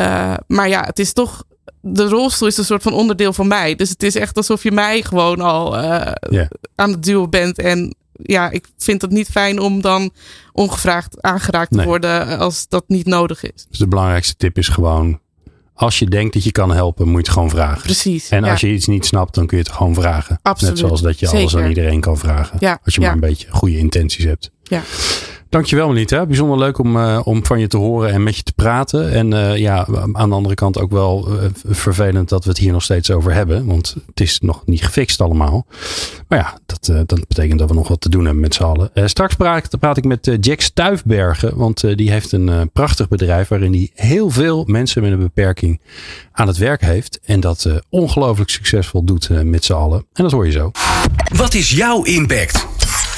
Uh, 0.00 0.34
maar 0.46 0.68
ja, 0.68 0.82
het 0.84 0.98
is 0.98 1.12
toch 1.12 1.44
de 1.80 2.08
rolstoel 2.08 2.48
is 2.48 2.56
een 2.56 2.64
soort 2.64 2.82
van 2.82 2.92
onderdeel 2.92 3.32
van 3.32 3.46
mij. 3.46 3.74
Dus 3.74 3.88
het 3.88 4.02
is 4.02 4.14
echt 4.14 4.36
alsof 4.36 4.62
je 4.62 4.72
mij 4.72 5.02
gewoon 5.02 5.40
al 5.40 5.78
uh, 5.78 6.12
aan 6.74 6.90
het 6.90 7.02
duwen 7.02 7.30
bent. 7.30 7.58
En 7.58 7.96
ja, 8.12 8.50
ik 8.50 8.68
vind 8.78 9.02
het 9.02 9.10
niet 9.10 9.28
fijn 9.28 9.58
om 9.58 9.80
dan 9.80 10.10
ongevraagd 10.52 11.22
aangeraakt 11.22 11.72
te 11.72 11.84
worden 11.84 12.38
als 12.38 12.68
dat 12.68 12.84
niet 12.86 13.06
nodig 13.06 13.42
is. 13.42 13.66
Dus 13.68 13.78
de 13.78 13.88
belangrijkste 13.88 14.36
tip 14.36 14.58
is 14.58 14.68
gewoon. 14.68 15.20
Als 15.74 15.98
je 15.98 16.06
denkt 16.06 16.34
dat 16.34 16.44
je 16.44 16.52
kan 16.52 16.70
helpen, 16.70 17.06
moet 17.06 17.12
je 17.12 17.18
het 17.22 17.28
gewoon 17.28 17.50
vragen. 17.50 17.82
Precies. 17.82 18.28
En 18.28 18.44
als 18.44 18.60
je 18.60 18.72
iets 18.72 18.86
niet 18.86 19.06
snapt, 19.06 19.34
dan 19.34 19.46
kun 19.46 19.56
je 19.56 19.62
het 19.62 19.72
gewoon 19.72 19.94
vragen. 19.94 20.38
Absoluut. 20.42 20.74
Net 20.74 20.84
zoals 20.84 21.02
dat 21.02 21.18
je 21.18 21.28
alles 21.28 21.56
aan 21.56 21.68
iedereen 21.68 22.00
kan 22.00 22.18
vragen. 22.18 22.56
Ja. 22.60 22.78
Als 22.84 22.94
je 22.94 23.00
maar 23.00 23.12
een 23.12 23.20
beetje 23.20 23.50
goede 23.50 23.78
intenties 23.78 24.24
hebt. 24.24 24.50
Ja. 24.62 24.82
Dankjewel 25.52 25.88
Melita. 25.88 26.26
Bijzonder 26.26 26.58
leuk 26.58 26.78
om, 26.78 26.96
uh, 26.96 27.20
om 27.24 27.46
van 27.46 27.60
je 27.60 27.66
te 27.66 27.76
horen 27.76 28.12
en 28.12 28.22
met 28.22 28.36
je 28.36 28.42
te 28.42 28.52
praten. 28.52 29.10
En 29.10 29.32
uh, 29.32 29.56
ja, 29.56 29.86
aan 30.12 30.28
de 30.28 30.34
andere 30.34 30.54
kant 30.54 30.78
ook 30.78 30.90
wel 30.90 31.28
uh, 31.28 31.48
vervelend 31.66 32.28
dat 32.28 32.44
we 32.44 32.50
het 32.50 32.58
hier 32.58 32.72
nog 32.72 32.82
steeds 32.82 33.10
over 33.10 33.34
hebben. 33.34 33.66
Want 33.66 33.96
het 34.06 34.20
is 34.20 34.40
nog 34.40 34.62
niet 34.66 34.84
gefixt 34.84 35.20
allemaal. 35.20 35.66
Maar 36.28 36.38
ja, 36.38 36.58
dat, 36.66 37.08
dat 37.08 37.28
betekent 37.28 37.58
dat 37.58 37.68
we 37.68 37.74
nog 37.74 37.88
wat 37.88 38.00
te 38.00 38.08
doen 38.08 38.24
hebben 38.24 38.42
met 38.42 38.54
z'n 38.54 38.62
allen. 38.62 38.90
straks 38.94 39.34
praat, 39.34 39.78
praat, 39.78 39.96
ik 39.96 40.04
met 40.04 40.36
Jack 40.40 40.60
Stuifbergen. 40.60 41.56
Want 41.56 41.96
die 41.96 42.10
heeft 42.10 42.32
een 42.32 42.70
prachtig 42.72 43.08
bedrijf 43.08 43.48
waarin 43.48 43.72
hij 43.72 43.90
heel 43.94 44.30
veel 44.30 44.64
mensen 44.66 45.02
met 45.02 45.12
een 45.12 45.18
beperking 45.18 45.80
aan 46.32 46.46
het 46.46 46.56
werk 46.56 46.80
heeft. 46.80 47.20
En 47.24 47.40
dat 47.40 47.68
ongelooflijk 47.88 48.50
succesvol 48.50 49.04
doet 49.04 49.28
met 49.44 49.64
z'n 49.64 49.72
allen. 49.72 50.06
En 50.12 50.22
dat 50.22 50.32
hoor 50.32 50.46
je 50.46 50.52
zo. 50.52 50.70
Wat 51.34 51.54
is 51.54 51.70
jouw 51.70 52.02
impact? 52.02 52.71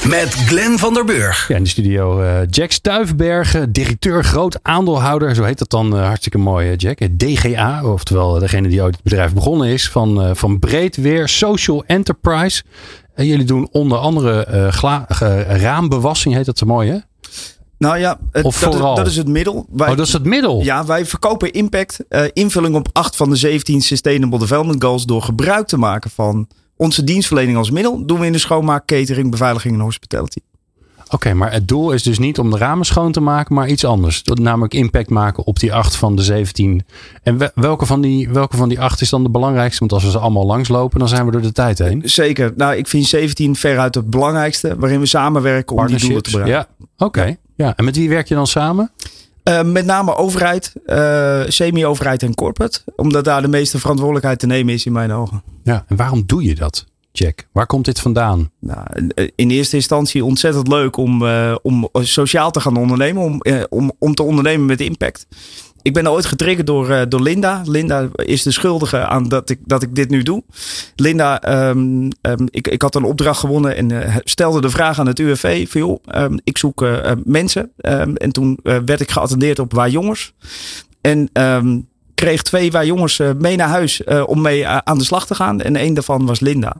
Met 0.07 0.33
Glenn 0.33 0.77
van 0.77 0.93
der 0.93 1.05
Burg. 1.05 1.47
Ja, 1.47 1.55
in 1.55 1.63
de 1.63 1.69
studio 1.69 2.21
uh, 2.21 2.37
Jack 2.49 2.71
Stuifbergen, 2.71 3.71
directeur, 3.71 4.23
groot 4.23 4.59
aandeelhouder. 4.61 5.35
Zo 5.35 5.43
heet 5.43 5.57
dat 5.57 5.69
dan 5.69 5.95
uh, 5.95 6.05
hartstikke 6.05 6.37
mooi, 6.37 6.75
Jack. 6.75 6.99
DGA, 7.17 7.83
oftewel 7.83 8.39
degene 8.39 8.67
die 8.67 8.81
ooit 8.81 8.93
het 8.93 9.03
bedrijf 9.03 9.33
begonnen 9.33 9.67
is. 9.67 9.89
Van, 9.89 10.23
uh, 10.23 10.29
van 10.33 10.59
Breedweer 10.59 11.29
Social 11.29 11.83
Enterprise. 11.85 12.63
En 13.13 13.25
jullie 13.25 13.45
doen 13.45 13.67
onder 13.71 13.97
andere 13.97 14.43
raambewassing, 15.47 16.35
heet 16.35 16.45
dat 16.45 16.57
zo 16.57 16.65
mooi, 16.65 16.89
hè? 16.89 16.97
Nou 17.77 17.97
ja, 17.97 18.17
het, 18.31 18.43
dat, 18.43 18.53
is, 18.53 18.79
dat, 18.79 19.07
is, 19.07 19.17
het 19.17 19.27
middel. 19.27 19.65
Wij, 19.69 19.89
oh, 19.89 19.97
dat 19.97 20.07
is 20.07 20.13
het 20.13 20.23
middel? 20.23 20.63
Ja, 20.63 20.85
wij 20.85 21.05
verkopen 21.05 21.51
impact, 21.51 21.99
invulling 22.33 22.75
op 22.75 22.89
acht 22.91 23.15
van 23.15 23.29
de 23.29 23.35
17 23.35 23.81
Sustainable 23.81 24.39
Development 24.39 24.83
Goals 24.83 25.05
door 25.05 25.21
gebruik 25.21 25.67
te 25.67 25.77
maken 25.77 26.09
van 26.09 26.47
onze 26.77 27.03
dienstverlening 27.03 27.57
als 27.57 27.71
middel 27.71 28.05
doen 28.05 28.19
we 28.19 28.25
in 28.25 28.31
de 28.31 28.37
schoonmaak, 28.37 28.85
catering, 28.85 29.31
beveiliging 29.31 29.73
en 29.73 29.79
hospitality. 29.79 30.39
Oké, 31.09 31.33
maar 31.33 31.51
het 31.51 31.67
doel 31.67 31.91
is 31.91 32.03
dus 32.03 32.19
niet 32.19 32.39
om 32.39 32.51
de 32.51 32.57
ramen 32.57 32.85
schoon 32.85 33.11
te 33.11 33.21
maken, 33.21 33.55
maar 33.55 33.69
iets 33.69 33.85
anders. 33.85 34.23
Dat 34.23 34.39
namelijk 34.39 34.73
impact 34.73 35.09
maken 35.09 35.45
op 35.45 35.59
die 35.59 35.73
acht 35.73 35.95
van 35.95 36.15
de 36.15 36.23
17. 36.23 36.85
En 37.23 37.51
welke 37.55 37.85
van 37.85 38.01
die, 38.01 38.29
welke 38.29 38.57
van 38.57 38.69
die 38.69 38.79
acht 38.79 39.01
is 39.01 39.09
dan 39.09 39.23
de 39.23 39.29
belangrijkste? 39.29 39.79
Want 39.79 39.91
als 39.91 40.03
we 40.03 40.09
ze 40.09 40.17
allemaal 40.17 40.45
langslopen, 40.45 40.99
dan 40.99 41.07
zijn 41.07 41.25
we 41.25 41.31
door 41.31 41.41
de 41.41 41.51
tijd 41.51 41.79
heen. 41.79 42.01
Zeker. 42.05 42.53
Nou, 42.55 42.75
ik 42.75 42.87
vind 42.87 43.05
17 43.05 43.55
veruit 43.55 43.95
het 43.95 44.09
belangrijkste, 44.09 44.75
waarin 44.77 44.99
we 44.99 45.05
samenwerken 45.05 45.75
om 45.75 45.87
die 45.87 45.99
doelen 45.99 46.23
te 46.23 46.31
bereiken. 46.31 46.67
Ja, 46.97 47.05
oké. 47.05 47.37
Ja. 47.55 47.73
En 47.75 47.85
met 47.85 47.95
wie 47.95 48.09
werk 48.09 48.27
je 48.27 48.35
dan 48.35 48.47
samen? 48.47 48.91
Uh, 49.49 49.63
met 49.63 49.85
name 49.85 50.15
overheid, 50.15 50.73
uh, 50.85 51.41
semi-overheid 51.47 52.23
en 52.23 52.35
corporate. 52.35 52.79
Omdat 52.95 53.23
daar 53.23 53.41
de 53.41 53.47
meeste 53.47 53.79
verantwoordelijkheid 53.79 54.39
te 54.39 54.45
nemen 54.45 54.73
is 54.73 54.85
in 54.85 54.91
mijn 54.91 55.11
ogen. 55.11 55.43
Ja, 55.63 55.85
en 55.87 55.95
waarom 55.95 56.23
doe 56.25 56.43
je 56.43 56.55
dat, 56.55 56.85
Jack? 57.11 57.47
Waar 57.51 57.65
komt 57.65 57.85
dit 57.85 57.99
vandaan? 57.99 58.51
Nou, 58.59 58.79
in 59.35 59.49
eerste 59.49 59.75
instantie 59.75 60.25
ontzettend 60.25 60.67
leuk 60.67 60.97
om, 60.97 61.21
uh, 61.21 61.55
om 61.61 61.89
sociaal 61.93 62.51
te 62.51 62.59
gaan 62.59 62.77
ondernemen. 62.77 63.23
Om, 63.23 63.41
om, 63.69 63.91
om 63.99 64.15
te 64.15 64.23
ondernemen 64.23 64.65
met 64.65 64.81
impact 64.81 65.27
ik 65.85 65.93
ben 65.93 66.11
ooit 66.11 66.25
getriggerd 66.25 66.67
door, 66.67 66.89
uh, 66.89 67.01
door 67.09 67.21
Linda. 67.21 67.61
Linda 67.65 68.07
is 68.15 68.43
de 68.43 68.51
schuldige 68.51 69.05
aan 69.05 69.27
dat 69.27 69.49
ik, 69.49 69.59
dat 69.63 69.83
ik 69.83 69.95
dit 69.95 70.09
nu 70.09 70.23
doe. 70.23 70.43
Linda, 70.95 71.67
um, 71.69 72.09
um, 72.21 72.47
ik, 72.49 72.67
ik 72.67 72.81
had 72.81 72.95
een 72.95 73.03
opdracht 73.03 73.39
gewonnen 73.39 73.75
en 73.75 73.89
uh, 73.89 74.15
stelde 74.23 74.61
de 74.61 74.69
vraag 74.69 74.99
aan 74.99 75.07
het 75.07 75.19
UWV: 75.19 75.69
van 75.69 75.81
joh, 75.81 75.99
um, 76.15 76.39
ik 76.43 76.57
zoek 76.57 76.81
uh, 76.81 77.11
mensen. 77.23 77.71
en 78.15 78.31
toen 78.31 78.59
werd 78.61 78.99
ik 78.99 79.11
geattendeerd 79.11 79.59
op 79.59 79.73
waar 79.73 79.89
jongens. 79.89 80.33
En 81.01 81.29
kreeg 82.13 82.41
twee 82.41 82.71
waar 82.71 82.85
jongens 82.85 83.21
mee 83.39 83.55
naar 83.55 83.69
huis 83.69 84.03
om 84.25 84.41
mee 84.41 84.67
aan 84.67 84.97
de 84.97 85.03
slag 85.03 85.25
te 85.25 85.35
gaan. 85.35 85.61
En 85.61 85.75
één 85.75 85.93
daarvan 85.93 86.25
was 86.25 86.39
Linda. 86.39 86.75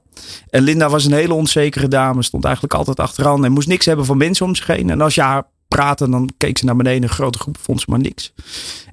En 0.49 0.63
Linda 0.63 0.89
was 0.89 1.05
een 1.05 1.13
hele 1.13 1.33
onzekere 1.33 1.87
dame, 1.87 2.23
stond 2.23 2.45
eigenlijk 2.45 2.73
altijd 2.73 2.99
achteraan 2.99 3.45
en 3.45 3.51
moest 3.51 3.67
niks 3.67 3.85
hebben 3.85 4.05
van 4.05 4.17
mensen 4.17 4.45
om 4.45 4.55
zich 4.55 4.67
heen. 4.67 4.89
En 4.89 5.01
als 5.01 5.15
je 5.15 5.21
haar 5.21 5.43
praten, 5.67 6.11
dan 6.11 6.29
keek 6.37 6.57
ze 6.57 6.65
naar 6.65 6.75
beneden. 6.75 7.03
Een 7.03 7.09
grote 7.09 7.39
groep 7.39 7.57
vond 7.61 7.81
ze 7.81 7.85
maar 7.89 7.99
niks. 7.99 8.33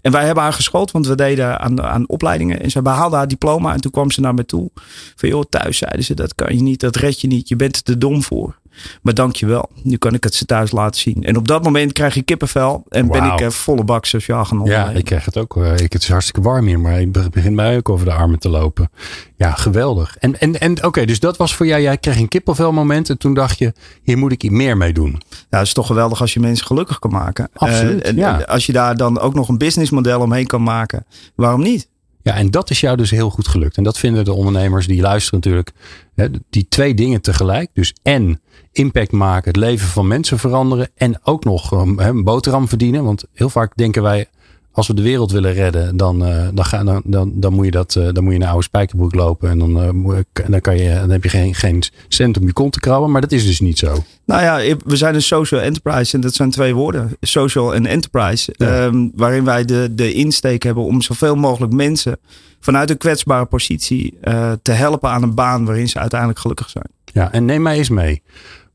En 0.01 0.13
wij 0.13 0.25
hebben 0.25 0.43
haar 0.43 0.53
geschoold, 0.53 0.91
want 0.91 1.07
we 1.07 1.15
deden 1.15 1.61
aan, 1.61 1.83
aan 1.83 2.09
opleidingen. 2.09 2.63
En 2.63 2.71
ze 2.71 2.83
behaalde 2.83 3.17
haar 3.17 3.29
diploma 3.29 3.73
en 3.73 3.81
toen 3.81 3.91
kwam 3.91 4.11
ze 4.11 4.21
naar 4.21 4.35
me 4.35 4.45
toe. 4.45 4.71
Van 5.17 5.29
joh, 5.29 5.43
thuis 5.49 5.79
zeiden 5.79 6.05
ze, 6.05 6.15
dat 6.15 6.35
kan 6.35 6.55
je 6.55 6.63
niet, 6.63 6.81
dat 6.81 6.97
red 6.97 7.21
je 7.21 7.27
niet. 7.27 7.49
Je 7.49 7.57
bent 7.57 7.77
er 7.77 7.83
te 7.83 7.99
dom 7.99 8.23
voor. 8.23 8.61
Maar 9.03 9.15
dank 9.15 9.37
je 9.37 9.47
wel. 9.47 9.71
Nu 9.83 9.97
kan 9.97 10.15
ik 10.15 10.25
het 10.25 10.35
ze 10.35 10.45
thuis 10.45 10.71
laten 10.71 11.01
zien. 11.01 11.25
En 11.25 11.37
op 11.37 11.49
dat 11.49 11.63
moment 11.63 11.93
krijg 11.93 12.15
je 12.15 12.23
kippenvel. 12.23 12.85
En 12.89 13.09
ben 13.09 13.25
ik 13.25 13.41
uh, 13.41 13.49
volle 13.49 13.85
bak 13.85 14.05
sociaal 14.05 14.45
gaan 14.45 14.65
Ja, 14.65 14.91
ik 14.91 15.05
krijg 15.05 15.25
het 15.25 15.37
ook. 15.37 15.57
Uh, 15.57 15.77
ik, 15.77 15.93
het 15.93 16.03
is 16.03 16.09
hartstikke 16.09 16.41
warm 16.41 16.67
hier. 16.67 16.81
Maar 16.81 17.01
ik 17.01 17.31
begin 17.31 17.55
mij 17.55 17.77
ook 17.77 17.89
over 17.89 18.07
de 18.07 18.13
armen 18.13 18.39
te 18.39 18.49
lopen. 18.49 18.91
Ja, 19.37 19.53
geweldig. 19.53 20.17
En, 20.17 20.41
en, 20.41 20.61
en 20.61 20.85
oké, 20.85 21.05
dus 21.05 21.21
dat 21.21 21.37
was 21.37 21.55
voor 21.55 21.67
jou. 21.67 21.83
Jij 21.83 21.99
kreeg 21.99 22.19
een 22.19 22.29
kippenvel 22.29 22.73
moment. 22.73 23.11
En 23.11 23.19
toen 23.19 23.35
dacht 23.35 23.59
je, 23.59 23.73
hier 24.03 24.19
moet 24.19 24.33
ik 24.33 24.51
meer 24.51 24.77
mee 24.77 24.93
doen. 24.93 25.23
Ja, 25.29 25.59
het 25.59 25.67
is 25.67 25.73
toch 25.73 25.87
geweldig 25.87 26.21
als 26.21 26.35
je 26.35 26.41
mensen 26.41 26.67
gelukkig 26.67 26.99
kan 26.99 27.11
maken. 27.11 27.49
Absoluut, 27.55 28.03
en, 28.03 28.17
ja. 28.17 28.39
en 28.39 28.47
als 28.47 28.67
je 28.67 28.73
daar 28.73 28.97
dan 28.97 29.19
ook 29.19 29.35
nog 29.35 29.49
een 29.49 29.59
businessmodel 29.59 30.21
omheen 30.21 30.47
kan 30.47 30.63
maken. 30.63 31.07
Waarom 31.35 31.63
niet? 31.63 31.91
Ja, 32.23 32.35
en 32.35 32.51
dat 32.51 32.71
is 32.71 32.81
jou 32.81 32.97
dus 32.97 33.11
heel 33.11 33.31
goed 33.31 33.49
gelukt. 33.49 33.77
En 33.77 33.85
dat 33.85 33.99
vinden 33.99 34.25
de 34.25 34.33
ondernemers 34.33 34.87
die 34.87 35.01
luisteren 35.01 35.41
natuurlijk. 35.41 35.73
Hè, 36.15 36.29
die 36.51 36.67
twee 36.69 36.95
dingen 36.95 37.21
tegelijk. 37.21 37.71
Dus 37.73 37.95
en 38.03 38.41
impact 38.73 39.13
maken, 39.13 39.49
het 39.49 39.57
leven 39.57 39.89
van 39.89 40.07
mensen 40.07 40.39
veranderen. 40.39 40.89
En 40.95 41.21
ook 41.23 41.45
nog 41.45 41.73
um, 41.73 41.99
een 41.99 42.25
boterham 42.25 42.69
verdienen. 42.69 43.05
Want 43.05 43.25
heel 43.33 43.51
vaak 43.51 43.77
denken 43.77 44.03
wij, 44.03 44.27
als 44.73 44.87
we 44.87 44.95
de 44.95 45.03
wereld 45.03 45.31
willen 45.31 45.53
redden, 45.53 45.97
dan, 45.97 46.29
uh, 46.29 46.49
dan, 46.55 46.65
ga, 46.65 46.85
dan, 46.85 47.03
dan, 47.05 47.33
dan, 47.35 47.53
moet 47.53 47.65
je 47.65 47.71
dat, 47.71 47.95
uh, 47.95 48.09
dan 48.13 48.25
moet 48.25 48.33
je 48.33 48.39
naar 48.39 48.49
oude 48.49 48.65
spijkerbroek 48.65 49.15
lopen. 49.15 49.51
En 49.51 49.59
dan, 49.59 49.85
uh, 49.85 50.19
dan, 50.49 50.61
kan 50.61 50.77
je, 50.77 50.95
dan 50.95 51.11
heb 51.11 51.23
je 51.23 51.29
geen, 51.29 51.55
geen 51.55 51.83
cent 52.09 52.39
om 52.39 52.47
je 52.47 52.53
kont 52.53 52.73
te 52.73 52.81
krabben. 52.81 53.11
Maar 53.11 53.21
dat 53.21 53.33
is 53.33 53.47
dus 53.47 53.61
niet 53.61 53.79
zo. 53.79 54.05
Nou 54.27 54.43
ja, 54.43 54.77
we 54.85 54.97
zijn 54.97 55.15
een 55.15 55.23
social 55.23 55.61
enterprise. 55.61 56.15
En 56.15 56.21
dat 56.21 56.35
zijn 56.35 56.51
twee 56.51 56.75
woorden. 56.75 57.17
Social 57.21 57.75
en 57.75 57.87
enterprise. 57.87 58.55
Ja. 58.57 58.85
Um, 58.85 59.13
waarin 59.15 59.45
wij 59.45 59.65
de, 59.65 59.89
de 59.95 60.13
insteek 60.13 60.63
hebben 60.63 60.85
om 60.85 61.03
zoveel 61.03 61.35
mogelijk 61.35 61.73
mensen 61.73 62.19
vanuit 62.61 62.91
een 62.91 62.97
kwetsbare 62.99 63.45
positie 63.45 64.19
te 64.63 64.73
helpen 64.73 65.11
aan 65.11 65.23
een 65.23 65.35
baan 65.35 65.65
waarin 65.65 65.89
ze 65.89 65.99
uiteindelijk 65.99 66.41
gelukkig 66.41 66.69
zijn. 66.69 66.87
Ja, 67.05 67.33
en 67.33 67.45
neem 67.45 67.63
mij 67.63 67.77
eens 67.77 67.89
mee. 67.89 68.23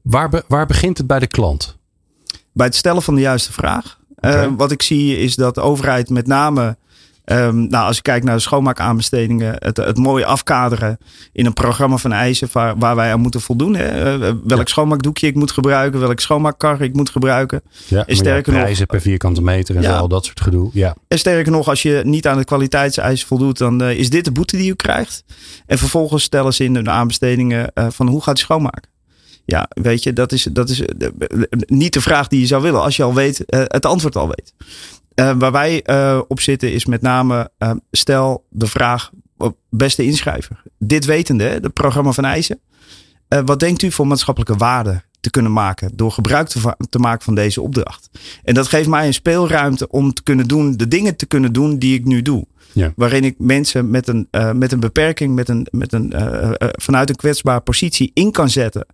Waar, 0.09 0.29
be, 0.29 0.43
waar 0.47 0.65
begint 0.65 0.97
het 0.97 1.07
bij 1.07 1.19
de 1.19 1.27
klant? 1.27 1.77
Bij 2.53 2.65
het 2.65 2.75
stellen 2.75 3.01
van 3.01 3.15
de 3.15 3.21
juiste 3.21 3.53
vraag. 3.53 3.99
Okay. 4.15 4.45
Uh, 4.45 4.51
wat 4.57 4.71
ik 4.71 4.81
zie 4.81 5.17
is 5.17 5.35
dat 5.35 5.55
de 5.55 5.61
overheid 5.61 6.09
met 6.09 6.27
name, 6.27 6.77
um, 7.25 7.67
nou, 7.67 7.87
als 7.87 7.95
je 7.95 8.01
kijkt 8.01 8.25
naar 8.25 8.35
de 8.35 8.41
schoonmaakaanbestedingen, 8.41 9.55
het, 9.59 9.77
het 9.77 9.97
mooi 9.97 10.23
afkaderen 10.23 10.97
in 11.31 11.45
een 11.45 11.53
programma 11.53 11.97
van 11.97 12.11
eisen 12.11 12.49
waar, 12.51 12.77
waar 12.77 12.95
wij 12.95 13.11
aan 13.11 13.19
moeten 13.19 13.41
voldoen. 13.41 13.75
Hè? 13.75 14.15
Uh, 14.15 14.19
welk 14.43 14.59
ja. 14.59 14.65
schoonmaakdoekje 14.65 15.27
ik 15.27 15.35
moet 15.35 15.51
gebruiken, 15.51 15.99
welk 15.99 16.19
schoonmaakkar 16.19 16.81
ik 16.81 16.93
moet 16.93 17.09
gebruiken. 17.09 17.61
Ja, 17.87 18.05
en 18.05 18.15
sterker 18.15 18.53
ja, 18.53 18.59
prijzen 18.59 18.79
nog, 18.79 18.89
per 18.89 19.01
vierkante 19.01 19.41
meter 19.41 19.75
en 19.75 19.81
ja. 19.81 19.97
al 19.97 20.07
dat 20.07 20.25
soort 20.25 20.41
gedoe. 20.41 20.69
Ja. 20.73 20.95
En 21.07 21.19
sterker 21.19 21.51
nog, 21.51 21.67
als 21.67 21.81
je 21.81 22.01
niet 22.05 22.27
aan 22.27 22.37
de 22.37 22.45
kwaliteitseisen 22.45 23.27
voldoet, 23.27 23.57
dan 23.57 23.81
uh, 23.81 23.99
is 23.99 24.09
dit 24.09 24.25
de 24.25 24.31
boete 24.31 24.57
die 24.57 24.71
u 24.71 24.75
krijgt. 24.75 25.23
En 25.65 25.77
vervolgens 25.77 26.23
stellen 26.23 26.53
ze 26.53 26.63
in 26.63 26.73
de 26.73 26.89
aanbestedingen 26.89 27.71
van 27.73 28.07
hoe 28.07 28.21
gaat 28.21 28.37
u 28.37 28.41
schoonmaken. 28.41 28.95
Ja, 29.49 29.67
weet 29.69 30.03
je, 30.03 30.13
dat 30.13 30.31
is, 30.31 30.43
dat 30.43 30.69
is 30.69 30.81
niet 31.65 31.93
de 31.93 32.01
vraag 32.01 32.27
die 32.27 32.39
je 32.39 32.45
zou 32.45 32.61
willen 32.61 32.81
als 32.81 32.95
je 32.95 33.03
al 33.03 33.13
weet, 33.13 33.43
uh, 33.47 33.61
het 33.63 33.85
antwoord 33.85 34.15
al 34.15 34.27
weet. 34.27 34.53
Uh, 35.15 35.31
waar 35.37 35.51
wij 35.51 35.83
uh, 35.89 36.21
op 36.27 36.39
zitten 36.39 36.71
is 36.73 36.85
met 36.85 37.01
name, 37.01 37.51
stel 37.91 38.45
de 38.49 38.67
vraag, 38.67 39.11
beste 39.69 40.03
inschrijver. 40.03 40.61
Dit 40.79 41.05
wetende, 41.05 41.43
het 41.43 41.73
programma 41.73 42.11
van 42.11 42.25
eisen. 42.25 42.59
eh, 43.27 43.39
wat 43.45 43.59
denkt 43.59 43.81
u 43.81 43.91
voor 43.91 44.07
maatschappelijke 44.07 44.55
waarde 44.55 45.03
te 45.19 45.29
kunnen 45.29 45.53
maken 45.53 45.91
door 45.95 46.11
gebruik 46.11 46.47
te, 46.47 46.75
te, 46.89 46.99
maken 46.99 47.23
van 47.23 47.35
deze 47.35 47.61
opdracht? 47.61 48.09
En 48.43 48.53
dat 48.53 48.67
geeft 48.67 48.87
mij 48.89 49.07
een 49.07 49.13
speelruimte 49.13 49.87
om 49.89 50.13
te 50.13 50.23
kunnen 50.23 50.47
doen, 50.47 50.77
de 50.77 50.87
dingen 50.87 51.15
te 51.15 51.25
kunnen 51.25 51.53
doen 51.53 51.77
die 51.77 51.93
ik 51.93 52.05
nu 52.05 52.21
doe. 52.21 52.47
Ja. 52.73 52.93
Waarin 52.95 53.23
ik 53.23 53.35
mensen 53.37 53.89
met 53.89 54.07
een, 54.07 54.27
met 54.53 54.71
een 54.71 54.79
beperking, 54.79 55.35
met 55.35 55.49
een, 55.49 55.67
met 55.71 55.93
een, 55.93 56.13
vanuit 56.59 57.09
een 57.09 57.15
kwetsbare 57.15 57.59
positie 57.61 58.11
in 58.13 58.31
kan 58.31 58.49
zetten. 58.49 58.85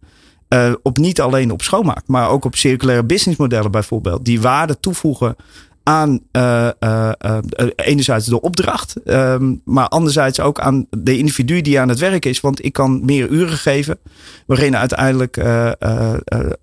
Op 0.81 0.97
niet 0.97 1.21
alleen 1.21 1.51
op 1.51 1.61
schoonmaak, 1.61 2.03
maar 2.05 2.29
ook 2.29 2.45
op 2.45 2.55
circulaire 2.55 3.05
businessmodellen 3.05 3.71
bijvoorbeeld. 3.71 4.25
Die 4.25 4.41
waarde 4.41 4.79
toevoegen 4.79 5.35
aan 5.83 6.19
uh, 6.31 6.69
uh, 6.83 7.37
enerzijds 7.75 8.25
de 8.25 8.41
opdracht, 8.41 8.95
um, 9.05 9.61
maar 9.65 9.87
anderzijds 9.87 10.39
ook 10.39 10.59
aan 10.59 10.87
de 10.89 11.17
individu 11.17 11.61
die 11.61 11.79
aan 11.79 11.89
het 11.89 11.99
werk 11.99 12.25
is. 12.25 12.41
Want 12.41 12.65
ik 12.65 12.73
kan 12.73 13.05
meer 13.05 13.29
uren 13.29 13.57
geven, 13.57 13.99
waarin 14.45 14.77
uiteindelijk 14.77 15.35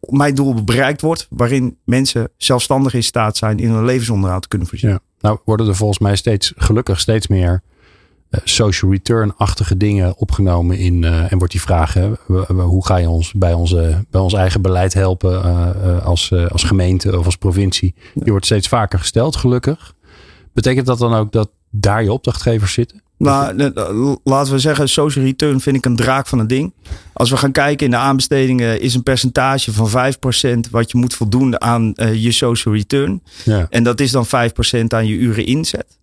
mijn 0.00 0.34
doel 0.34 0.64
bereikt 0.64 1.00
wordt, 1.00 1.26
waarin 1.30 1.76
mensen 1.84 2.28
zelfstandig 2.36 2.94
in 2.94 3.02
staat 3.02 3.36
zijn 3.36 3.58
in 3.58 3.70
hun 3.70 3.84
levensonderhoud 3.84 4.42
te 4.42 4.48
kunnen 4.48 4.68
voorzien. 4.68 5.00
Nou 5.20 5.38
worden 5.44 5.68
er 5.68 5.76
volgens 5.76 5.98
mij 5.98 6.16
steeds 6.16 6.52
gelukkig 6.56 7.00
steeds 7.00 7.28
meer 7.28 7.52
eh, 7.52 7.69
social 8.44 8.90
return-achtige 8.90 9.76
dingen 9.76 10.16
opgenomen 10.16 10.78
in. 10.78 11.02
Uh, 11.02 11.32
en 11.32 11.38
wordt 11.38 11.52
die 11.52 11.62
vraag: 11.62 11.94
hè, 11.94 12.10
hoe 12.52 12.86
ga 12.86 12.96
je 12.96 13.08
ons 13.08 13.32
bij, 13.32 13.52
onze, 13.52 14.04
bij 14.10 14.20
ons 14.20 14.32
eigen 14.32 14.62
beleid 14.62 14.94
helpen 14.94 15.32
uh, 15.44 16.06
als, 16.06 16.32
als 16.48 16.62
gemeente 16.62 17.18
of 17.18 17.24
als 17.24 17.36
provincie? 17.36 17.94
Die 18.14 18.30
wordt 18.30 18.46
steeds 18.46 18.68
vaker 18.68 18.98
gesteld, 18.98 19.36
gelukkig. 19.36 19.94
Betekent 20.52 20.86
dat 20.86 20.98
dan 20.98 21.14
ook 21.14 21.32
dat 21.32 21.50
daar 21.70 22.02
je 22.02 22.12
opdrachtgevers 22.12 22.72
zitten? 22.72 23.02
Nou, 23.16 23.72
laten 24.24 24.52
we 24.52 24.58
zeggen, 24.58 24.88
social 24.88 25.24
return 25.24 25.60
vind 25.60 25.76
ik 25.76 25.84
een 25.84 25.96
draak 25.96 26.26
van 26.26 26.38
een 26.38 26.46
ding. 26.46 26.72
Als 27.12 27.30
we 27.30 27.36
gaan 27.36 27.52
kijken 27.52 27.84
in 27.84 27.90
de 27.90 27.98
aanbestedingen, 27.98 28.80
is 28.80 28.94
een 28.94 29.02
percentage 29.02 29.72
van 29.72 30.14
5% 30.66 30.70
wat 30.70 30.90
je 30.90 30.98
moet 30.98 31.14
voldoen 31.14 31.60
aan 31.60 31.94
je 32.12 32.32
social 32.32 32.74
return. 32.74 33.22
Ja. 33.44 33.66
En 33.70 33.82
dat 33.82 34.00
is 34.00 34.10
dan 34.10 34.26
5% 34.26 34.28
aan 34.88 35.06
je 35.06 35.14
uren 35.14 35.46
inzet. 35.46 35.98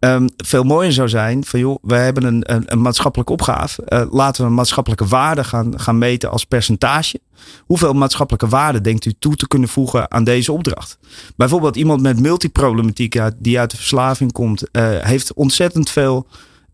Um, 0.00 0.28
veel 0.36 0.62
mooier 0.62 0.92
zou 0.92 1.08
zijn 1.08 1.44
van 1.44 1.60
joh, 1.60 1.78
we 1.82 1.94
hebben 1.94 2.24
een, 2.24 2.42
een, 2.72 2.80
maatschappelijke 2.80 3.32
opgave. 3.32 3.82
Uh, 3.88 4.02
laten 4.10 4.44
we 4.44 4.50
maatschappelijke 4.50 5.06
waarde 5.06 5.44
gaan, 5.44 5.80
gaan 5.80 5.98
meten 5.98 6.30
als 6.30 6.44
percentage. 6.44 7.20
Hoeveel 7.58 7.92
maatschappelijke 7.92 8.48
waarde 8.48 8.80
denkt 8.80 9.04
u 9.04 9.14
toe 9.18 9.36
te 9.36 9.48
kunnen 9.48 9.68
voegen 9.68 10.10
aan 10.10 10.24
deze 10.24 10.52
opdracht? 10.52 10.98
Bijvoorbeeld 11.36 11.76
iemand 11.76 12.02
met 12.02 12.20
multiproblematiek 12.20 13.20
die 13.38 13.58
uit 13.58 13.70
de 13.70 13.76
verslaving 13.76 14.32
komt, 14.32 14.68
uh, 14.72 14.98
heeft 14.98 15.34
ontzettend 15.34 15.90
veel 15.90 16.26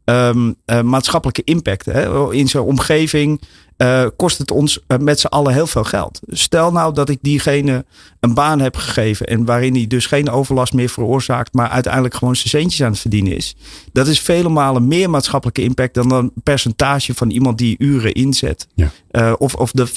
um, 0.04 0.54
uh, 0.66 0.80
maatschappelijke 0.80 1.44
impact 1.44 1.84
hè, 1.84 2.32
in 2.32 2.48
zijn 2.48 2.62
omgeving 2.62 3.40
uh, 3.78 4.06
kost 4.16 4.38
het 4.38 4.50
ons 4.50 4.80
uh, 4.88 4.98
met 4.98 5.20
z'n 5.20 5.26
allen 5.26 5.52
heel 5.52 5.66
veel 5.66 5.84
geld. 5.84 6.20
Stel 6.28 6.72
nou 6.72 6.94
dat 6.94 7.08
ik 7.08 7.18
diegene 7.20 7.84
een 8.20 8.34
baan 8.34 8.60
heb 8.60 8.76
gegeven 8.76 9.26
en 9.26 9.44
waarin 9.44 9.74
hij 9.74 9.86
dus 9.86 10.06
geen 10.06 10.30
overlast 10.30 10.72
meer 10.72 10.88
veroorzaakt, 10.88 11.54
maar 11.54 11.68
uiteindelijk 11.68 12.14
gewoon 12.14 12.36
zijn 12.36 12.48
centjes 12.48 12.82
aan 12.82 12.90
het 12.90 13.00
verdienen 13.00 13.36
is. 13.36 13.56
Dat 13.92 14.06
is 14.06 14.20
vele 14.20 14.48
malen 14.48 14.88
meer 14.88 15.10
maatschappelijke 15.10 15.62
impact 15.62 15.94
dan 15.94 16.12
een 16.12 16.32
percentage 16.42 17.14
van 17.14 17.30
iemand 17.30 17.58
die 17.58 17.76
uren 17.78 18.12
inzet. 18.12 18.66
Ja. 18.74 18.90
Uh, 19.10 19.32
of, 19.38 19.54
of 19.54 19.70
de 19.70 19.88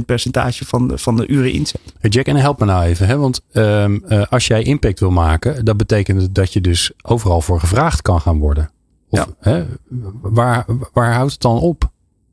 5% 0.00 0.04
percentage 0.06 0.64
van 0.64 0.88
de, 0.88 0.98
van 0.98 1.16
de 1.16 1.26
uren 1.26 1.52
inzet. 1.52 1.80
Hey 1.98 2.10
Jack, 2.10 2.26
en 2.26 2.36
help 2.36 2.58
me 2.58 2.64
nou 2.64 2.84
even. 2.84 3.06
Hè? 3.06 3.16
Want 3.16 3.40
um, 3.52 4.04
als 4.28 4.46
jij 4.46 4.62
impact 4.62 5.00
wil 5.00 5.10
maken, 5.10 5.64
dat 5.64 5.76
betekent 5.76 6.34
dat 6.34 6.52
je 6.52 6.60
dus 6.60 6.92
overal 7.02 7.40
voor 7.40 7.60
gevraagd 7.60 8.02
kan 8.02 8.20
gaan 8.20 8.38
worden. 8.38 8.70
Of, 9.08 9.18
ja. 9.18 9.26
hè, 9.38 9.64
waar, 10.22 10.66
waar 10.92 11.14
houdt 11.14 11.32
het 11.32 11.40
dan 11.40 11.58
op? 11.58 11.90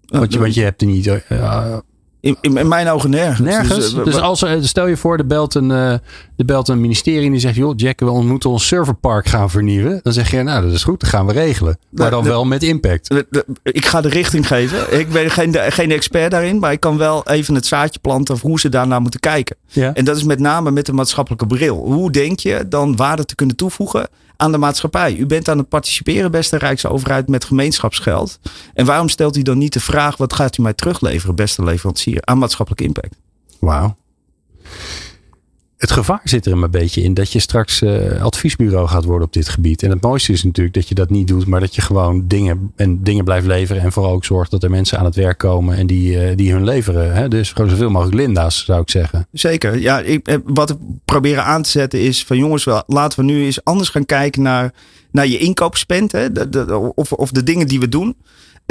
Want 0.09 0.33
je, 0.33 0.39
want 0.39 0.53
je 0.53 0.61
hebt 0.61 0.81
er 0.81 0.87
niet. 0.87 1.07
Uh, 1.07 1.77
in, 2.21 2.37
in, 2.41 2.67
mijn 2.67 2.89
ogen 2.89 3.09
nergens. 3.09 3.39
Nergens. 3.39 3.75
Dus, 3.75 3.93
uh, 3.93 4.03
dus 4.03 4.15
als 4.15 4.41
er, 4.41 4.67
stel 4.67 4.87
je 4.87 4.97
voor, 4.97 5.17
de 5.17 5.25
belt, 5.25 5.55
een, 5.55 5.69
uh, 5.69 5.93
de 6.35 6.45
belt 6.45 6.67
een 6.67 6.81
ministerie 6.81 7.25
en 7.25 7.31
die 7.31 7.39
zegt: 7.39 7.55
Joh, 7.55 7.73
Jack, 7.75 7.99
we 7.99 8.23
moeten 8.23 8.49
ons 8.49 8.67
serverpark 8.67 9.27
gaan 9.27 9.49
vernieuwen. 9.49 9.99
Dan 10.03 10.13
zeg 10.13 10.31
je: 10.31 10.43
Nou, 10.43 10.65
dat 10.65 10.73
is 10.73 10.83
goed, 10.83 10.99
dat 10.99 11.09
gaan 11.09 11.25
we 11.25 11.33
regelen. 11.33 11.79
Maar 11.89 12.09
dan 12.09 12.23
wel 12.23 12.45
met 12.45 12.63
impact. 12.63 13.25
ik 13.63 13.85
ga 13.85 14.01
de 14.01 14.09
richting 14.09 14.47
geven. 14.47 14.99
Ik 14.99 15.09
ben 15.09 15.31
geen, 15.31 15.55
geen 15.55 15.91
expert 15.91 16.31
daarin, 16.31 16.59
maar 16.59 16.71
ik 16.71 16.79
kan 16.79 16.97
wel 16.97 17.27
even 17.27 17.55
het 17.55 17.65
zaadje 17.65 17.99
planten 17.99 18.35
of 18.35 18.41
hoe 18.41 18.59
ze 18.59 18.69
daarnaar 18.69 19.01
moeten 19.01 19.19
kijken. 19.19 19.55
Ja. 19.67 19.93
En 19.93 20.05
dat 20.05 20.17
is 20.17 20.23
met 20.23 20.39
name 20.39 20.71
met 20.71 20.85
de 20.85 20.93
maatschappelijke 20.93 21.47
bril. 21.47 21.75
Hoe 21.75 22.11
denk 22.11 22.39
je 22.39 22.65
dan 22.69 22.95
waarde 22.95 23.25
te 23.25 23.35
kunnen 23.35 23.55
toevoegen 23.55 24.07
aan 24.39 24.51
de 24.51 24.57
maatschappij. 24.57 25.15
U 25.15 25.25
bent 25.25 25.49
aan 25.49 25.57
het 25.57 25.69
participeren, 25.69 26.31
beste 26.31 26.57
Rijksoverheid, 26.57 27.27
met 27.27 27.45
gemeenschapsgeld. 27.45 28.39
En 28.73 28.85
waarom 28.85 29.09
stelt 29.09 29.35
u 29.35 29.41
dan 29.41 29.57
niet 29.57 29.73
de 29.73 29.79
vraag: 29.79 30.17
wat 30.17 30.33
gaat 30.33 30.57
u 30.57 30.61
mij 30.61 30.73
terugleveren, 30.73 31.35
beste 31.35 31.63
leverancier, 31.63 32.21
aan 32.23 32.37
maatschappelijk 32.37 32.81
impact? 32.81 33.15
Wauw. 33.59 33.97
Het 35.79 35.91
gevaar 35.91 36.21
zit 36.23 36.45
er 36.45 36.51
een 36.51 36.71
beetje 36.71 37.01
in 37.01 37.13
dat 37.13 37.31
je 37.31 37.39
straks 37.39 37.81
uh, 37.81 38.21
adviesbureau 38.21 38.87
gaat 38.87 39.03
worden 39.03 39.27
op 39.27 39.33
dit 39.33 39.49
gebied. 39.49 39.83
En 39.83 39.89
het 39.89 40.01
mooiste 40.01 40.31
is 40.31 40.43
natuurlijk 40.43 40.75
dat 40.75 40.87
je 40.87 40.95
dat 40.95 41.09
niet 41.09 41.27
doet, 41.27 41.45
maar 41.45 41.59
dat 41.59 41.75
je 41.75 41.81
gewoon 41.81 42.27
dingen 42.27 42.71
en 42.75 43.03
dingen 43.03 43.23
blijft 43.23 43.47
leveren. 43.47 43.81
En 43.81 43.91
vooral 43.91 44.11
ook 44.11 44.25
zorgt 44.25 44.51
dat 44.51 44.63
er 44.63 44.69
mensen 44.69 44.99
aan 44.99 45.05
het 45.05 45.15
werk 45.15 45.37
komen 45.37 45.77
en 45.77 45.87
die, 45.87 46.13
uh, 46.13 46.35
die 46.35 46.51
hun 46.51 46.63
leveren. 46.63 47.13
Hè? 47.13 47.27
Dus 47.27 47.51
gewoon 47.51 47.69
zoveel 47.69 47.89
mogelijk 47.89 48.17
Linda's, 48.17 48.65
zou 48.65 48.81
ik 48.81 48.89
zeggen. 48.89 49.27
Zeker. 49.31 49.77
Ja, 49.77 49.99
ik, 49.99 50.27
eh, 50.27 50.37
wat 50.45 50.69
ik 50.69 50.77
probeer 51.05 51.39
aan 51.39 51.61
te 51.61 51.69
zetten 51.69 52.01
is 52.01 52.25
van 52.25 52.37
jongens, 52.37 52.67
laten 52.87 53.19
we 53.19 53.25
nu 53.25 53.45
eens 53.45 53.63
anders 53.63 53.89
gaan 53.89 54.05
kijken 54.05 54.41
naar, 54.41 54.73
naar 55.11 55.27
je 55.27 55.37
inkoopspend. 55.37 56.11
Hè? 56.11 56.27
Of, 56.95 57.11
of 57.11 57.31
de 57.31 57.43
dingen 57.43 57.67
die 57.67 57.79
we 57.79 57.89
doen. 57.89 58.15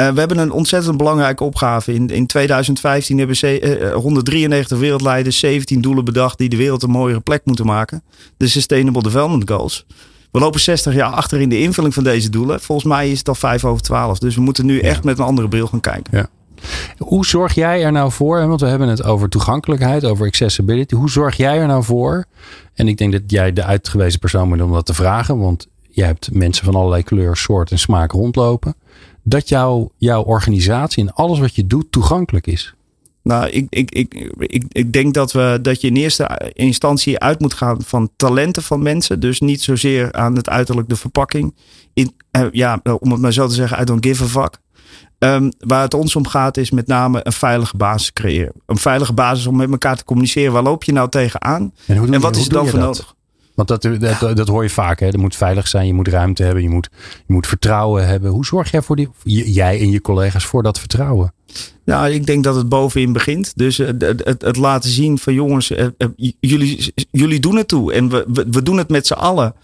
Uh, 0.01 0.09
we 0.09 0.19
hebben 0.19 0.39
een 0.39 0.53
ontzettend 0.53 0.97
belangrijke 0.97 1.45
opgave. 1.45 1.95
In, 1.95 2.09
in 2.09 2.27
2015 2.27 3.19
hebben 3.19 3.37
ze, 3.37 3.81
uh, 3.81 3.95
193 3.95 4.79
wereldleiders 4.79 5.39
17 5.39 5.81
doelen 5.81 6.05
bedacht 6.05 6.39
die 6.39 6.49
de 6.49 6.57
wereld 6.57 6.83
een 6.83 6.91
mooiere 6.91 7.21
plek 7.21 7.41
moeten 7.45 7.67
maken. 7.67 8.03
De 8.37 8.49
Sustainable 8.49 9.03
Development 9.03 9.51
Goals. 9.51 9.87
We 10.31 10.39
lopen 10.39 10.61
60 10.61 10.95
jaar 10.95 11.11
achter 11.11 11.41
in 11.41 11.49
de 11.49 11.61
invulling 11.61 11.95
van 11.95 12.05
deze 12.05 12.31
doelen. 12.31 12.61
Volgens 12.61 12.89
mij 12.89 13.11
is 13.11 13.19
het 13.19 13.29
al 13.29 13.35
5 13.35 13.65
over 13.65 13.83
12. 13.83 14.19
Dus 14.19 14.35
we 14.35 14.41
moeten 14.41 14.67
nu 14.67 14.79
echt 14.79 15.05
met 15.05 15.19
een 15.19 15.25
andere 15.25 15.49
bril 15.49 15.67
gaan 15.67 15.81
kijken. 15.81 16.19
Ja. 16.19 16.29
Hoe 16.99 17.27
zorg 17.27 17.55
jij 17.55 17.85
er 17.85 17.93
nou 17.93 18.13
voor? 18.13 18.49
Want 18.49 18.61
we 18.61 18.67
hebben 18.67 18.89
het 18.89 19.05
over 19.05 19.29
toegankelijkheid, 19.29 20.05
over 20.05 20.27
accessibility. 20.27 20.95
Hoe 20.95 21.11
zorg 21.11 21.37
jij 21.37 21.59
er 21.59 21.67
nou 21.67 21.85
voor? 21.85 22.25
En 22.75 22.89
ik 22.89 22.99
denk 22.99 23.13
dat 23.13 23.23
jij 23.27 23.53
de 23.53 23.65
uitgewezen 23.65 24.19
persoon 24.19 24.49
bent 24.49 24.63
om 24.63 24.73
dat 24.73 24.87
te 24.87 24.95
vragen. 24.95 25.39
Want 25.39 25.67
jij 25.89 26.07
hebt 26.07 26.29
mensen 26.33 26.65
van 26.65 26.75
allerlei 26.75 27.03
kleur, 27.03 27.37
soort 27.37 27.71
en 27.71 27.79
smaak 27.79 28.13
rondlopen 28.13 28.75
dat 29.23 29.49
jouw, 29.49 29.91
jouw 29.97 30.23
organisatie 30.23 31.03
en 31.03 31.15
alles 31.15 31.39
wat 31.39 31.55
je 31.55 31.67
doet 31.67 31.93
toegankelijk 31.93 32.47
is? 32.47 32.75
Nou, 33.23 33.49
ik, 33.49 33.67
ik, 33.71 33.91
ik, 33.91 34.33
ik, 34.39 34.65
ik 34.69 34.93
denk 34.93 35.15
dat, 35.15 35.33
we, 35.33 35.59
dat 35.63 35.81
je 35.81 35.87
in 35.87 35.97
eerste 35.97 36.53
instantie 36.53 37.19
uit 37.19 37.41
moet 37.41 37.55
gaan 37.55 37.83
van 37.83 38.11
talenten 38.17 38.63
van 38.63 38.83
mensen. 38.83 39.21
Dus 39.21 39.41
niet 39.41 39.63
zozeer 39.63 40.13
aan 40.13 40.37
het 40.37 40.49
uiterlijk 40.49 40.89
de 40.89 40.97
verpakking. 40.97 41.55
In, 41.93 42.15
eh, 42.31 42.47
ja, 42.53 42.81
om 42.99 43.11
het 43.11 43.21
maar 43.21 43.33
zo 43.33 43.47
te 43.47 43.55
zeggen, 43.55 43.81
I 43.81 43.85
don't 43.85 44.07
give 44.07 44.25
a 44.25 44.27
fuck. 44.27 44.59
Um, 45.19 45.53
waar 45.59 45.83
het 45.83 45.95
ons 45.95 46.17
om 46.17 46.27
gaat 46.27 46.57
is 46.57 46.71
met 46.71 46.87
name 46.87 47.21
een 47.23 47.33
veilige 47.33 47.77
basis 47.77 48.13
creëren. 48.13 48.53
Een 48.67 48.77
veilige 48.77 49.13
basis 49.13 49.47
om 49.47 49.57
met 49.57 49.71
elkaar 49.71 49.97
te 49.97 50.05
communiceren. 50.05 50.53
Waar 50.53 50.63
loop 50.63 50.85
je 50.85 50.93
nou 50.93 51.09
tegenaan? 51.09 51.73
En, 51.87 52.13
en 52.15 52.21
wat 52.21 52.37
is 52.37 52.47
er 52.47 52.53
dan 52.53 52.69
voor 52.69 52.79
nodig? 52.79 53.15
Want 53.59 53.69
dat, 53.69 54.01
dat, 54.01 54.37
dat, 54.37 54.49
hoor 54.49 54.63
je 54.63 54.71
vaak. 54.71 55.01
Hè? 55.01 55.07
Er 55.07 55.19
moet 55.19 55.37
veilig 55.37 55.69
zijn, 55.69 55.87
je 55.87 55.95
moet 55.95 56.09
ruimte 56.09 56.43
hebben, 56.43 56.63
je 56.63 56.69
moet, 56.69 56.89
je 57.27 57.33
moet 57.33 57.47
vertrouwen 57.47 58.07
hebben. 58.07 58.31
Hoe 58.31 58.45
zorg 58.45 58.71
jij 58.71 58.83
voor 58.83 58.97
die, 58.97 59.09
jij 59.53 59.81
en 59.81 59.91
je 59.91 60.01
collega's 60.01 60.45
voor 60.45 60.63
dat 60.63 60.79
vertrouwen? 60.79 61.33
Nou, 61.85 62.11
ik 62.11 62.27
denk 62.27 62.45
dat 62.45 62.55
het 62.55 62.69
bovenin 62.69 63.13
begint. 63.13 63.53
Dus 63.57 63.77
het, 63.77 64.03
het, 64.03 64.43
het 64.43 64.57
laten 64.57 64.91
zien 64.91 65.19
van 65.19 65.35
jongens, 65.35 65.71
eh, 65.71 65.87
eh, 65.97 66.09
jullie, 66.41 66.93
jullie 67.11 67.41
doen 67.41 67.57
het 67.57 67.69
toe. 67.69 67.93
En 67.93 68.09
we, 68.09 68.25
we, 68.33 68.47
we 68.51 68.63
doen 68.63 68.79
het 68.79 68.89
met 68.89 69.07
z'n 69.07 69.13
allen. 69.13 69.55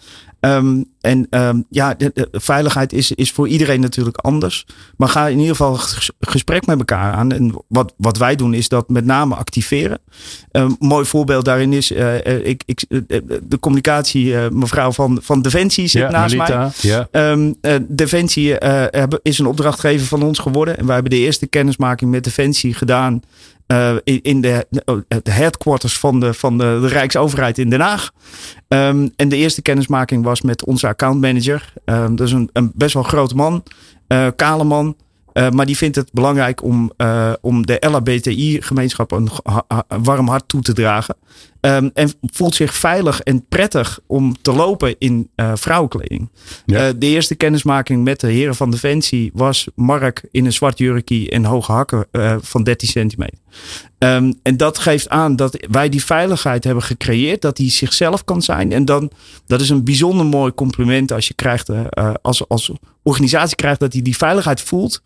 Um, 0.45 0.93
en 1.01 1.27
um, 1.31 1.65
ja, 1.71 1.95
de, 1.95 2.29
veiligheid 2.33 2.93
is, 2.93 3.13
is 3.13 3.33
voor 3.33 3.49
iedereen 3.49 3.81
natuurlijk 3.81 4.17
anders. 4.17 4.67
Maar 4.97 5.09
ga 5.09 5.27
in 5.27 5.39
ieder 5.39 5.57
geval 5.57 5.79
gesprek 6.21 6.67
met 6.67 6.79
elkaar 6.79 7.13
aan. 7.13 7.33
En 7.33 7.55
wat, 7.69 7.95
wat 7.97 8.19
wij 8.19 8.37
doen 8.37 8.55
is 8.55 8.69
dat 8.69 8.89
met 8.89 9.05
name 9.05 9.35
activeren. 9.35 9.99
Een 10.51 10.77
mooi 10.79 11.05
voorbeeld 11.05 11.45
daarin 11.45 11.73
is 11.73 11.91
uh, 11.91 12.47
ik, 12.47 12.63
ik, 12.67 12.85
de 13.43 13.59
communicatie, 13.61 14.27
uh, 14.27 14.49
mevrouw 14.49 14.93
van, 14.93 15.19
van 15.23 15.43
Defensie 15.43 15.87
zit 15.87 16.11
naast 16.11 16.37
mij. 16.37 16.71
Ja. 16.81 17.09
Um, 17.11 17.55
Defensie 17.89 18.59
is 19.23 19.39
een 19.39 19.47
opdrachtgever 19.47 20.07
van 20.07 20.23
ons 20.23 20.39
geworden. 20.39 20.79
En 20.79 20.85
wij 20.85 20.95
hebben 20.95 21.13
de 21.13 21.19
eerste 21.19 21.47
kennismaking 21.47 22.11
met 22.11 22.25
Defensie 22.25 22.75
gedaan 22.75 23.23
uh, 23.67 23.97
in 24.05 24.41
de, 24.41 24.67
de 25.23 25.31
headquarters 25.31 25.99
van 25.99 26.21
de, 26.21 26.35
van 26.35 26.59
de, 26.59 26.87
Rijksoverheid 26.87 27.59
in 27.59 27.71
Den 27.71 27.81
Haag. 27.81 28.11
Um, 28.69 29.13
en 29.17 29.29
de 29.29 29.37
eerste 29.37 29.63
kennismaking 29.63 30.25
was 30.25 30.41
met 30.41 30.65
onze 30.65 30.87
accountmanager. 30.87 31.73
Um, 31.85 32.17
dat 32.17 32.27
is 32.27 32.33
een, 32.33 32.51
een, 32.53 32.73
best 32.75 32.95
wel 32.95 33.03
grote 33.03 33.35
man, 33.35 33.63
uh, 34.09 34.27
kale 34.37 34.65
man. 34.65 34.97
Uh, 35.33 35.51
maar 35.51 35.67
die 35.67 35.77
vindt 35.77 35.97
het 35.97 36.13
belangrijk 36.13 36.63
om, 36.63 36.93
om 37.41 37.67
de 37.67 37.77
LHBTI-gemeenschap 37.81 39.13
een, 39.13 39.29
een, 39.89 40.05
warm 40.05 40.29
hart 40.29 40.49
toe 40.49 40.63
te 40.63 40.73
dragen. 40.73 41.17
Ehm, 41.65 41.89
en 41.95 42.11
voelt 42.23 42.55
zich 42.55 42.75
veilig 42.75 43.21
en 43.21 43.47
prettig 43.49 44.01
om 44.07 44.37
te 44.43 44.53
lopen 44.53 44.95
in 44.99 45.31
uh, 45.37 45.53
vrouwenkleding. 45.55 46.31
Ja. 46.67 46.89
Uh, 46.89 46.95
de 46.99 47.07
eerste 47.07 47.35
kennismaking 47.35 48.05
met 48.05 48.21
de 48.21 48.27
heren 48.27 48.55
van 48.55 48.71
Defensie 48.71 49.31
was 49.35 49.69
Mark 49.75 50.25
in 50.31 50.45
een 50.45 50.53
zwart 50.53 50.79
jurkie 50.79 51.31
en 51.31 51.45
hoge 51.45 51.73
hakken 51.73 52.07
uh, 52.13 52.37
van 52.41 52.63
13 52.63 52.89
centimeter. 52.89 53.39
Um, 53.99 54.35
en 54.43 54.57
dat 54.57 54.79
geeft 54.79 55.09
aan 55.09 55.37
dat 55.37 55.67
wij 55.71 55.89
die 55.89 56.05
veiligheid 56.05 56.65
hebben 56.65 56.83
gecreëerd, 56.83 57.41
dat 57.41 57.59
hij 57.59 57.71
zichzelf 57.71 58.25
kan 58.25 58.43
zijn. 58.43 58.73
En 58.73 58.85
dan, 58.85 59.11
dat 59.47 59.61
is 59.61 59.69
een 59.69 59.85
bijzonder 59.85 60.27
mooi 60.27 60.53
compliment 60.55 61.13
als 61.13 61.29
je 61.29 61.35
krijgt, 61.35 61.71
als, 62.23 62.49
als 62.49 62.73
organisatie 63.03 63.57
krijgt, 63.57 63.81
dat 63.81 63.93
hij 63.93 64.03
die 64.03 64.17
veiligheid 64.17 64.61
voelt. 64.61 65.03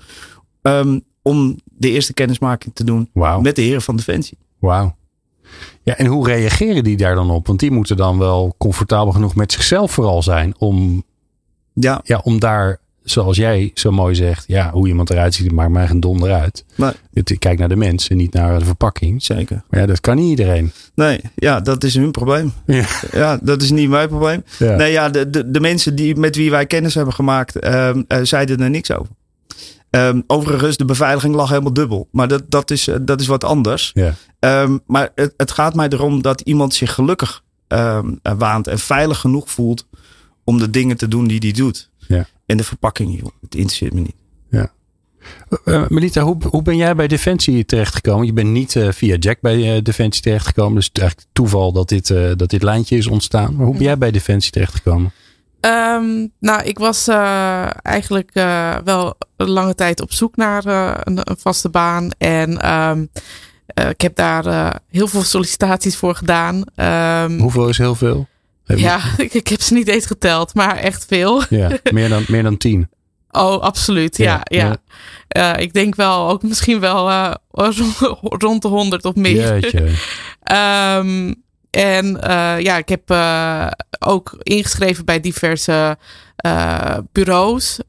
Um, 0.62 1.02
om 1.22 1.58
de 1.64 1.90
eerste 1.90 2.14
kennismaking 2.14 2.74
te 2.74 2.84
doen 2.84 3.10
wow. 3.12 3.42
met 3.42 3.56
de 3.56 3.62
heren 3.62 3.82
van 3.82 3.96
Defensie. 3.96 4.38
Wauw. 4.58 4.97
Ja, 5.82 5.96
en 5.96 6.06
hoe 6.06 6.26
reageren 6.26 6.84
die 6.84 6.96
daar 6.96 7.14
dan 7.14 7.30
op? 7.30 7.46
Want 7.46 7.60
die 7.60 7.70
moeten 7.70 7.96
dan 7.96 8.18
wel 8.18 8.54
comfortabel 8.58 9.12
genoeg 9.12 9.34
met 9.34 9.52
zichzelf 9.52 9.90
vooral 9.92 10.22
zijn 10.22 10.54
om, 10.58 11.04
ja. 11.72 12.00
Ja, 12.04 12.20
om 12.24 12.38
daar, 12.38 12.80
zoals 13.02 13.36
jij 13.36 13.70
zo 13.74 13.90
mooi 13.90 14.14
zegt, 14.14 14.44
ja, 14.46 14.70
hoe 14.70 14.88
iemand 14.88 15.10
eruit 15.10 15.34
ziet, 15.34 15.52
maakt 15.52 15.70
mij 15.70 15.86
geen 15.86 16.00
donder 16.00 16.32
uit. 16.32 16.64
Maar, 16.74 16.94
Het, 17.12 17.36
kijk 17.38 17.58
naar 17.58 17.68
de 17.68 17.76
mensen, 17.76 18.16
niet 18.16 18.32
naar 18.32 18.58
de 18.58 18.64
verpakking. 18.64 19.22
Zeker. 19.22 19.62
Maar 19.70 19.80
ja, 19.80 19.86
dat 19.86 20.00
kan 20.00 20.16
niet 20.16 20.30
iedereen. 20.30 20.72
Nee, 20.94 21.20
ja, 21.34 21.60
dat 21.60 21.84
is 21.84 21.94
hun 21.94 22.10
probleem. 22.10 22.52
Ja, 22.66 22.86
ja 23.12 23.38
dat 23.42 23.62
is 23.62 23.70
niet 23.70 23.88
mijn 23.88 24.08
probleem. 24.08 24.44
Ja. 24.58 24.76
Nee, 24.76 24.92
ja, 24.92 25.08
de, 25.08 25.30
de, 25.30 25.50
de 25.50 25.60
mensen 25.60 25.94
die, 25.94 26.16
met 26.16 26.36
wie 26.36 26.50
wij 26.50 26.66
kennis 26.66 26.94
hebben 26.94 27.14
gemaakt, 27.14 27.64
uh, 27.64 27.90
uh, 28.08 28.18
zeiden 28.22 28.60
er 28.60 28.70
niks 28.70 28.92
over. 28.92 29.16
Um, 29.90 30.24
overigens, 30.26 30.76
de 30.76 30.84
beveiliging 30.84 31.34
lag 31.34 31.48
helemaal 31.48 31.72
dubbel. 31.72 32.08
Maar 32.12 32.28
dat, 32.28 32.42
dat, 32.50 32.70
is, 32.70 32.88
dat 33.00 33.20
is 33.20 33.26
wat 33.26 33.44
anders. 33.44 33.90
Ja. 33.94 34.14
Um, 34.62 34.80
maar 34.86 35.10
het, 35.14 35.34
het, 35.36 35.50
gaat 35.50 35.74
mij 35.74 35.88
erom 35.88 36.22
dat 36.22 36.40
iemand 36.40 36.74
zich 36.74 36.94
gelukkig 36.94 37.42
um, 37.68 38.18
waant 38.22 38.66
en 38.66 38.78
veilig 38.78 39.18
genoeg 39.18 39.50
voelt 39.50 39.86
om 40.44 40.58
de 40.58 40.70
dingen 40.70 40.96
te 40.96 41.08
doen 41.08 41.26
die 41.26 41.38
hij 41.38 41.52
doet. 41.52 41.90
Ja. 41.98 42.26
En 42.46 42.56
de 42.56 42.64
verpakking, 42.64 43.20
joh, 43.20 43.32
het 43.40 43.54
interesseert 43.54 43.92
me 43.92 44.00
niet. 44.00 44.16
Ja. 44.50 44.72
Uh, 45.64 45.88
Melita, 45.88 46.22
hoe, 46.22 46.36
hoe 46.50 46.62
ben 46.62 46.76
jij 46.76 46.94
bij 46.94 47.08
Defensie 47.08 47.64
terechtgekomen? 47.64 48.26
Je 48.26 48.32
bent 48.32 48.48
niet 48.48 48.74
uh, 48.74 48.92
via 48.92 49.16
Jack 49.16 49.40
bij 49.40 49.76
uh, 49.76 49.82
Defensie 49.82 50.22
terechtgekomen. 50.22 50.74
Dus 50.74 50.86
het 50.86 50.96
is 50.96 51.02
eigenlijk 51.02 51.30
toeval 51.32 51.72
dat 51.72 51.88
dit, 51.88 52.06
dat 52.38 52.50
dit 52.50 52.62
lijntje 52.62 52.96
is 52.96 53.06
ontstaan. 53.06 53.56
Maar 53.56 53.66
hoe 53.66 53.74
ben 53.74 53.84
jij 53.84 53.98
bij 53.98 54.10
Defensie 54.10 54.52
terechtgekomen? 54.52 55.12
Um, 55.60 56.32
nou, 56.38 56.62
ik 56.62 56.78
was 56.78 57.08
uh, 57.08 57.66
eigenlijk 57.82 58.30
uh, 58.34 58.76
wel 58.84 59.14
een 59.36 59.48
lange 59.48 59.74
tijd 59.74 60.00
op 60.00 60.12
zoek 60.12 60.36
naar 60.36 60.66
uh, 60.66 60.94
een, 61.02 61.18
een, 61.22 61.36
vaste 61.38 61.68
baan. 61.68 62.10
En 62.18 62.72
um, 62.72 63.10
ik 63.88 64.00
heb 64.00 64.16
daar 64.16 64.74
heel 64.90 65.08
veel 65.08 65.22
sollicitaties 65.22 65.96
voor 65.96 66.14
gedaan. 66.14 66.64
Um, 67.24 67.38
Hoeveel 67.38 67.68
is 67.68 67.78
heel 67.78 67.94
veel? 67.94 68.28
Ja, 68.64 69.00
ik, 69.16 69.34
ik, 69.34 69.48
heb 69.48 69.60
ze 69.60 69.74
niet 69.74 69.88
eens 69.88 70.06
geteld, 70.06 70.54
maar 70.54 70.76
echt 70.76 71.04
veel. 71.08 71.42
Ja, 71.50 71.78
meer 71.92 72.08
dan, 72.08 72.24
meer 72.28 72.42
dan 72.42 72.56
tien. 72.56 72.88
Oh, 73.30 73.62
absoluut. 73.62 74.16
Ja, 74.16 74.40
ja. 74.42 74.76
ja. 75.28 75.56
ik 75.56 75.72
denk 75.72 75.94
wel, 75.94 76.28
ook 76.28 76.42
misschien 76.42 76.80
wel 76.80 77.10
rond 78.44 78.62
de 78.62 78.68
honderd 78.68 79.04
of 79.04 79.14
meer. 79.14 79.72
En 81.70 82.06
uh, 82.06 82.60
ja, 82.60 82.76
ik 82.76 82.88
heb 82.88 83.10
uh, 83.10 83.66
ook 83.98 84.36
ingeschreven 84.38 85.04
bij 85.04 85.20
diverse 85.20 85.98
uh, 86.46 86.96
bureaus, 87.12 87.80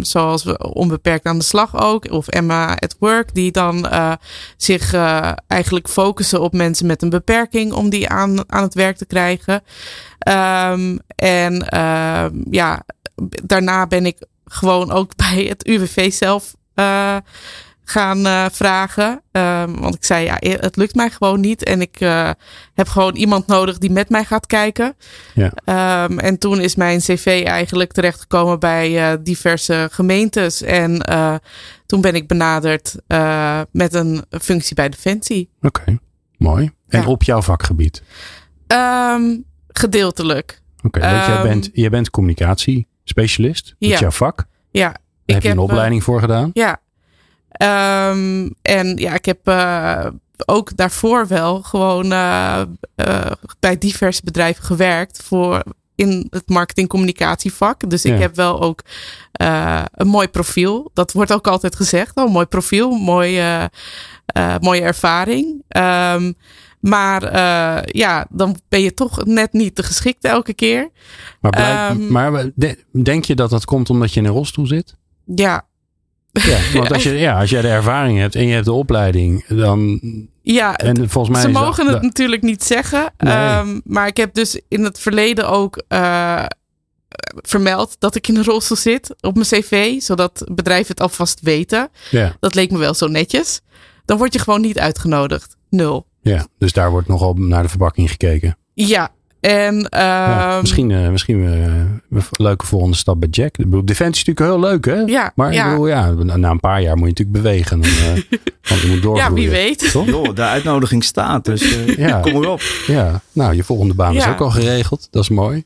zoals 0.00 0.56
Onbeperkt 0.56 1.26
aan 1.26 1.38
de 1.38 1.44
Slag 1.44 1.80
ook, 1.80 2.10
of 2.10 2.28
Emma 2.28 2.74
at 2.74 2.96
Work, 2.98 3.34
die 3.34 3.50
dan 3.52 3.88
zich 4.56 4.94
eigenlijk 5.46 5.88
focussen 5.88 6.40
op 6.40 6.52
mensen 6.52 6.86
met 6.86 7.02
een 7.02 7.10
beperking 7.10 7.72
om 7.72 7.90
die 7.90 8.08
aan, 8.08 8.52
aan 8.52 8.62
het 8.62 8.74
werk 8.74 8.96
te 8.96 9.06
krijgen. 9.06 9.62
Um, 10.28 10.98
en 11.16 11.66
ja, 12.50 12.84
daarna 13.44 13.86
ben 13.86 14.06
ik 14.06 14.18
gewoon 14.44 14.92
ook 14.92 15.16
bij 15.30 15.44
het 15.44 15.66
UWV 15.66 16.12
zelf 16.12 16.54
gaan 17.88 18.18
uh, 18.26 18.46
vragen. 18.52 19.22
Um, 19.32 19.80
want 19.80 19.94
ik 19.94 20.04
zei, 20.04 20.24
ja, 20.24 20.36
het 20.40 20.76
lukt 20.76 20.94
mij 20.94 21.10
gewoon 21.10 21.40
niet. 21.40 21.64
En 21.64 21.80
ik 21.80 22.00
uh, 22.00 22.30
heb 22.74 22.88
gewoon 22.88 23.14
iemand 23.16 23.46
nodig 23.46 23.78
die 23.78 23.90
met 23.90 24.08
mij 24.08 24.24
gaat 24.24 24.46
kijken. 24.46 24.96
Ja. 25.34 26.04
Um, 26.04 26.18
en 26.18 26.38
toen 26.38 26.60
is 26.60 26.74
mijn 26.74 26.98
cv 26.98 27.42
eigenlijk 27.46 27.92
terechtgekomen 27.92 28.58
bij 28.58 29.12
uh, 29.12 29.18
diverse 29.22 29.88
gemeentes. 29.92 30.62
En 30.62 31.00
toen 31.86 32.00
ben 32.00 32.14
ik 32.14 32.26
benaderd 32.28 32.96
met 33.70 33.94
een 33.94 34.24
functie 34.30 34.74
bij 34.74 34.88
Defensie. 34.88 35.50
Oké, 35.62 35.80
okay. 35.80 35.98
mooi. 36.36 36.70
En 36.88 37.00
Ja. 37.00 37.06
op 37.06 37.22
jouw 37.22 37.42
vakgebied? 37.42 38.02
Um, 38.66 39.44
gedeeltelijk. 39.68 40.60
Oké, 40.82 40.98
okay, 40.98 41.12
want 41.12 41.26
jij, 41.26 41.34
Ehm, 41.36 41.42
bent, 41.48 41.70
jij 41.72 41.90
bent 41.90 42.10
communicatiespecialist. 42.10 43.64
Dat 43.66 43.74
is 43.78 43.88
Ja. 43.88 43.98
jouw 43.98 44.10
vak. 44.10 44.46
Ja. 44.70 44.88
Daar 44.88 45.36
heb 45.36 45.42
je 45.42 45.48
een 45.50 45.56
eh, 45.56 45.62
opleiding 45.62 46.02
voor 46.04 46.20
gedaan. 46.20 46.50
Ja. 46.52 46.80
Um, 47.62 48.54
en 48.62 48.96
ja, 48.96 49.14
ik 49.14 49.24
heb 49.24 49.48
uh, 49.48 50.06
ook 50.46 50.76
daarvoor 50.76 51.26
wel 51.26 51.62
gewoon 51.62 52.12
uh, 52.12 52.62
uh, 52.96 53.30
bij 53.60 53.78
diverse 53.78 54.20
bedrijven 54.24 54.64
gewerkt 54.64 55.22
voor 55.22 55.62
in 55.94 56.26
het 56.30 56.48
marketing-communicatievak. 56.48 57.90
Dus 57.90 58.04
ik 58.04 58.12
heb 58.20 58.34
wel 58.36 58.60
ook 58.60 58.80
een 59.92 60.06
mooi 60.06 60.28
profiel. 60.28 60.90
Dat 60.94 61.12
wordt 61.12 61.32
ook 61.32 61.46
altijd 61.46 61.76
gezegd. 61.76 62.16
Oh, 62.16 62.32
mooi 62.32 62.46
profiel, 62.46 62.90
mooi, 62.90 63.38
uh, 63.38 63.64
mooie 64.60 64.80
ervaring. 64.80 65.62
Um, 65.76 66.34
maar 66.80 67.22
uh, 67.24 67.82
ja, 67.84 68.26
dan 68.30 68.56
ben 68.68 68.80
je 68.82 68.94
toch 68.94 69.24
net 69.24 69.52
niet 69.52 69.76
de 69.76 69.82
geschikte 69.82 70.28
elke 70.28 70.54
keer. 70.54 70.90
Maar, 71.40 71.50
blijk- 71.50 71.66
Ehm, 71.66 72.12
maar 72.12 72.50
de- 72.54 72.84
denk 73.02 73.24
je 73.24 73.34
dat 73.34 73.50
dat 73.50 73.64
komt 73.64 73.90
omdat 73.90 74.12
je 74.14 74.20
in 74.20 74.26
een 74.26 74.32
rolstoel 74.32 74.66
zit? 74.66 74.96
Ja, 75.34 75.66
Ja, 76.44 76.58
want 76.78 76.92
als, 76.92 77.02
je, 77.02 77.12
ja, 77.12 77.40
als 77.40 77.50
jij 77.50 77.60
de 77.62 77.68
ervaring 77.68 78.18
hebt 78.18 78.34
en 78.34 78.46
je 78.46 78.52
hebt 78.52 78.64
de 78.64 78.72
opleiding, 78.72 79.46
dan. 79.46 80.00
ja 80.42 80.76
En 80.76 81.08
volgens 81.10 81.32
mij 81.36 81.46
Ze 81.46 81.52
dat- 81.52 81.62
mogen 81.62 81.86
het 81.86 82.02
natuurlijk 82.02 82.42
niet 82.42 82.64
zeggen. 82.64 83.12
Nee. 83.18 83.32
Ehm, 83.34 83.80
maar 83.84 84.06
ik 84.06 84.16
heb 84.16 84.34
dus 84.34 84.60
in 84.68 84.84
het 84.84 84.98
verleden 84.98 85.48
ook 85.48 85.82
eh, 85.88 86.44
vermeld 87.34 87.96
dat 87.98 88.14
ik 88.14 88.28
in 88.28 88.36
een 88.36 88.44
rolstoel 88.44 88.76
zit 88.76 89.14
op 89.20 89.34
mijn 89.34 89.46
cv. 89.46 90.00
Zodat 90.00 90.44
bedrijven 90.52 90.88
het 90.88 91.00
alvast 91.00 91.40
weten. 91.40 91.88
Ja, 92.10 92.36
Dat 92.40 92.54
leek 92.54 92.70
me 92.70 92.78
wel 92.78 92.94
zo 92.94 93.06
netjes. 93.06 93.60
Dan 94.04 94.18
word 94.18 94.32
je 94.32 94.38
gewoon 94.38 94.60
niet 94.60 94.78
uitgenodigd. 94.78 95.56
Nul. 95.70 96.06
ja, 96.20 96.46
dus 96.58 96.72
daar 96.72 96.90
wordt 96.90 97.08
nogal 97.08 97.34
naar 97.34 97.62
de 97.62 97.68
verpakking 97.68 98.10
gekeken. 98.10 98.56
Ja. 98.74 99.08
En 99.40 99.86
Ja, 99.90 100.48
ehm, 100.50 100.60
misschien 100.60 100.90
eh, 100.90 101.08
misschien 101.08 101.44
eh, 101.46 101.64
een 102.10 102.22
leuke 102.30 102.66
volgende 102.66 102.96
stap 102.96 103.20
bij 103.20 103.28
Jack. 103.30 103.58
Ik 103.58 103.64
bedoel, 103.64 103.84
Defensie 103.84 104.22
is 104.22 104.24
natuurlijk 104.24 104.60
heel 104.62 104.70
leuk, 104.70 104.84
hè? 104.84 105.00
Ja, 105.12 105.32
maar 105.34 105.52
ja. 105.52 105.64
ik 105.64 105.70
bedoel, 105.70 105.86
ja, 105.88 106.10
na 106.10 106.50
een 106.50 106.60
paar 106.60 106.82
jaar 106.82 106.96
moet 106.96 107.08
je 107.08 107.24
natuurlijk 107.24 107.42
bewegen. 107.44 107.80
Dan, 107.80 107.90
eh, 107.90 108.38
want 108.68 108.80
je 108.80 108.86
moet 108.86 108.96
ja, 108.96 109.02
doorgroeien. 109.02 109.34
wie 109.34 109.50
weet. 109.50 109.90
Toch? 109.92 110.32
De 110.32 110.42
uitnodiging 110.42 111.04
staat, 111.04 111.44
dus 111.44 111.62
eh, 111.76 111.96
Ja. 112.08 112.20
kom 112.20 112.32
erop. 112.32 112.60
Ja, 112.86 113.20
nou, 113.32 113.54
je 113.54 113.64
volgende 113.64 113.94
baan 113.94 114.14
is 114.16 114.24
Ja. 114.24 114.30
ook 114.30 114.40
al 114.40 114.50
geregeld. 114.50 115.08
Dat 115.10 115.22
is 115.22 115.28
mooi. 115.28 115.64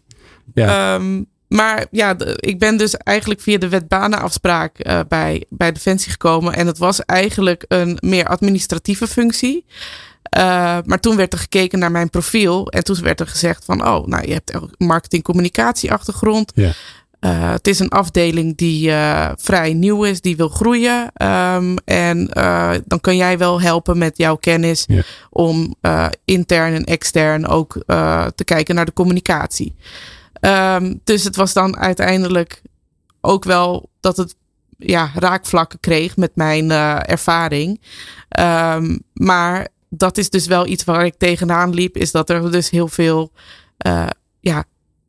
Ja. 0.55 0.95
Ehm, 0.95 1.23
maar 1.49 1.87
ja, 1.91 2.15
de- 2.15 2.37
ik 2.41 2.59
ben 2.59 2.77
dus 2.77 2.97
eigenlijk 2.97 3.41
via 3.41 3.59
de 3.59 3.69
wetbanenafspraak 3.69 4.79
eh 4.79 5.01
bij, 5.09 5.45
bij 5.49 5.73
Defensie 5.73 6.11
gekomen. 6.11 6.55
En 6.55 6.67
het 6.67 6.79
was 6.79 7.05
eigenlijk 7.05 7.65
een 7.69 7.99
meer 8.01 8.27
administratieve 8.27 9.07
functie. 9.07 9.65
Eh, 10.23 10.79
maar 10.85 11.01
toen 11.01 11.17
werd 11.17 11.33
er 11.33 11.39
gekeken 11.39 11.79
naar 11.79 11.91
mijn 11.91 12.11
profiel. 12.11 12.69
En 12.69 12.85
toen 12.85 13.03
werd 13.03 13.21
er 13.21 13.27
gezegd 13.27 13.65
van, 13.65 13.87
oh, 13.87 14.07
nou, 14.07 14.27
je 14.27 14.33
hebt 14.33 14.57
ook 14.57 14.71
marketing-communicatie 14.79 15.93
achtergrond. 15.93 16.53
Ja. 16.55 16.73
Eh, 17.21 17.51
het 17.51 17.67
is 17.67 17.79
een 17.79 17.89
afdeling 17.89 18.57
die 18.57 18.91
eh, 18.91 19.31
vrij 19.37 19.73
nieuw 19.73 20.05
is, 20.05 20.21
die 20.21 20.37
wil 20.37 20.49
groeien. 20.49 21.11
Ehm, 21.15 21.77
en 21.85 22.27
dan 22.87 23.01
kan 23.01 23.17
jij 23.17 23.39
wel 23.39 23.61
helpen 23.61 23.99
met 23.99 24.17
jouw 24.17 24.37
kennis 24.37 24.85
Ja. 24.87 25.03
om 25.31 25.75
intern 26.25 26.75
en 26.75 26.85
extern 26.85 27.47
ook 27.47 27.73
te 28.35 28.45
kijken 28.45 28.75
naar 28.75 28.85
de 28.85 28.93
communicatie. 28.93 29.75
Ehm, 30.33 30.95
dus 31.05 31.25
het 31.25 31.37
was 31.37 31.53
dan 31.53 31.77
uiteindelijk 31.79 32.63
ook 33.21 33.45
wel 33.45 33.91
dat 34.01 34.17
het 34.17 34.35
ja, 34.79 35.11
raakvlakken 35.15 35.81
kreeg 35.81 36.17
met 36.17 36.31
mijn 36.35 36.71
ervaring. 36.71 37.81
Ehm, 38.29 38.99
maar 39.13 39.69
dat 39.91 40.19
is 40.19 40.31
dus 40.31 40.47
wel 40.47 40.67
iets 40.67 40.85
waar 40.85 41.05
ik 41.05 41.15
tegenaan 41.19 41.75
liep, 41.75 41.97
is 41.97 42.11
dat 42.11 42.31
er 42.31 42.51
dus 42.51 42.71
heel 42.71 42.89
veel 42.89 43.33
eh, 43.77 44.07
ja, 44.41 44.65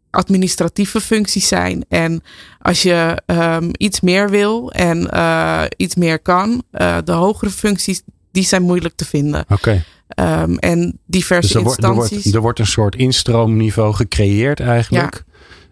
administratieve 0.10 1.02
functies 1.02 1.48
zijn. 1.48 1.86
En 1.90 2.24
als 2.60 2.82
je 2.82 3.22
ehm, 3.26 3.70
iets 3.72 4.02
meer 4.02 4.30
wil 4.30 4.72
en 4.72 5.12
eh, 5.12 5.64
iets 5.78 5.96
meer 5.96 6.20
kan, 6.20 6.64
eh, 6.72 6.98
de 7.04 7.12
hogere 7.12 7.52
functies, 7.52 8.02
die 8.32 8.44
zijn 8.44 8.62
moeilijk 8.62 8.96
te 8.96 9.06
vinden. 9.06 9.46
Oké. 9.50 9.84
Ehm, 10.08 10.56
en 10.56 11.00
diverse 11.06 11.48
Dus 11.48 11.56
er 11.56 11.64
wordt, 11.64 11.84
er, 11.84 11.90
instanties. 11.90 12.24
wordt, 12.24 12.36
er 12.36 12.42
wordt 12.42 12.60
een 12.60 12.68
soort 12.68 12.96
instroomniveau 12.96 13.94
gecreëerd 13.94 14.60
eigenlijk. 14.60 15.24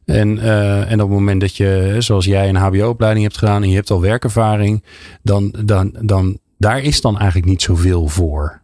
En, 0.06 0.40
eh, 0.40 0.92
en 0.92 1.02
op 1.02 1.10
het 1.10 1.18
moment 1.18 1.42
dat 1.42 1.56
je, 1.56 1.96
zoals 2.00 2.26
jij 2.26 2.50
een 2.50 2.56
HBO-opleiding 2.56 3.26
hebt 3.26 3.38
gedaan 3.38 3.64
en 3.64 3.70
je 3.70 3.76
hebt 3.76 3.92
al 3.92 4.02
werkervaring, 4.02 4.84
dan, 5.24 5.56
dan, 5.66 5.96
dan 6.02 6.40
daar 6.58 6.82
is 6.82 7.02
dan 7.02 7.18
eigenlijk 7.18 7.50
niet 7.50 7.62
zoveel 7.62 8.08
voor. 8.08 8.62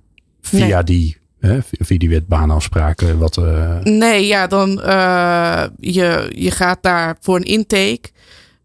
Via 0.47 0.75
Nee. 0.75 0.83
die 0.83 1.17
Hè, 1.39 1.59
via 1.61 1.97
die 1.97 2.09
wet 2.09 2.27
baanafspraken. 2.27 3.17
Wat, 3.17 3.37
uh... 3.37 3.79
Nee, 3.79 4.27
ja, 4.27 4.47
dan 4.47 4.81
uh, 4.85 5.63
je, 5.79 6.31
je 6.35 6.51
gaat 6.51 6.77
daar 6.81 7.17
voor 7.21 7.35
een 7.35 7.43
intake. 7.43 8.01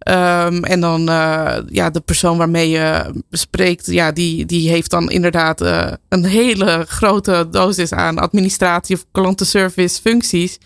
Um, 0.09 0.65
en 0.65 0.81
dan 0.81 1.09
uh, 1.09 1.57
ja, 1.69 1.91
de 1.91 2.01
persoon 2.01 2.39
waarmee 2.39 2.69
je 2.69 3.15
spreekt, 3.31 3.87
ja, 3.87 4.13
die, 4.13 4.47
die 4.47 4.69
heeft 4.71 4.91
dan 4.91 5.11
inderdaad 5.11 5.61
een 6.09 6.25
hele 6.25 6.85
grote 6.89 7.49
dosis 7.51 7.93
aan 7.93 8.19
administratie 8.19 8.97
of 8.97 9.05
klantenservice 9.13 10.01
functies. 10.01 10.59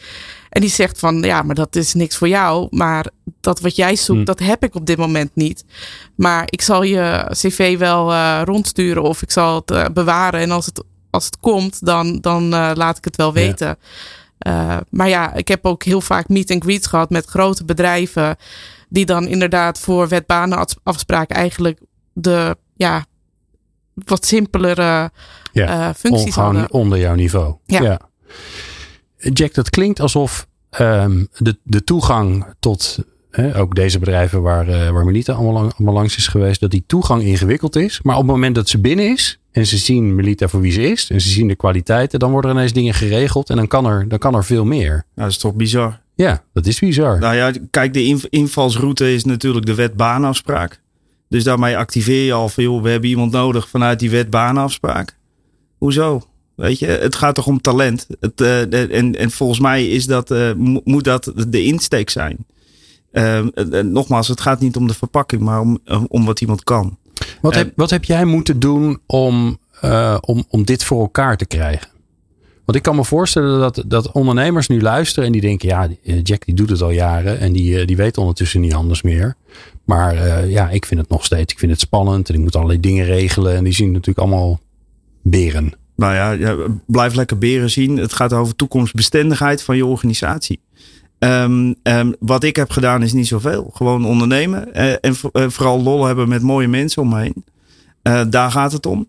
En 0.49 0.61
die 0.61 0.71
zegt 0.71 0.99
van 0.99 1.23
ja, 1.23 1.43
maar 1.43 1.55
dat 1.55 1.77
is 1.77 1.95
niks 1.95 2.17
voor 2.17 2.29
jou. 2.29 2.67
Maar 2.71 3.07
dat 3.41 3.61
wat 3.61 3.77
jij 3.77 3.97
zoekt, 3.97 4.19
Hm. 4.19 4.25
dat 4.25 4.39
heb 4.39 4.62
ik 4.65 4.75
op 4.75 4.87
dit 4.87 4.97
moment 4.99 5.31
niet. 5.35 5.65
Maar 6.17 6.45
ik 6.47 6.62
zal 6.62 6.83
je 6.83 7.27
cv 7.31 7.79
wel 7.79 8.15
rondsturen 8.45 9.03
of 9.03 9.23
ik 9.23 9.31
zal 9.31 9.62
het 9.65 9.95
bewaren. 9.95 10.41
En 10.41 10.51
als 10.51 10.67
het, 10.67 10.83
als 11.15 11.25
het 11.25 11.39
komt, 11.39 11.87
dan, 11.87 12.21
dan 12.21 12.45
uh, 12.45 12.71
laat 12.75 12.99
ik 12.99 13.05
het 13.05 13.17
wel 13.17 13.33
weten. 13.33 13.79
Ja. 14.39 14.83
maar 14.91 15.09
ja, 15.09 15.35
ik 15.35 15.49
heb 15.49 15.67
ook 15.67 15.83
heel 15.83 16.01
vaak 16.01 16.29
meet 16.29 16.51
and 16.51 16.62
greets 16.62 16.87
gehad 16.87 17.11
met 17.11 17.27
grote 17.27 17.65
bedrijven. 17.65 18.37
Die 18.89 19.07
dan 19.07 19.27
inderdaad 19.27 19.79
voor 19.79 20.09
wetbanenafspraken 20.09 21.37
eigenlijk 21.37 21.81
de 22.12 22.57
ja, 22.77 23.05
wat 23.95 24.27
simpelere 24.27 25.11
ja, 25.53 25.95
functies 25.95 26.37
on, 26.37 26.43
hadden. 26.43 26.73
Onder 26.73 26.99
jouw 26.99 27.15
niveau. 27.15 27.57
Ja. 27.67 27.83
ja. 27.83 28.01
Jack, 29.17 29.55
dat 29.55 29.71
klinkt 29.71 30.01
alsof 30.01 30.47
um, 30.81 31.29
de, 31.39 31.59
de 31.62 31.85
toegang 31.85 32.47
tot 32.61 32.99
hè, 33.31 33.59
ook 33.59 33.75
deze 33.75 33.99
bedrijven 33.99 34.43
waar, 34.43 34.69
uh, 34.69 34.91
waar 34.91 35.05
Melita 35.05 35.33
allemaal, 35.33 35.53
lang, 35.53 35.73
allemaal 35.73 35.95
langs 35.95 36.17
is 36.17 36.29
geweest, 36.29 36.61
dat 36.61 36.71
die 36.71 36.85
toegang 36.87 37.23
ingewikkeld 37.23 37.77
is. 37.77 38.03
Maar 38.03 38.15
op 38.15 38.23
het 38.23 38.31
moment 38.31 38.55
dat 38.55 38.69
ze 38.69 38.81
binnen 38.81 39.11
is 39.11 39.39
en 39.55 39.67
ze 39.67 39.79
zien 39.79 40.15
Melita 40.15 40.49
voor 40.49 40.61
wie 40.61 40.73
ze 40.73 40.83
is 40.83 41.11
en 41.11 41.21
ze 41.21 41.29
zien 41.29 41.49
de 41.49 41.55
kwaliteiten, 41.57 42.19
dan 42.19 42.31
worden 42.31 42.51
er 42.51 42.57
ineens 42.57 42.73
dingen 42.73 42.95
geregeld 42.95 43.51
en 43.51 43.57
dan 43.57 43.69
kan 43.69 43.87
er, 43.87 44.09
dan 44.09 44.19
kan 44.19 44.35
er 44.35 44.45
veel 44.45 44.65
meer. 44.65 44.91
Nou, 44.91 45.05
dat 45.15 45.29
is 45.29 45.39
toch 45.39 45.55
bizar? 45.55 46.01
Ja, 46.15 46.45
dat 46.53 46.67
is 46.67 46.79
bizar. 46.79 47.19
Nou 47.19 47.35
ja, 47.35 47.53
kijk, 47.71 47.93
de 47.93 48.29
invalsroute 48.31 49.15
is 49.15 49.25
natuurlijk 49.25 49.67
de 49.67 49.75
wet 49.75 49.95
baanafspraak. 49.95 50.81
Dus 51.29 51.45
daarmee 51.45 51.77
activeer 51.77 52.25
je 52.25 52.33
al 52.33 52.49
veel. 52.49 52.83
We 52.83 52.91
hebben 52.91 53.09
iemand 53.09 53.33
nodig 53.33 53.69
vanuit 53.69 53.99
die 53.99 54.11
wet 54.11 54.31
baanafspraak. 54.31 55.19
Hoezo? 55.79 56.23
Weet 56.55 56.79
je, 56.79 56.87
het 56.87 57.15
gaat 57.15 57.35
toch 57.35 57.47
om 57.47 57.61
talent. 57.61 58.07
Het, 58.21 58.41
uh, 58.41 58.95
en, 58.97 59.17
en 59.17 59.31
volgens 59.31 59.61
mij 59.61 59.87
is 59.87 60.07
dat, 60.07 60.31
uh, 60.31 60.53
moet 60.85 61.05
dat 61.05 61.33
de 61.49 61.65
insteek 61.65 62.11
zijn. 62.11 62.47
Uh, 63.13 63.41
nogmaals, 63.83 64.29
het 64.29 64.41
gaat 64.41 64.61
niet 64.61 64.77
om 64.77 64.87
de 64.87 64.95
verpakking, 64.95 65.43
maar 65.43 65.61
om, 65.61 65.79
om 66.09 66.25
wat 66.25 66.41
iemand 66.41 66.65
kan. 66.65 66.99
Wat, 67.41 67.55
heb, 67.55 67.72
wat 67.77 67.91
heb 67.91 68.05
jij 68.05 68.25
moeten 68.25 68.61
doen 68.61 69.01
om, 69.07 69.59
uh, 69.85 70.16
om, 70.20 70.45
om 70.49 70.64
dit 70.64 70.85
voor 70.85 71.01
elkaar 71.01 71.37
te 71.37 71.47
krijgen? 71.47 71.89
Want 72.64 72.79
ik 72.79 72.83
kan 72.85 72.97
me 72.97 73.05
voorstellen 73.05 73.61
dat, 73.61 73.83
dat 73.87 74.12
ondernemers 74.12 74.68
nu 74.68 74.81
luisteren 74.81 75.25
en 75.25 75.33
die 75.33 75.41
denken, 75.41 75.68
ja, 75.68 75.89
Jack 76.22 76.45
die 76.45 76.55
doet 76.55 76.70
het 76.70 76.83
al 76.83 76.91
jaren 76.91 77.39
en 77.39 77.53
die, 77.53 77.85
die 77.85 77.97
weet 77.97 78.18
ondertussen 78.18 78.61
niet 78.61 78.75
anders 78.75 79.03
meer. 79.03 79.37
Maar 79.85 80.14
uh, 80.14 80.51
ja, 80.51 80.70
ik 80.70 80.87
vind 80.87 81.01
het 81.01 81.09
nog 81.09 81.25
steeds, 81.25 81.53
ik 81.53 81.59
vind 81.59 81.72
het 81.72 81.81
spannend 81.81 82.29
en 82.29 82.35
ik 82.35 82.41
moet 82.41 82.57
allerlei 82.57 82.81
dingen 82.81 83.05
regelen 83.05 83.57
en 83.57 83.64
die 83.64 83.72
zien 83.72 83.91
natuurlijk 83.91 84.18
allemaal 84.18 84.61
beren. 85.22 85.72
Nou 85.97 86.14
ja, 86.14 86.31
ja, 86.31 86.57
blijf 86.87 87.14
lekker 87.14 87.39
beren 87.39 87.70
zien. 87.70 87.97
Het 87.97 88.12
gaat 88.12 88.33
over 88.33 88.57
toekomstbestendigheid 88.57 89.62
van 89.62 89.77
je 89.77 89.87
organisatie. 89.87 90.61
Um, 91.19 91.75
um, 91.83 92.15
wat 92.19 92.45
ik 92.45 92.57
heb 92.57 92.71
gedaan 92.71 93.03
is 93.03 93.12
niet 93.12 93.27
zoveel. 93.27 93.71
Gewoon 93.75 94.05
ondernemen 94.05 94.69
uh, 94.75 94.93
en 94.93 95.15
uh, 95.33 95.49
vooral 95.49 95.83
lol 95.83 96.05
hebben 96.05 96.29
met 96.29 96.43
mooie 96.43 96.69
mensen 96.69 97.03
om 97.03 97.09
me 97.09 97.21
heen. 97.21 97.45
Uh, 98.03 98.23
daar 98.31 98.51
gaat 98.51 98.73
het 98.73 98.87
om. 98.87 99.07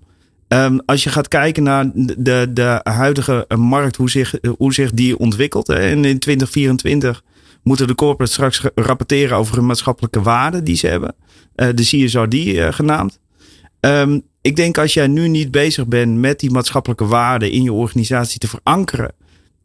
Um, 0.48 0.82
als 0.86 1.04
je 1.04 1.10
gaat 1.10 1.28
kijken 1.28 1.64
naar 1.64 1.92
de, 1.94 2.48
de 2.54 2.80
huidige 2.84 3.46
markt, 3.58 3.96
hoe 3.96 4.10
zich, 4.10 4.34
hoe 4.58 4.74
zich 4.74 4.92
die 4.92 5.18
ontwikkelt. 5.18 5.70
En 5.70 6.06
in 6.06 6.20
2024 6.20 7.24
moeten 7.64 7.88
de 7.88 7.96
corporates 7.96 8.34
straks 8.34 8.62
rapporteren 8.76 9.38
over 9.38 9.56
hun 9.56 9.66
maatschappelijke 9.66 10.22
waarden 10.22 10.64
die 10.64 10.76
ze 10.76 10.88
hebben. 10.88 11.16
De 11.56 11.74
CSRD 11.74 12.36
genaamd. 12.76 13.20
Ik 14.42 14.56
denk 14.56 14.78
als 14.78 14.94
jij 14.94 15.08
nu 15.08 15.28
niet 15.28 15.52
bezig 15.52 15.88
bent 15.88 16.18
met 16.18 16.40
die 16.40 16.52
maatschappelijke 16.52 17.06
waarden 17.06 17.52
in 17.52 17.64
je 17.64 17.74
organisatie 17.74 18.40
te 18.40 18.48
verankeren. 18.48 19.14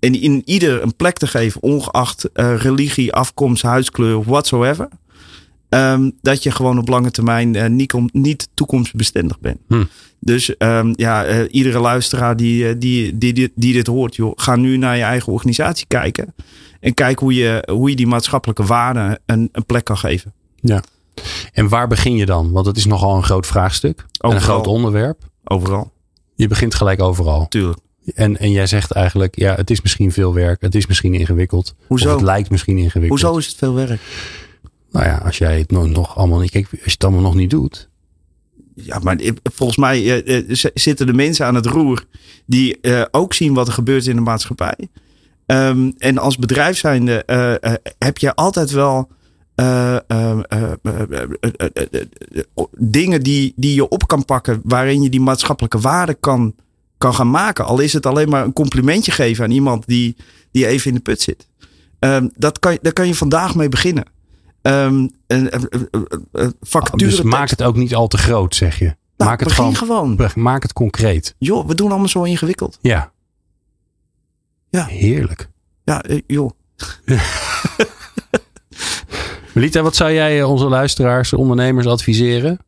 En 0.01 0.20
in 0.20 0.42
ieder 0.44 0.82
een 0.82 0.96
plek 0.96 1.18
te 1.18 1.26
geven, 1.26 1.62
ongeacht 1.62 2.28
uh, 2.34 2.57
religie, 2.57 3.12
afkomst, 3.12 3.62
huidskleur, 3.62 4.22
whatsoever. 4.22 4.88
Um, 5.68 6.12
dat 6.22 6.42
je 6.42 6.51
gewoon 6.51 6.78
op 6.78 6.88
lange 6.88 7.11
termijn 7.11 7.55
uh, 7.55 7.66
niet, 7.66 7.94
niet 8.12 8.48
toekomstbestendig 8.55 9.40
bent. 9.40 9.59
Hm. 9.68 9.84
Dus 10.18 10.55
um, 10.59 10.92
ja, 10.96 11.28
uh, 11.28 11.44
iedere 11.51 11.78
luisteraar 11.78 12.36
die, 12.36 12.78
die, 12.78 13.18
die, 13.18 13.32
die, 13.32 13.53
die 13.55 13.72
dit 13.72 13.86
hoort, 13.86 14.16
joh, 14.16 14.32
ga 14.34 14.57
nu 14.57 14.76
naar 14.76 14.96
je 14.96 15.03
eigen 15.03 15.32
organisatie 15.32 15.86
kijken. 15.86 16.34
En 16.80 16.94
kijk 16.94 17.18
hoe 17.18 17.34
je, 17.34 17.68
hoe 17.70 17.90
je 17.90 17.96
die 17.96 18.07
maatschappelijke 18.07 18.64
waarden 18.64 19.18
een, 19.26 19.48
een 19.53 19.66
plek 19.66 19.84
kan 19.84 19.98
geven. 19.98 20.32
Ja. 20.61 20.82
En 21.53 21.68
waar 21.68 21.88
begin 21.88 22.16
je 22.16 22.26
dan? 22.26 22.51
Want 22.51 22.66
het 22.66 22.76
is 22.76 22.86
nogal 22.86 23.16
een 23.16 23.24
groot 23.24 23.46
vraagstuk. 23.46 24.07
En 24.20 24.30
een 24.30 24.40
groot 24.40 24.66
onderwerp. 24.66 25.28
Overal. 25.44 25.92
Je 26.34 26.46
begint 26.46 26.74
gelijk 26.74 27.03
overal. 27.03 27.48
Tuurlijk. 27.48 27.78
En, 28.14 28.38
en 28.38 28.50
jij 28.50 28.66
zegt 28.66 28.90
eigenlijk, 28.90 29.38
ja, 29.38 29.54
het 29.54 29.70
is 29.70 29.80
misschien 29.80 30.12
veel 30.12 30.34
werk. 30.34 30.61
Het 30.61 30.74
is 30.74 30.86
misschien 30.86 31.14
ingewikkeld. 31.14 31.74
Hoezo? 31.86 32.08
Of 32.08 32.14
het 32.14 32.22
lijkt 32.22 32.50
misschien 32.50 32.78
ingewikkeld. 32.78 33.20
Hoezo 33.20 33.38
is 33.38 33.46
het 33.46 33.56
veel 33.56 33.74
werk? 33.74 34.00
Nou 34.90 35.06
ja, 35.06 35.16
als 35.16 35.38
jij 35.38 35.58
het 35.58 35.70
nog, 35.70 35.88
nog 35.88 36.16
allemaal 36.16 36.38
niet, 36.38 36.50
kijk, 36.50 36.68
als 36.70 36.80
je 36.84 36.90
het 36.90 37.04
allemaal 37.04 37.22
nog 37.22 37.34
niet 37.34 37.50
doet. 37.50 37.88
Ja, 38.74 38.98
maar 38.98 39.20
volgens 39.42 39.78
mij 39.78 40.24
uh, 40.24 40.46
uh, 40.48 40.64
zitten 40.74 41.06
de 41.06 41.12
mensen 41.12 41.46
aan 41.46 41.54
het 41.54 41.66
roer 41.66 42.04
die 42.46 42.78
uh, 42.82 43.04
ook 43.11 43.34
zien 43.34 43.54
wat 43.54 43.66
er 43.66 43.72
gebeurt 43.72 44.06
in 44.06 44.16
de 44.16 44.22
maatschappij. 44.22 44.88
Um, 45.46 45.94
en 45.98 46.18
als 46.18 46.36
bedrijf 46.36 46.78
zijnde 46.78 47.24
heb 47.98 48.18
je 48.18 48.34
altijd 48.34 48.70
wel 48.70 49.11
dingen 52.76 53.22
die, 53.22 53.52
die 53.56 53.74
je 53.74 53.88
op 53.88 54.06
kan 54.06 54.24
pakken 54.24 54.61
waarin 54.64 55.02
je 55.02 55.08
die 55.08 55.20
maatschappelijke 55.20 55.78
waarde 55.78 56.14
kan, 56.14 56.54
kan 57.01 57.14
gaan 57.14 57.30
maken. 57.30 57.64
Al 57.64 57.78
is 57.78 57.92
het 57.92 58.07
alleen 58.07 58.28
maar 58.28 58.44
een 58.44 58.53
complimentje 58.53 59.11
geven 59.11 59.44
aan 59.44 59.51
iemand 59.51 59.86
die, 59.86 60.16
die 60.51 60.66
even 60.66 60.88
in 60.88 60.94
de 60.94 61.01
put 61.01 61.20
zit. 61.20 61.48
Um, 61.98 62.30
dat 62.36 62.59
kan, 62.59 62.78
daar 62.82 62.92
kan 62.92 63.07
je 63.07 63.14
vandaag 63.14 63.55
mee 63.55 63.68
beginnen. 63.68 64.05
Um, 64.62 65.11
een, 65.26 65.57
een. 65.57 65.88
Dus 66.94 67.22
maak 67.22 67.51
het 67.51 67.62
ook 67.62 67.76
niet 67.76 67.94
al 67.94 68.09
te 68.09 68.18
groot, 68.18 68.55
zeg 68.55 68.78
je. 68.78 68.84
Nou, 68.84 69.30
maak 69.30 69.40
het 69.40 69.48
begin 69.48 69.76
gewoon, 69.76 70.16
gewoon. 70.16 70.30
Maak 70.34 70.62
het 70.62 70.72
concreet. 70.72 71.34
Joh, 71.38 71.66
we 71.66 71.74
doen 71.74 71.90
allemaal 71.90 72.09
zo 72.09 72.22
ingewikkeld. 72.22 72.78
Ja. 72.80 73.12
Ja. 74.70 74.84
Heerlijk. 74.84 75.48
Ja, 75.84 76.09
uh, 76.09 76.20
joh. 76.26 76.51
Melita, 79.55 79.82
wat 79.82 79.96
zou 79.96 80.12
jij 80.12 80.42
onze 80.42 80.68
luisteraars, 80.68 81.32
ondernemers 81.32 81.86
adviseren? 81.86 82.59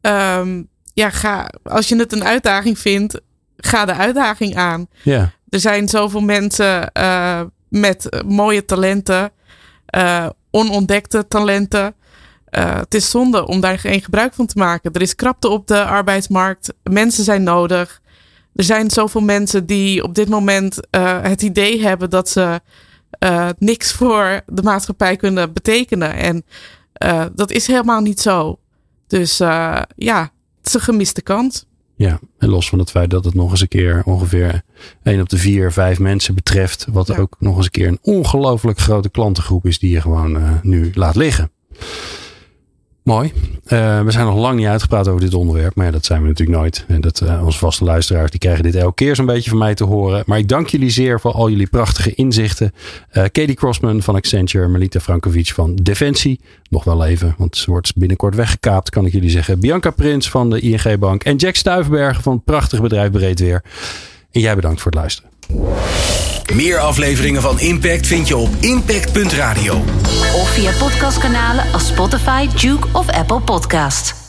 Um, 0.00 0.68
ja, 0.98 1.10
ga, 1.10 1.48
als 1.62 1.88
je 1.88 1.96
het 1.96 2.12
een 2.12 2.24
uitdaging 2.24 2.78
vindt, 2.78 3.20
ga 3.56 3.84
de 3.84 3.94
uitdaging 3.94 4.56
aan. 4.56 4.86
Ja. 5.02 5.32
Er 5.48 5.60
zijn 5.60 5.88
zoveel 5.88 6.20
mensen 6.20 6.90
uh, 6.98 7.40
met 7.68 8.22
mooie 8.26 8.64
talenten, 8.64 9.30
uh, 9.96 10.28
onontdekte 10.50 11.28
talenten. 11.28 11.94
Uh, 12.50 12.76
het 12.76 12.94
is 12.94 13.10
zonde 13.10 13.46
om 13.46 13.60
daar 13.60 13.78
geen 13.78 14.02
gebruik 14.02 14.34
van 14.34 14.46
te 14.46 14.58
maken. 14.58 14.92
Er 14.92 15.02
is 15.02 15.14
krapte 15.14 15.48
op 15.48 15.66
de 15.66 15.84
arbeidsmarkt. 15.84 16.74
Mensen 16.82 17.24
zijn 17.24 17.42
nodig. 17.42 18.00
Er 18.54 18.64
zijn 18.64 18.90
zoveel 18.90 19.20
mensen 19.20 19.66
die 19.66 20.02
op 20.02 20.14
dit 20.14 20.28
moment 20.28 20.78
het 21.20 21.42
idee 21.42 21.82
hebben 21.82 22.10
dat 22.10 22.28
ze 22.28 22.60
niks 23.58 23.92
voor 23.92 24.40
de 24.46 24.62
maatschappij 24.62 25.16
kunnen 25.16 25.52
betekenen. 25.52 26.14
En 26.14 26.44
dat 27.34 27.50
is 27.50 27.66
helemaal 27.66 28.00
niet 28.00 28.20
zo. 28.20 28.58
Dus 29.06 29.36
ja, 29.96 30.30
is 30.68 30.74
een 30.74 30.80
gemiste 30.80 31.22
kans. 31.22 31.66
Ja, 31.96 32.20
en 32.38 32.48
los 32.48 32.68
van 32.68 32.78
het 32.78 32.90
feit 32.90 33.10
dat 33.10 33.24
het 33.24 33.34
nog 33.34 33.50
eens 33.50 33.60
een 33.60 33.68
keer 33.68 34.02
ongeveer 34.04 34.62
1 35.02 35.20
op 35.20 35.28
de 35.28 35.36
4, 35.36 35.72
5 35.72 35.98
mensen 35.98 36.34
betreft. 36.34 36.86
Wat 36.90 37.06
ja. 37.06 37.16
ook 37.16 37.36
nog 37.38 37.56
eens 37.56 37.64
een 37.64 37.70
keer 37.70 37.88
een 37.88 37.98
ongelooflijk 38.02 38.78
grote 38.78 39.10
klantengroep 39.10 39.66
is 39.66 39.78
die 39.78 39.90
je 39.90 40.00
gewoon 40.00 40.36
uh, 40.36 40.50
nu 40.62 40.90
laat 40.94 41.16
liggen. 41.16 41.50
Mooi. 43.08 43.32
Uh, 43.68 44.02
we 44.02 44.10
zijn 44.10 44.26
nog 44.26 44.36
lang 44.36 44.58
niet 44.58 44.66
uitgepraat 44.66 45.08
over 45.08 45.20
dit 45.20 45.34
onderwerp. 45.34 45.74
Maar 45.74 45.86
ja, 45.86 45.92
dat 45.92 46.04
zijn 46.04 46.22
we 46.22 46.28
natuurlijk 46.28 46.58
nooit. 46.58 46.84
En 46.88 47.00
dat, 47.00 47.20
uh, 47.20 47.44
onze 47.44 47.58
vaste 47.58 47.84
luisteraars 47.84 48.30
die 48.30 48.40
krijgen 48.40 48.62
dit 48.62 48.74
elke 48.74 48.94
keer 48.94 49.16
zo'n 49.16 49.26
beetje 49.26 49.50
van 49.50 49.58
mij 49.58 49.74
te 49.74 49.84
horen. 49.84 50.22
Maar 50.26 50.38
ik 50.38 50.48
dank 50.48 50.68
jullie 50.68 50.90
zeer 50.90 51.20
voor 51.20 51.32
al 51.32 51.50
jullie 51.50 51.66
prachtige 51.66 52.14
inzichten. 52.14 52.72
Uh, 53.12 53.22
Katie 53.22 53.54
Crossman 53.54 54.02
van 54.02 54.14
Accenture. 54.14 54.68
Melita 54.68 55.00
Frankovic 55.00 55.52
van 55.52 55.74
Defensie. 55.74 56.40
Nog 56.70 56.84
wel 56.84 57.04
even, 57.04 57.34
want 57.38 57.56
ze 57.56 57.70
wordt 57.70 57.96
binnenkort 57.96 58.34
weggekaapt, 58.34 58.90
kan 58.90 59.06
ik 59.06 59.12
jullie 59.12 59.30
zeggen. 59.30 59.60
Bianca 59.60 59.90
Prins 59.90 60.30
van 60.30 60.50
de 60.50 60.60
ING 60.60 60.98
Bank. 60.98 61.24
En 61.24 61.36
Jack 61.36 61.54
Stuivenbergen 61.54 62.22
van 62.22 62.32
het 62.32 62.44
prachtige 62.44 62.82
bedrijf 62.82 63.10
Breedweer. 63.10 63.62
En 64.30 64.40
jij 64.40 64.54
bedankt 64.54 64.80
voor 64.80 64.90
het 64.90 65.00
luisteren. 65.00 65.30
Meer 66.54 66.78
afleveringen 66.78 67.42
van 67.42 67.60
Impact 67.60 68.06
vind 68.06 68.28
je 68.28 68.36
op 68.36 68.50
impact.radio. 68.60 69.74
Of 70.34 70.50
via 70.50 70.70
podcastkanalen 70.78 71.72
als 71.72 71.86
Spotify, 71.86 72.46
Duke 72.60 72.86
of 72.92 73.08
Apple 73.08 73.40
Podcast. 73.40 74.27